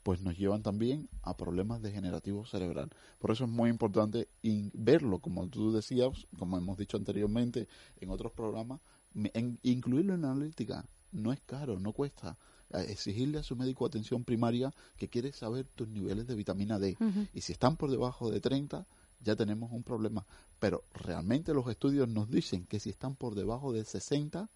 pues 0.04 0.22
nos 0.22 0.38
llevan 0.38 0.64
también 0.64 1.10
a 1.22 1.38
problemas 1.38 1.82
degenerativos 1.82 2.50
cerebral. 2.50 2.90
Por 3.20 3.32
eso 3.32 3.46
es 3.46 3.50
muy 3.50 3.70
importante 3.70 4.28
verlo, 4.74 5.20
como 5.20 5.48
tú 5.48 5.72
decías, 5.72 6.28
como 6.38 6.58
hemos 6.58 6.78
dicho 6.78 6.98
anteriormente 6.98 7.68
en 8.00 8.10
otros 8.10 8.32
programas, 8.32 8.82
incluirlo 9.64 10.14
en 10.16 10.22
la 10.22 10.32
analítica. 10.32 10.86
No 11.12 11.32
es 11.34 11.42
caro, 11.42 11.80
no 11.80 11.92
cuesta. 11.94 12.38
Exigirle 12.72 13.40
a 13.40 13.44
su 13.44 13.56
médico 13.58 13.86
atención 13.86 14.24
primaria 14.24 14.74
que 14.98 15.10
quiere 15.10 15.34
saber 15.34 15.68
tus 15.76 15.90
niveles 15.90 16.26
de 16.26 16.36
vitamina 16.36 16.80
D. 16.80 16.98
Y 17.34 17.42
si 17.42 17.52
están 17.52 17.76
por 17.76 17.92
debajo 17.92 18.32
de 18.32 18.40
30, 18.40 18.88
ya 19.20 19.36
tenemos 19.36 19.72
un 19.72 19.84
problema. 19.84 20.26
Pero 20.60 20.84
realmente 20.94 21.54
los 21.54 21.68
estudios 21.68 22.08
nos 22.08 22.30
dicen 22.32 22.66
que 22.66 22.80
si 22.80 22.90
están 22.90 23.16
por 23.16 23.36
debajo 23.36 23.74
de 23.74 23.84
60, 23.84 24.50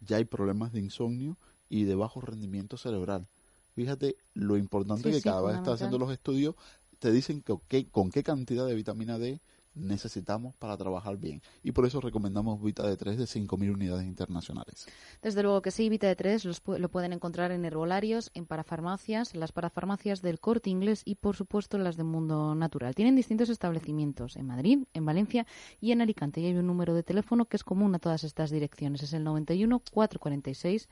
ya 0.00 0.16
hay 0.16 0.24
problemas 0.24 0.72
de 0.72 0.80
insomnio 0.80 1.36
y 1.68 1.84
de 1.84 1.94
bajo 1.94 2.20
rendimiento 2.20 2.76
cerebral. 2.76 3.28
Fíjate 3.74 4.16
lo 4.34 4.56
importante 4.56 5.10
que 5.10 5.22
cada 5.22 5.42
vez 5.42 5.56
está 5.56 5.72
haciendo 5.72 5.98
los 5.98 6.12
estudios, 6.12 6.54
te 6.98 7.10
dicen 7.10 7.42
que, 7.42 7.88
con 7.88 8.10
qué 8.10 8.22
cantidad 8.22 8.66
de 8.66 8.74
vitamina 8.74 9.18
D 9.18 9.40
necesitamos 9.74 10.54
para 10.56 10.76
trabajar 10.76 11.16
bien. 11.16 11.42
Y 11.62 11.72
por 11.72 11.86
eso 11.86 12.00
recomendamos 12.00 12.62
Vita 12.62 12.82
D3 12.82 13.16
de 13.16 13.24
5.000 13.24 13.72
unidades 13.72 14.06
internacionales. 14.06 14.86
Desde 15.22 15.42
luego 15.42 15.62
que 15.62 15.70
sí, 15.70 15.88
Vita 15.88 16.14
D3 16.14 16.78
lo 16.78 16.88
pueden 16.88 17.12
encontrar 17.12 17.52
en 17.52 17.64
herbolarios, 17.64 18.30
en 18.34 18.46
parafarmacias, 18.46 19.34
en 19.34 19.40
las 19.40 19.52
parafarmacias 19.52 20.22
del 20.22 20.40
Corte 20.40 20.70
Inglés 20.70 21.02
y, 21.04 21.16
por 21.16 21.36
supuesto, 21.36 21.76
en 21.76 21.84
las 21.84 21.96
de 21.96 22.04
Mundo 22.04 22.54
Natural. 22.54 22.94
Tienen 22.94 23.16
distintos 23.16 23.48
establecimientos 23.48 24.36
en 24.36 24.46
Madrid, 24.46 24.84
en 24.92 25.04
Valencia 25.04 25.46
y 25.80 25.92
en 25.92 26.00
Alicante. 26.00 26.40
Y 26.40 26.46
hay 26.46 26.56
un 26.56 26.66
número 26.66 26.94
de 26.94 27.02
teléfono 27.02 27.46
que 27.46 27.56
es 27.56 27.64
común 27.64 27.94
a 27.94 27.98
todas 27.98 28.24
estas 28.24 28.50
direcciones. 28.50 29.02
Es 29.02 29.12
el 29.12 29.24
91 29.24 29.82
446 29.92 30.88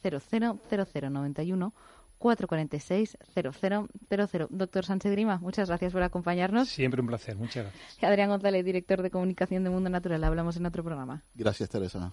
0000 0.00 1.12
91 1.12 1.74
446-0000. 2.18 4.48
Doctor 4.50 4.84
Sánchez 4.84 5.12
Grima, 5.12 5.38
muchas 5.38 5.68
gracias 5.68 5.92
por 5.92 6.02
acompañarnos. 6.02 6.68
Siempre 6.68 7.00
un 7.00 7.06
placer, 7.06 7.36
muchas 7.36 7.64
gracias. 7.64 8.02
Adrián 8.02 8.30
González, 8.30 8.64
director 8.64 9.02
de 9.02 9.10
comunicación 9.10 9.62
de 9.64 9.70
Mundo 9.70 9.90
Natural. 9.90 10.22
Hablamos 10.24 10.56
en 10.56 10.66
otro 10.66 10.82
programa. 10.82 11.22
Gracias, 11.34 11.68
Teresa. 11.68 12.12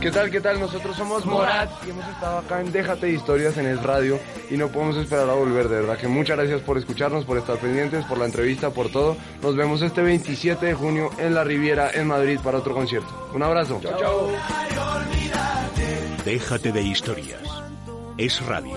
¿Qué 0.00 0.12
tal? 0.12 0.30
¿Qué 0.30 0.40
tal? 0.40 0.60
Nosotros 0.60 0.96
somos 0.96 1.26
Morat 1.26 1.70
y 1.84 1.90
hemos 1.90 2.06
estado 2.06 2.38
acá 2.38 2.60
en 2.60 2.70
Déjate 2.70 3.06
de 3.06 3.12
Historias 3.12 3.56
en 3.58 3.66
el 3.66 3.82
radio 3.82 4.20
y 4.48 4.56
no 4.56 4.68
podemos 4.68 4.96
esperar 4.96 5.28
a 5.28 5.32
volver, 5.32 5.68
de 5.68 5.80
verdad 5.80 5.98
que 5.98 6.06
muchas 6.06 6.36
gracias 6.36 6.60
por 6.62 6.78
escucharnos, 6.78 7.24
por 7.24 7.36
estar 7.36 7.58
pendientes, 7.58 8.04
por 8.04 8.18
la 8.18 8.26
entrevista, 8.26 8.70
por 8.70 8.90
todo. 8.90 9.16
Nos 9.42 9.56
vemos 9.56 9.82
este 9.82 10.00
27 10.00 10.66
de 10.66 10.74
junio 10.74 11.10
en 11.18 11.34
la 11.34 11.42
Riviera 11.42 11.90
en 11.92 12.06
Madrid 12.06 12.38
para 12.42 12.58
otro 12.58 12.74
concierto. 12.74 13.30
Un 13.34 13.42
abrazo. 13.42 13.80
Chao, 13.82 13.98
chao. 13.98 14.28
Déjate 16.24 16.70
de 16.70 16.82
historias. 16.82 17.42
Es 18.16 18.40
radio. 18.46 18.76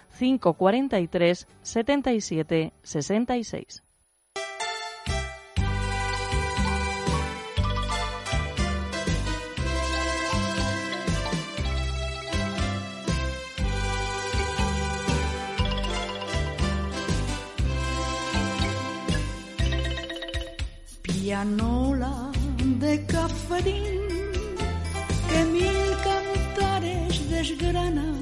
543 0.17 1.47
77 1.61 2.73
66. 2.83 3.83
Pianola 21.01 22.31
de 22.79 23.05
caferín 23.05 24.01
que 25.29 25.45
mil 25.45 25.79
cantares 26.03 27.29
desgrana 27.29 28.20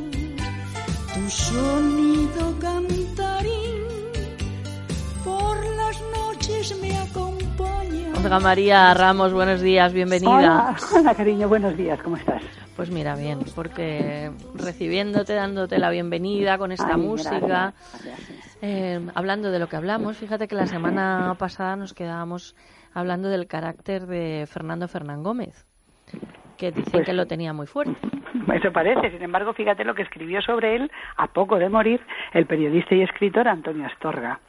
tu 1.30 1.35
sonido 1.35 2.57
cantarín 2.60 3.84
por 5.23 5.64
las 5.76 6.01
noches 6.01 6.76
me 6.81 6.97
acompaña. 6.97 8.18
Olga 8.18 8.39
María 8.39 8.91
Ramos, 8.95 9.31
buenos 9.31 9.61
días, 9.61 9.93
bienvenida. 9.93 10.31
Hola, 10.31 10.76
hola, 10.95 11.14
cariño, 11.14 11.47
buenos 11.47 11.77
días, 11.77 12.01
¿cómo 12.01 12.18
estás? 12.18 12.41
Pues 12.76 12.89
mira, 12.89 13.15
bien, 13.15 13.41
porque 13.53 14.31
recibiéndote, 14.56 15.34
dándote 15.35 15.77
la 15.77 15.91
bienvenida 15.91 16.57
con 16.57 16.72
esta 16.72 16.95
Ay, 16.95 17.01
música, 17.01 17.39
gracias, 17.39 18.03
gracias. 18.03 18.57
eh, 18.64 18.99
hablando 19.14 19.51
de 19.51 19.60
lo 19.60 19.69
que 19.69 19.76
hablamos, 19.76 20.18
fíjate 20.18 20.47
que 20.47 20.56
la 20.56 20.65
semana 20.65 21.35
pasada 21.38 21.76
nos 21.76 21.93
quedábamos 21.93 22.56
hablando 22.91 23.30
del 23.30 23.45
carácter 23.45 24.07
de 24.07 24.47
Fernando 24.49 24.88
Fernán 24.88 25.22
Gómez, 25.22 25.68
que 26.60 26.72
dicen 26.72 26.91
Pues 26.91 27.06
que 27.06 27.14
lo 27.14 27.26
tenía 27.26 27.53
muy 27.53 27.65
fuerte. 27.65 27.95
Eso 28.53 28.72
parece. 28.72 29.10
Sin 29.11 29.23
embargo, 29.23 29.53
fíjate 29.53 29.84
lo 29.86 29.95
que 29.95 30.03
escribió 30.03 30.41
sobre 30.41 30.76
él 30.76 30.91
a 31.15 31.27
poco 31.27 31.57
de 31.57 31.69
morir 31.69 32.02
el 32.34 32.45
periodista 32.45 32.94
y 32.95 33.02
escritor 33.02 33.48
Antonio 33.48 33.86
Astorga. 33.86 34.40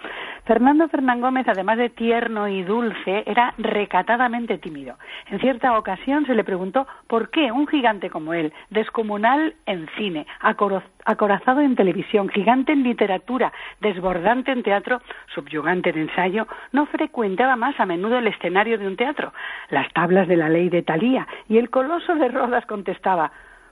Fernando 0.51 0.89
Fernán 0.89 1.21
Gómez, 1.21 1.47
además 1.47 1.79
de 1.79 1.91
tierno 1.91 2.49
y 2.49 2.65
dulce, 2.65 3.23
era 3.25 3.55
recatadamente 3.57 4.59
tímido. 4.59 4.97
En 5.29 5.39
cierta 5.39 5.79
ocasión 5.79 6.27
se 6.27 6.35
le 6.35 6.43
preguntó 6.43 6.89
por 7.07 7.31
qué 7.31 7.53
un 7.53 7.69
gigante 7.69 8.11
como 8.11 8.35
él, 8.35 8.53
descomunal 8.69 9.55
en 9.67 9.87
cine, 9.97 10.27
acorazado 10.41 11.61
en 11.61 11.77
televisión, 11.77 12.29
gigante 12.31 12.73
en 12.73 12.83
literatura, 12.83 13.53
desbordante 13.81 14.51
en 14.51 14.65
teatro, 14.65 15.01
subyugante 15.33 15.91
en 15.91 15.99
ensayo, 15.99 16.49
no 16.73 16.87
frecuentaba 16.87 17.55
más 17.55 17.79
a 17.79 17.87
menudo 17.87 18.19
el 18.19 18.27
escenario 18.27 18.77
de 18.77 18.89
un 18.89 18.97
teatro, 18.97 19.33
las 19.69 19.89
tablas 19.93 20.27
de 20.27 20.37
la 20.37 20.49
ley 20.49 20.69
de 20.69 20.83
Talía, 20.83 21.29
y 21.49 21.59
el 21.59 21.71
coloso 21.71 22.17
de 22.17 22.27
Rodas 22.27 22.67
contestaba 22.67 23.31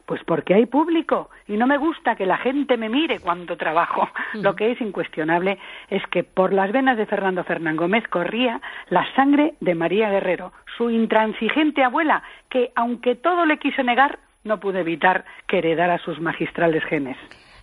pues 0.09 0.25
porque 0.25 0.55
hay 0.55 0.65
público 0.65 1.29
y 1.47 1.59
no 1.59 1.67
me 1.67 1.77
gusta 1.77 2.17
que 2.17 2.25
la 2.25 2.39
gente 2.39 2.79
me 2.79 2.89
mire 2.89 3.21
cuando 3.21 3.59
trabajo. 3.59 4.09
Lo 4.33 4.57
que 4.57 4.73
es 4.73 4.81
incuestionable 4.81 5.59
es 5.91 6.03
que 6.07 6.25
por 6.25 6.55
las 6.55 6.73
venas 6.73 6.97
de 6.97 7.05
Fernando 7.05 7.45
Fernán 7.45 7.77
Gómez 7.77 8.09
corría 8.09 8.63
la 8.89 9.07
sangre 9.15 9.55
de 9.61 9.75
María 9.75 10.09
Guerrero, 10.09 10.55
su 10.79 10.89
intransigente 10.89 11.85
abuela, 11.85 12.23
que 12.49 12.73
aunque 12.75 13.17
todo 13.17 13.45
le 13.45 13.59
quiso 13.59 13.83
negar, 13.83 14.19
no 14.45 14.59
pudo 14.59 14.79
evitar 14.79 15.27
que 15.47 15.59
heredara 15.59 15.99
sus 15.99 16.19
magistrales 16.21 16.83
genes. 16.85 17.19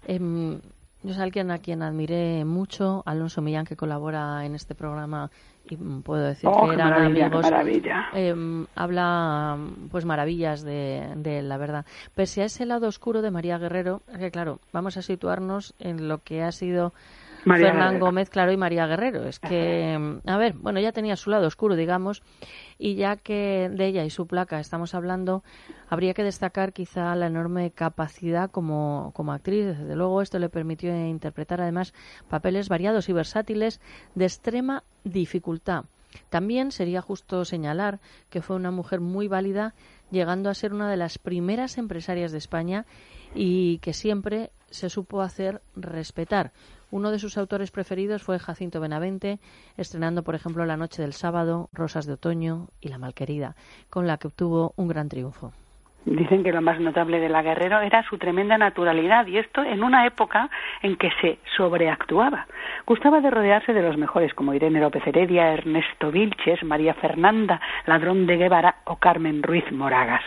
Em, 0.08 0.62
yo 1.06 1.14
soy 1.14 1.24
alguien 1.24 1.52
a 1.52 1.60
quien 1.60 1.84
admiré 1.84 2.44
mucho, 2.46 3.04
Alonso 3.06 3.42
Millán, 3.42 3.66
que 3.66 3.76
colabora 3.76 4.44
en 4.46 4.56
este 4.56 4.74
programa 4.74 5.30
y 5.70 5.78
puedo 5.78 6.24
decir 6.24 6.50
Oh, 6.52 6.68
que 6.68 6.74
eran 6.74 6.94
amigos. 6.94 7.46
Em, 8.14 8.66
habla 8.76 9.58
pues 9.92 10.06
maravillas 10.06 10.64
de, 10.64 11.08
de 11.16 11.40
él, 11.40 11.50
la 11.50 11.58
verdad. 11.58 11.86
Pese 12.16 12.42
a 12.42 12.46
ese 12.46 12.66
lado 12.66 12.88
oscuro 12.88 13.22
de 13.22 13.32
María 13.32 13.58
Guerrero, 13.58 14.02
que 14.18 14.32
claro, 14.32 14.60
vamos 14.74 14.98
a 14.98 15.02
situarnos 15.02 15.76
en 15.80 16.08
lo 16.08 16.20
que 16.24 16.44
ha 16.44 16.52
sido 16.52 16.94
María 17.46 17.68
Fernán 17.68 17.88
Guerrero. 17.88 18.06
Gómez, 18.06 18.30
claro, 18.30 18.52
y 18.52 18.58
María 18.58 18.88
Guerrero. 18.88 19.28
Es 19.28 19.40
que, 19.40 19.94
em, 19.94 20.22
a 20.26 20.38
ver, 20.38 20.54
bueno, 20.54 20.80
ya 20.80 20.92
tenía 20.92 21.16
su 21.16 21.30
lado 21.30 21.48
oscuro, 21.48 21.76
digamos, 21.76 22.24
y 22.78 22.96
ya 22.96 23.16
que 23.16 23.70
de 23.72 23.86
ella 23.86 24.04
y 24.04 24.10
su 24.10 24.28
placa 24.28 24.60
estamos 24.60 24.96
hablando, 24.96 25.44
habría 25.88 26.14
que 26.14 26.24
destacar 26.24 26.74
quizá 26.74 27.16
la 27.16 27.28
enorme 27.28 27.72
capacidad 27.72 28.50
como, 28.52 29.12
como 29.16 29.34
actriz. 29.34 29.66
Desde 29.66 29.96
luego, 29.96 30.22
esto 30.22 30.40
le 30.40 30.50
permitió 30.50 30.96
interpretar 30.96 31.62
además 31.62 31.94
papeles 32.30 32.70
variados 32.70 33.10
y 33.10 33.14
versátiles 33.14 33.80
de 34.16 34.26
extrema 34.26 34.84
dificultad. 35.04 35.86
También 36.30 36.72
sería 36.72 37.02
justo 37.02 37.46
señalar 37.46 38.00
que 38.30 38.42
fue 38.42 38.56
una 38.56 38.72
mujer 38.72 39.02
muy 39.02 39.28
válida, 39.28 39.74
llegando 40.12 40.50
a 40.50 40.54
ser 40.54 40.74
una 40.74 40.90
de 40.90 40.98
las 40.98 41.18
primeras 41.18 41.78
empresarias 41.78 42.32
de 42.32 42.38
España 42.38 42.86
y 43.34 43.80
que 43.80 43.94
siempre 43.94 44.52
se 44.70 44.90
supo 44.90 45.22
hacer 45.22 45.62
respetar. 45.76 46.52
Uno 46.92 47.12
de 47.12 47.20
sus 47.20 47.38
autores 47.38 47.72
preferidos 47.72 48.24
fue 48.24 48.40
Jacinto 48.40 48.80
Benavente, 48.80 49.40
estrenando, 49.78 50.24
por 50.24 50.36
ejemplo, 50.36 50.66
La 50.66 50.78
Noche 50.78 51.02
del 51.02 51.14
Sábado, 51.14 51.70
Rosas 51.74 52.06
de 52.06 52.14
Otoño 52.14 52.68
y 52.80 52.90
La 52.90 52.98
Malquerida, 52.98 53.56
con 53.90 54.08
la 54.08 54.18
que 54.18 54.28
obtuvo 54.28 54.74
un 54.76 54.88
gran 54.88 55.10
triunfo. 55.10 55.52
Dicen 56.06 56.44
que 56.44 56.52
lo 56.52 56.62
más 56.62 56.80
notable 56.80 57.20
de 57.20 57.30
la 57.30 57.42
Guerrero 57.42 57.82
era 57.82 58.08
su 58.08 58.20
tremenda 58.20 58.60
naturalidad 58.60 59.26
y 59.26 59.40
esto 59.40 59.64
en 59.64 59.84
una 59.84 60.06
época 60.06 60.52
en 60.84 60.98
que 60.98 61.10
se 61.20 61.40
sobreactuaba. 61.58 62.46
Gustaba 62.86 63.22
de 63.22 63.32
rodearse 63.32 63.74
de 63.74 63.82
los 63.82 63.98
mejores 63.98 64.32
como 64.36 64.54
Irene 64.54 64.80
López 64.80 65.02
Heredia, 65.08 65.52
Ernesto 65.52 66.12
Vilches, 66.12 66.64
María 66.64 66.94
Fernanda, 66.94 67.60
Ladrón 67.88 68.28
de 68.28 68.38
Guevara 68.38 68.76
o 68.86 68.98
Carmen 68.98 69.42
Ruiz 69.42 69.72
Moragas. 69.72 70.24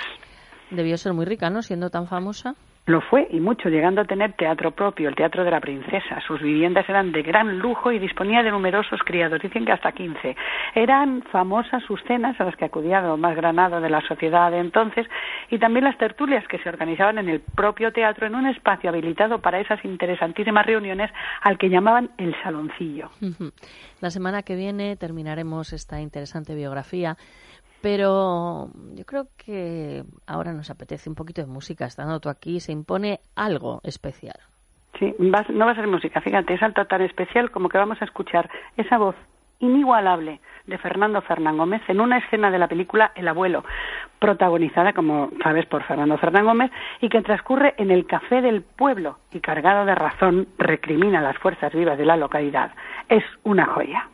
Debió 0.70 0.98
ser 0.98 1.12
muy 1.12 1.24
rica, 1.24 1.48
¿no? 1.48 1.62
Siendo 1.62 1.90
tan 1.90 2.08
famosa. 2.08 2.56
Lo 2.88 3.02
fue 3.02 3.28
y 3.30 3.38
mucho, 3.38 3.68
llegando 3.68 4.00
a 4.00 4.06
tener 4.06 4.32
teatro 4.32 4.70
propio, 4.70 5.10
el 5.10 5.14
Teatro 5.14 5.44
de 5.44 5.50
la 5.50 5.60
Princesa. 5.60 6.22
Sus 6.26 6.40
viviendas 6.40 6.88
eran 6.88 7.12
de 7.12 7.22
gran 7.22 7.58
lujo 7.58 7.92
y 7.92 7.98
disponía 7.98 8.42
de 8.42 8.50
numerosos 8.50 9.00
criados, 9.04 9.42
dicen 9.42 9.66
que 9.66 9.72
hasta 9.72 9.92
15. 9.92 10.34
Eran 10.74 11.22
famosas 11.30 11.82
sus 11.82 12.02
cenas 12.04 12.40
a 12.40 12.44
las 12.44 12.56
que 12.56 12.64
acudía 12.64 13.02
lo 13.02 13.18
más 13.18 13.36
granado 13.36 13.82
de 13.82 13.90
la 13.90 14.00
sociedad 14.08 14.50
de 14.50 14.60
entonces 14.60 15.06
y 15.50 15.58
también 15.58 15.84
las 15.84 15.98
tertulias 15.98 16.48
que 16.48 16.56
se 16.60 16.70
organizaban 16.70 17.18
en 17.18 17.28
el 17.28 17.40
propio 17.40 17.92
teatro 17.92 18.26
en 18.26 18.34
un 18.34 18.46
espacio 18.46 18.88
habilitado 18.88 19.42
para 19.42 19.60
esas 19.60 19.84
interesantísimas 19.84 20.64
reuniones 20.64 21.10
al 21.42 21.58
que 21.58 21.68
llamaban 21.68 22.08
el 22.16 22.34
saloncillo. 22.42 23.10
La 24.00 24.08
semana 24.08 24.42
que 24.42 24.56
viene 24.56 24.96
terminaremos 24.96 25.74
esta 25.74 26.00
interesante 26.00 26.54
biografía, 26.54 27.18
Pero 27.80 28.68
yo 28.94 29.04
creo 29.04 29.28
que 29.36 30.02
ahora 30.26 30.52
nos 30.52 30.70
apetece 30.70 31.08
un 31.08 31.14
poquito 31.14 31.40
de 31.42 31.46
música. 31.46 31.86
Estando 31.86 32.18
tú 32.20 32.28
aquí, 32.28 32.60
se 32.60 32.72
impone 32.72 33.20
algo 33.36 33.80
especial. 33.84 34.36
Sí, 34.98 35.14
va- 35.20 35.46
no 35.50 35.64
va 35.66 35.72
a 35.72 35.76
ser 35.76 35.86
música, 35.86 36.20
fíjate, 36.20 36.54
es 36.54 36.62
algo 36.62 36.84
tan 36.86 37.02
especial 37.02 37.50
como 37.52 37.68
que 37.68 37.78
vamos 37.78 38.02
a 38.02 38.04
escuchar 38.04 38.50
esa 38.76 38.98
voz 38.98 39.14
inigualable 39.60 40.40
de 40.66 40.78
Fernando 40.78 41.20
Fernán 41.22 41.56
Gómez 41.56 41.82
en 41.88 42.00
una 42.00 42.18
escena 42.18 42.50
de 42.50 42.58
la 42.58 42.68
película 42.68 43.12
El 43.14 43.28
abuelo, 43.28 43.64
protagonizada, 44.18 44.92
como 44.92 45.30
sabes, 45.42 45.66
por 45.66 45.84
Fernando 45.84 46.18
Fernán 46.18 46.46
Gómez 46.46 46.70
y 47.00 47.08
que 47.08 47.22
transcurre 47.22 47.74
en 47.78 47.90
el 47.90 48.06
café 48.06 48.40
del 48.40 48.62
pueblo 48.62 49.18
y 49.32 49.40
cargado 49.40 49.84
de 49.84 49.94
razón 49.94 50.48
recrimina 50.58 51.20
las 51.22 51.38
fuerzas 51.38 51.72
vivas 51.72 51.98
de 51.98 52.06
la 52.06 52.16
localidad. 52.16 52.72
Es 53.08 53.24
una 53.44 53.66
joya. 53.66 54.08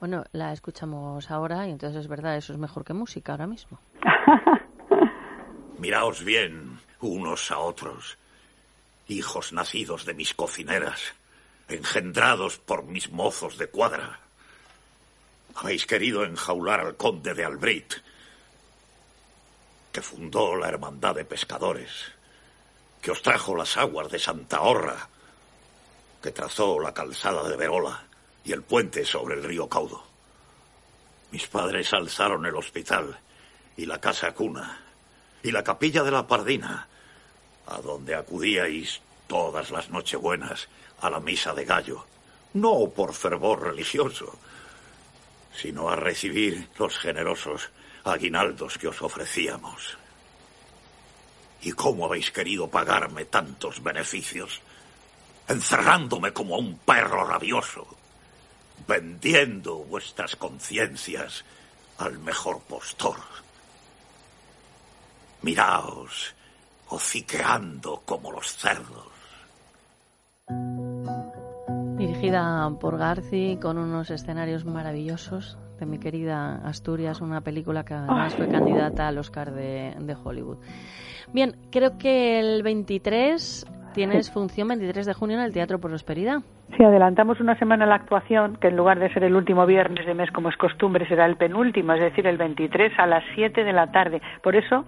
Bueno, 0.00 0.24
la 0.32 0.52
escuchamos 0.52 1.30
ahora 1.30 1.66
y 1.66 1.70
entonces 1.70 2.00
es 2.00 2.08
verdad, 2.08 2.36
eso 2.36 2.52
es 2.52 2.58
mejor 2.58 2.84
que 2.84 2.92
música 2.92 3.32
ahora 3.32 3.46
mismo. 3.46 3.80
Miraos 5.78 6.24
bien 6.24 6.78
unos 7.00 7.50
a 7.50 7.58
otros, 7.58 8.16
hijos 9.08 9.52
nacidos 9.52 10.04
de 10.04 10.14
mis 10.14 10.34
cocineras, 10.34 11.14
engendrados 11.68 12.58
por 12.58 12.84
mis 12.84 13.10
mozos 13.10 13.58
de 13.58 13.68
cuadra. 13.68 14.20
Habéis 15.54 15.86
querido 15.86 16.24
enjaular 16.24 16.80
al 16.80 16.96
conde 16.96 17.34
de 17.34 17.44
Albrit, 17.44 17.94
que 19.92 20.02
fundó 20.02 20.56
la 20.56 20.68
Hermandad 20.68 21.14
de 21.14 21.24
Pescadores, 21.24 21.90
que 23.00 23.10
os 23.10 23.22
trajo 23.22 23.54
las 23.54 23.76
aguas 23.76 24.10
de 24.10 24.18
Santa 24.18 24.62
Horra, 24.62 25.08
que 26.22 26.32
trazó 26.32 26.80
la 26.80 26.92
calzada 26.92 27.48
de 27.48 27.56
Verola 27.56 28.02
y 28.44 28.52
el 28.52 28.62
puente 28.62 29.04
sobre 29.04 29.34
el 29.34 29.42
río 29.42 29.68
Caudo. 29.68 30.04
Mis 31.30 31.46
padres 31.46 31.92
alzaron 31.92 32.46
el 32.46 32.54
hospital 32.54 33.18
y 33.76 33.86
la 33.86 34.00
casa 34.00 34.32
cuna 34.32 34.80
y 35.42 35.50
la 35.50 35.64
capilla 35.64 36.02
de 36.02 36.10
la 36.10 36.26
Pardina, 36.26 36.86
a 37.66 37.80
donde 37.80 38.14
acudíais 38.14 39.00
todas 39.26 39.70
las 39.70 39.90
nochebuenas 39.90 40.68
a 41.00 41.10
la 41.10 41.20
misa 41.20 41.54
de 41.54 41.64
gallo, 41.64 42.06
no 42.54 42.90
por 42.90 43.14
fervor 43.14 43.62
religioso, 43.62 44.38
sino 45.54 45.88
a 45.88 45.96
recibir 45.96 46.68
los 46.78 46.98
generosos 46.98 47.70
aguinaldos 48.04 48.78
que 48.78 48.88
os 48.88 49.02
ofrecíamos. 49.02 49.98
¿Y 51.62 51.72
cómo 51.72 52.06
habéis 52.06 52.30
querido 52.30 52.68
pagarme 52.68 53.24
tantos 53.24 53.82
beneficios? 53.82 54.60
Encerrándome 55.48 56.32
como 56.32 56.54
a 56.54 56.58
un 56.58 56.78
perro 56.78 57.24
rabioso, 57.26 57.86
vendiendo 58.86 59.78
vuestras 59.78 60.36
conciencias 60.36 61.44
al 61.98 62.18
mejor 62.18 62.60
postor. 62.60 63.16
Miraos, 65.42 66.34
hociqueando 66.88 68.02
como 68.04 68.32
los 68.32 68.56
cerdos. 68.56 69.12
Dirigida 71.96 72.70
por 72.80 72.98
Garci 72.98 73.58
con 73.60 73.78
unos 73.78 74.10
escenarios 74.10 74.64
maravillosos 74.64 75.58
de 75.78 75.86
mi 75.86 75.98
querida 75.98 76.56
Asturias, 76.66 77.20
una 77.20 77.40
película 77.40 77.84
que 77.84 77.94
además 77.94 78.34
fue 78.34 78.48
candidata 78.48 79.08
al 79.08 79.18
Oscar 79.18 79.52
de, 79.52 79.94
de 79.98 80.14
Hollywood. 80.14 80.58
Bien, 81.32 81.56
creo 81.70 81.98
que 81.98 82.38
el 82.38 82.62
23 82.62 83.66
tienes 83.94 84.30
función 84.30 84.68
23 84.68 85.06
de 85.06 85.14
junio 85.14 85.38
en 85.38 85.44
el 85.44 85.52
Teatro 85.52 85.78
Prosperidad. 85.78 86.40
Si 86.76 86.84
adelantamos 86.84 87.40
una 87.40 87.56
semana 87.58 87.86
la 87.86 87.94
actuación, 87.94 88.56
que 88.60 88.68
en 88.68 88.76
lugar 88.76 88.98
de 88.98 89.12
ser 89.14 89.24
el 89.24 89.34
último 89.34 89.64
viernes 89.64 90.04
de 90.04 90.14
mes 90.14 90.30
como 90.32 90.50
es 90.50 90.56
costumbre, 90.56 91.08
será 91.08 91.24
el 91.24 91.36
penúltimo, 91.36 91.94
es 91.94 92.00
decir, 92.00 92.26
el 92.26 92.36
23 92.36 92.92
a 92.98 93.06
las 93.06 93.24
7 93.34 93.64
de 93.64 93.72
la 93.72 93.90
tarde. 93.90 94.20
Por 94.42 94.56
eso, 94.56 94.84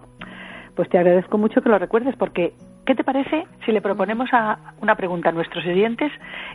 pues 0.75 0.89
te 0.91 0.99
agradezco 0.99 1.39
mucho 1.39 1.63
que 1.63 1.69
lo 1.69 1.79
recuerdes, 1.79 2.17
porque 2.17 2.53
¿qué 2.85 2.95
te 2.95 3.05
parece 3.05 3.47
si 3.65 3.73
le 3.73 3.81
proponemos 3.81 4.29
a 4.33 4.75
una 4.83 4.97
pregunta 4.97 5.31
a 5.31 5.33
nuestros 5.33 5.65
oyentes 5.65 6.13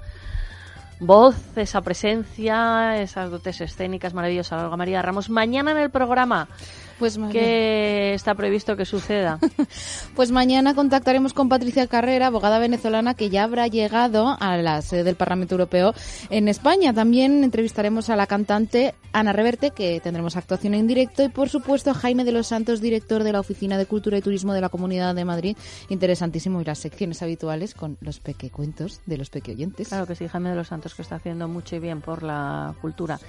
voz, 1.00 1.58
esa 1.58 1.82
presencia, 1.82 3.02
esas 3.02 3.30
dotes 3.30 3.60
escénicas 3.62 4.14
maravillosas. 4.14 4.64
Olga 4.64 4.78
María 4.78 5.02
Ramos, 5.02 5.30
mañana 5.30 5.72
en 5.72 5.78
el 5.78 5.90
programa, 5.90 6.48
Pues 6.99 7.20
¿qué 7.32 8.14
está 8.14 8.36
previsto 8.36 8.76
que 8.76 8.86
suceda? 8.86 9.40
Pues 10.15 10.32
mañana 10.32 10.76
contactaremos 10.76 11.34
con 11.34 11.49
Patricia 11.49 11.88
Carrera, 11.88 12.28
abogada 12.28 12.60
venezolana 12.60 13.15
que 13.15 13.30
ya 13.30 13.44
habrá 13.44 13.68
llegado 13.68 14.38
a 14.40 14.57
la 14.57 14.82
sede 14.82 15.03
del 15.03 15.15
Parlamento 15.15 15.56
Europeo 15.56 15.94
en 16.30 16.48
España. 16.48 16.94
También 16.94 17.44
entrevistaremos 17.44 18.10
a 18.10 18.15
la 18.15 18.28
cantante 18.28 18.94
Ana 19.11 19.34
Reverte, 19.34 19.72
que 19.72 19.99
tendremos 20.02 20.36
actuación 20.36 20.76
en 20.76 20.88
directo, 20.88 21.24
y 21.24 21.30
por 21.30 21.49
supuesto 21.49 21.90
a 21.90 21.94
Jaime 21.95 22.26
de 22.26 22.32
los 22.32 22.48
Santos, 22.48 22.80
director 22.80 23.24
de 23.24 23.32
la 23.32 23.40
Oficina 23.40 23.78
de 23.78 23.88
Cultura 23.88 24.18
y 24.18 24.22
Turismo 24.22 24.53
de 24.53 24.61
la 24.61 24.70
Comunidad 24.70 25.15
de 25.15 25.26
Madrid. 25.26 25.57
Interesantísimo 25.90 26.61
y 26.61 26.65
las 26.65 26.80
secciones 26.80 27.24
habituales 27.24 27.74
con 27.74 27.98
los 28.02 28.20
pequecuentos 28.20 29.02
de 29.06 29.18
los 29.18 29.30
pequeoyentes. 29.30 29.88
Claro 29.88 30.06
que 30.06 30.15
sí, 30.15 30.28
Jaime 30.28 30.52
de 30.52 30.56
los 30.56 30.68
Santos, 30.68 30.94
que 30.94 31.02
está 31.02 31.15
haciendo 31.15 31.48
mucho 31.48 31.76
y 31.76 31.80
bien 31.80 32.02
por 32.02 32.22
la 32.22 32.76
cultura 32.82 33.20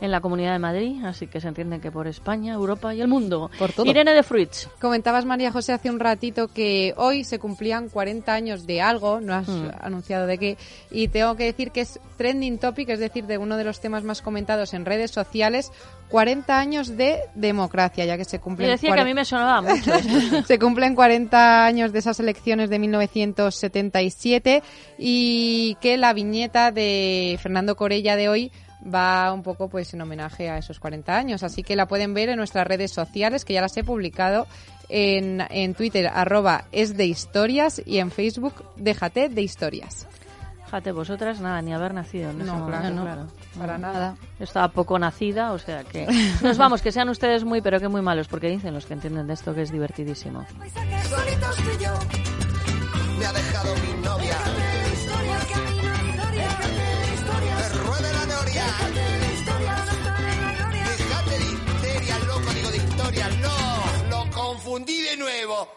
en 0.00 0.10
la 0.10 0.20
Comunidad 0.20 0.52
de 0.52 0.58
Madrid, 0.58 1.04
así 1.04 1.26
que 1.26 1.40
se 1.40 1.48
entiende 1.48 1.78
que 1.80 1.90
por 1.92 2.06
España, 2.06 2.54
Europa 2.54 2.94
y 2.94 3.00
el 3.00 3.08
mundo. 3.08 3.50
Por 3.58 3.72
todo. 3.72 3.86
Irene 3.86 4.12
de 4.12 4.22
Fruits. 4.22 4.68
Comentabas, 4.80 5.24
María 5.24 5.52
José, 5.52 5.72
hace 5.72 5.90
un 5.90 6.00
ratito 6.00 6.48
que 6.48 6.94
hoy 6.96 7.24
se 7.24 7.38
cumplían 7.38 7.88
40 7.88 8.32
años 8.32 8.66
de 8.66 8.80
algo, 8.80 9.20
no 9.20 9.34
has 9.34 9.48
Mm. 9.48 9.68
anunciado 9.80 10.26
de 10.26 10.38
qué, 10.38 10.56
y 10.90 11.08
tengo 11.08 11.36
que 11.36 11.44
decir 11.44 11.70
que 11.70 11.82
es 11.82 12.00
trending 12.16 12.58
topic, 12.58 12.88
es 12.90 12.98
decir, 13.00 13.26
de 13.26 13.38
uno 13.38 13.56
de 13.56 13.64
los 13.64 13.80
temas 13.80 14.02
más 14.04 14.22
comentados 14.22 14.72
en 14.74 14.84
redes 14.84 15.10
sociales, 15.10 15.70
40 16.08 16.58
años 16.58 16.96
de 16.96 17.20
democracia, 17.34 18.04
ya 18.04 18.16
que 18.16 18.24
se 18.24 18.38
Yo 18.38 18.42
cumplen... 18.42 18.70
decía 18.70 18.92
que 18.94 19.00
a 19.00 19.04
mí 19.04 19.14
me 19.14 19.24
sonaba 19.24 19.60
mucho. 19.62 19.92
Se 20.46 20.58
cumplen 20.58 20.94
40 20.96 21.64
años 21.64 21.92
de 21.92 22.00
esas 22.00 22.18
elecciones 22.18 22.68
de 22.68 22.78
1977 22.80 24.62
y 24.98 25.76
que 25.80 25.96
la 25.96 26.12
viñeta 26.12 26.72
de 26.72 27.38
Fernando 27.42 27.76
Corella 27.76 28.16
de 28.16 28.28
hoy 28.28 28.52
va 28.82 29.32
un 29.32 29.42
poco 29.42 29.68
pues 29.68 29.92
en 29.94 30.00
homenaje 30.00 30.48
a 30.50 30.58
esos 30.58 30.78
40 30.80 31.16
años. 31.16 31.42
Así 31.42 31.62
que 31.62 31.76
la 31.76 31.86
pueden 31.86 32.14
ver 32.14 32.28
en 32.28 32.36
nuestras 32.36 32.66
redes 32.66 32.90
sociales, 32.92 33.44
que 33.44 33.54
ya 33.54 33.60
las 33.60 33.76
he 33.76 33.84
publicado 33.84 34.46
en, 34.88 35.42
en 35.50 35.74
Twitter, 35.74 36.06
arroba 36.12 36.64
es 36.72 36.96
de 36.96 37.06
historias 37.06 37.80
y 37.84 37.98
en 37.98 38.10
Facebook, 38.10 38.64
déjate 38.76 39.28
de 39.28 39.42
historias. 39.42 40.06
Fíjate, 40.64 40.92
vosotras 40.92 41.40
nada, 41.40 41.60
ni 41.62 41.72
haber 41.72 41.92
nacido 41.92 42.30
en 42.30 42.40
ese 42.42 42.46
No, 42.46 42.58
momento, 42.58 42.78
claro, 42.80 42.94
no, 42.94 43.02
claro. 43.02 43.26
para 43.58 43.76
nada. 43.76 44.16
Yo 44.38 44.44
estaba 44.44 44.68
poco 44.68 45.00
nacida, 45.00 45.50
o 45.52 45.58
sea 45.58 45.82
que... 45.82 46.06
Nos 46.42 46.58
vamos, 46.58 46.80
que 46.80 46.92
sean 46.92 47.08
ustedes 47.08 47.42
muy, 47.44 47.60
pero 47.60 47.80
que 47.80 47.88
muy 47.88 48.02
malos, 48.02 48.28
porque 48.28 48.48
dicen 48.48 48.72
los 48.72 48.86
que 48.86 48.94
entienden 48.94 49.26
de 49.26 49.34
esto 49.34 49.52
que 49.52 49.62
es 49.62 49.72
divertidísimo. 49.72 50.46
Me 53.18 53.26
ha 53.26 53.32
dejado 53.32 53.74
mi 53.74 54.04
novia. 54.04 54.36
Confundí 64.70 65.02
de 65.02 65.16
nuevo. 65.16 65.68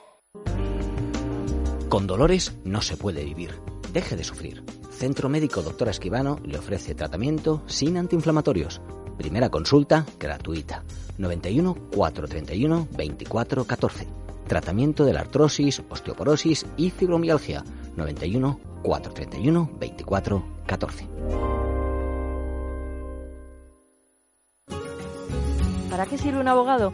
Con 1.89 2.05
dolores 2.05 2.53
no 2.63 2.81
se 2.83 2.95
puede 2.95 3.23
vivir. 3.23 3.59
Deje 3.91 4.15
de 4.15 4.23
sufrir. 4.23 4.63
Centro 4.91 5.29
Médico 5.29 5.63
Doctora 5.63 5.89
Esquivano 5.89 6.39
le 6.45 6.59
ofrece 6.59 6.93
tratamiento 6.93 7.63
sin 7.65 7.97
antiinflamatorios. 7.97 8.81
Primera 9.17 9.49
consulta 9.49 10.05
gratuita. 10.19 10.83
91 11.17 11.73
431 11.95 12.87
24 12.91 13.65
14. 13.65 14.07
Tratamiento 14.47 15.05
de 15.05 15.13
la 15.13 15.21
artrosis, 15.21 15.81
osteoporosis 15.89 16.67
y 16.77 16.91
fibromialgia. 16.91 17.63
91 17.95 18.59
431 18.83 19.71
24 19.79 20.45
14. 20.67 21.07
¿Para 25.89 26.05
qué 26.05 26.17
sirve 26.19 26.39
un 26.39 26.47
abogado? 26.47 26.93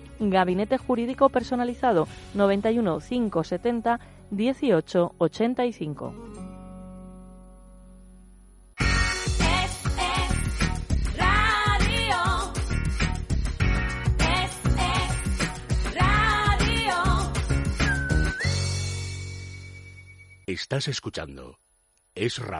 Gabinete 0.29 0.77
Jurídico 0.77 1.29
Personalizado 1.29 2.07
91 2.35 2.99
570 2.99 3.99
18 4.29 5.15
85. 5.17 6.13
Radio. 11.17 12.53
Es, 14.19 14.51
es, 14.77 15.95
radio. 15.95 17.33
Estás 20.45 20.87
escuchando 20.87 21.57
Es 22.13 22.37
Radio. 22.37 22.51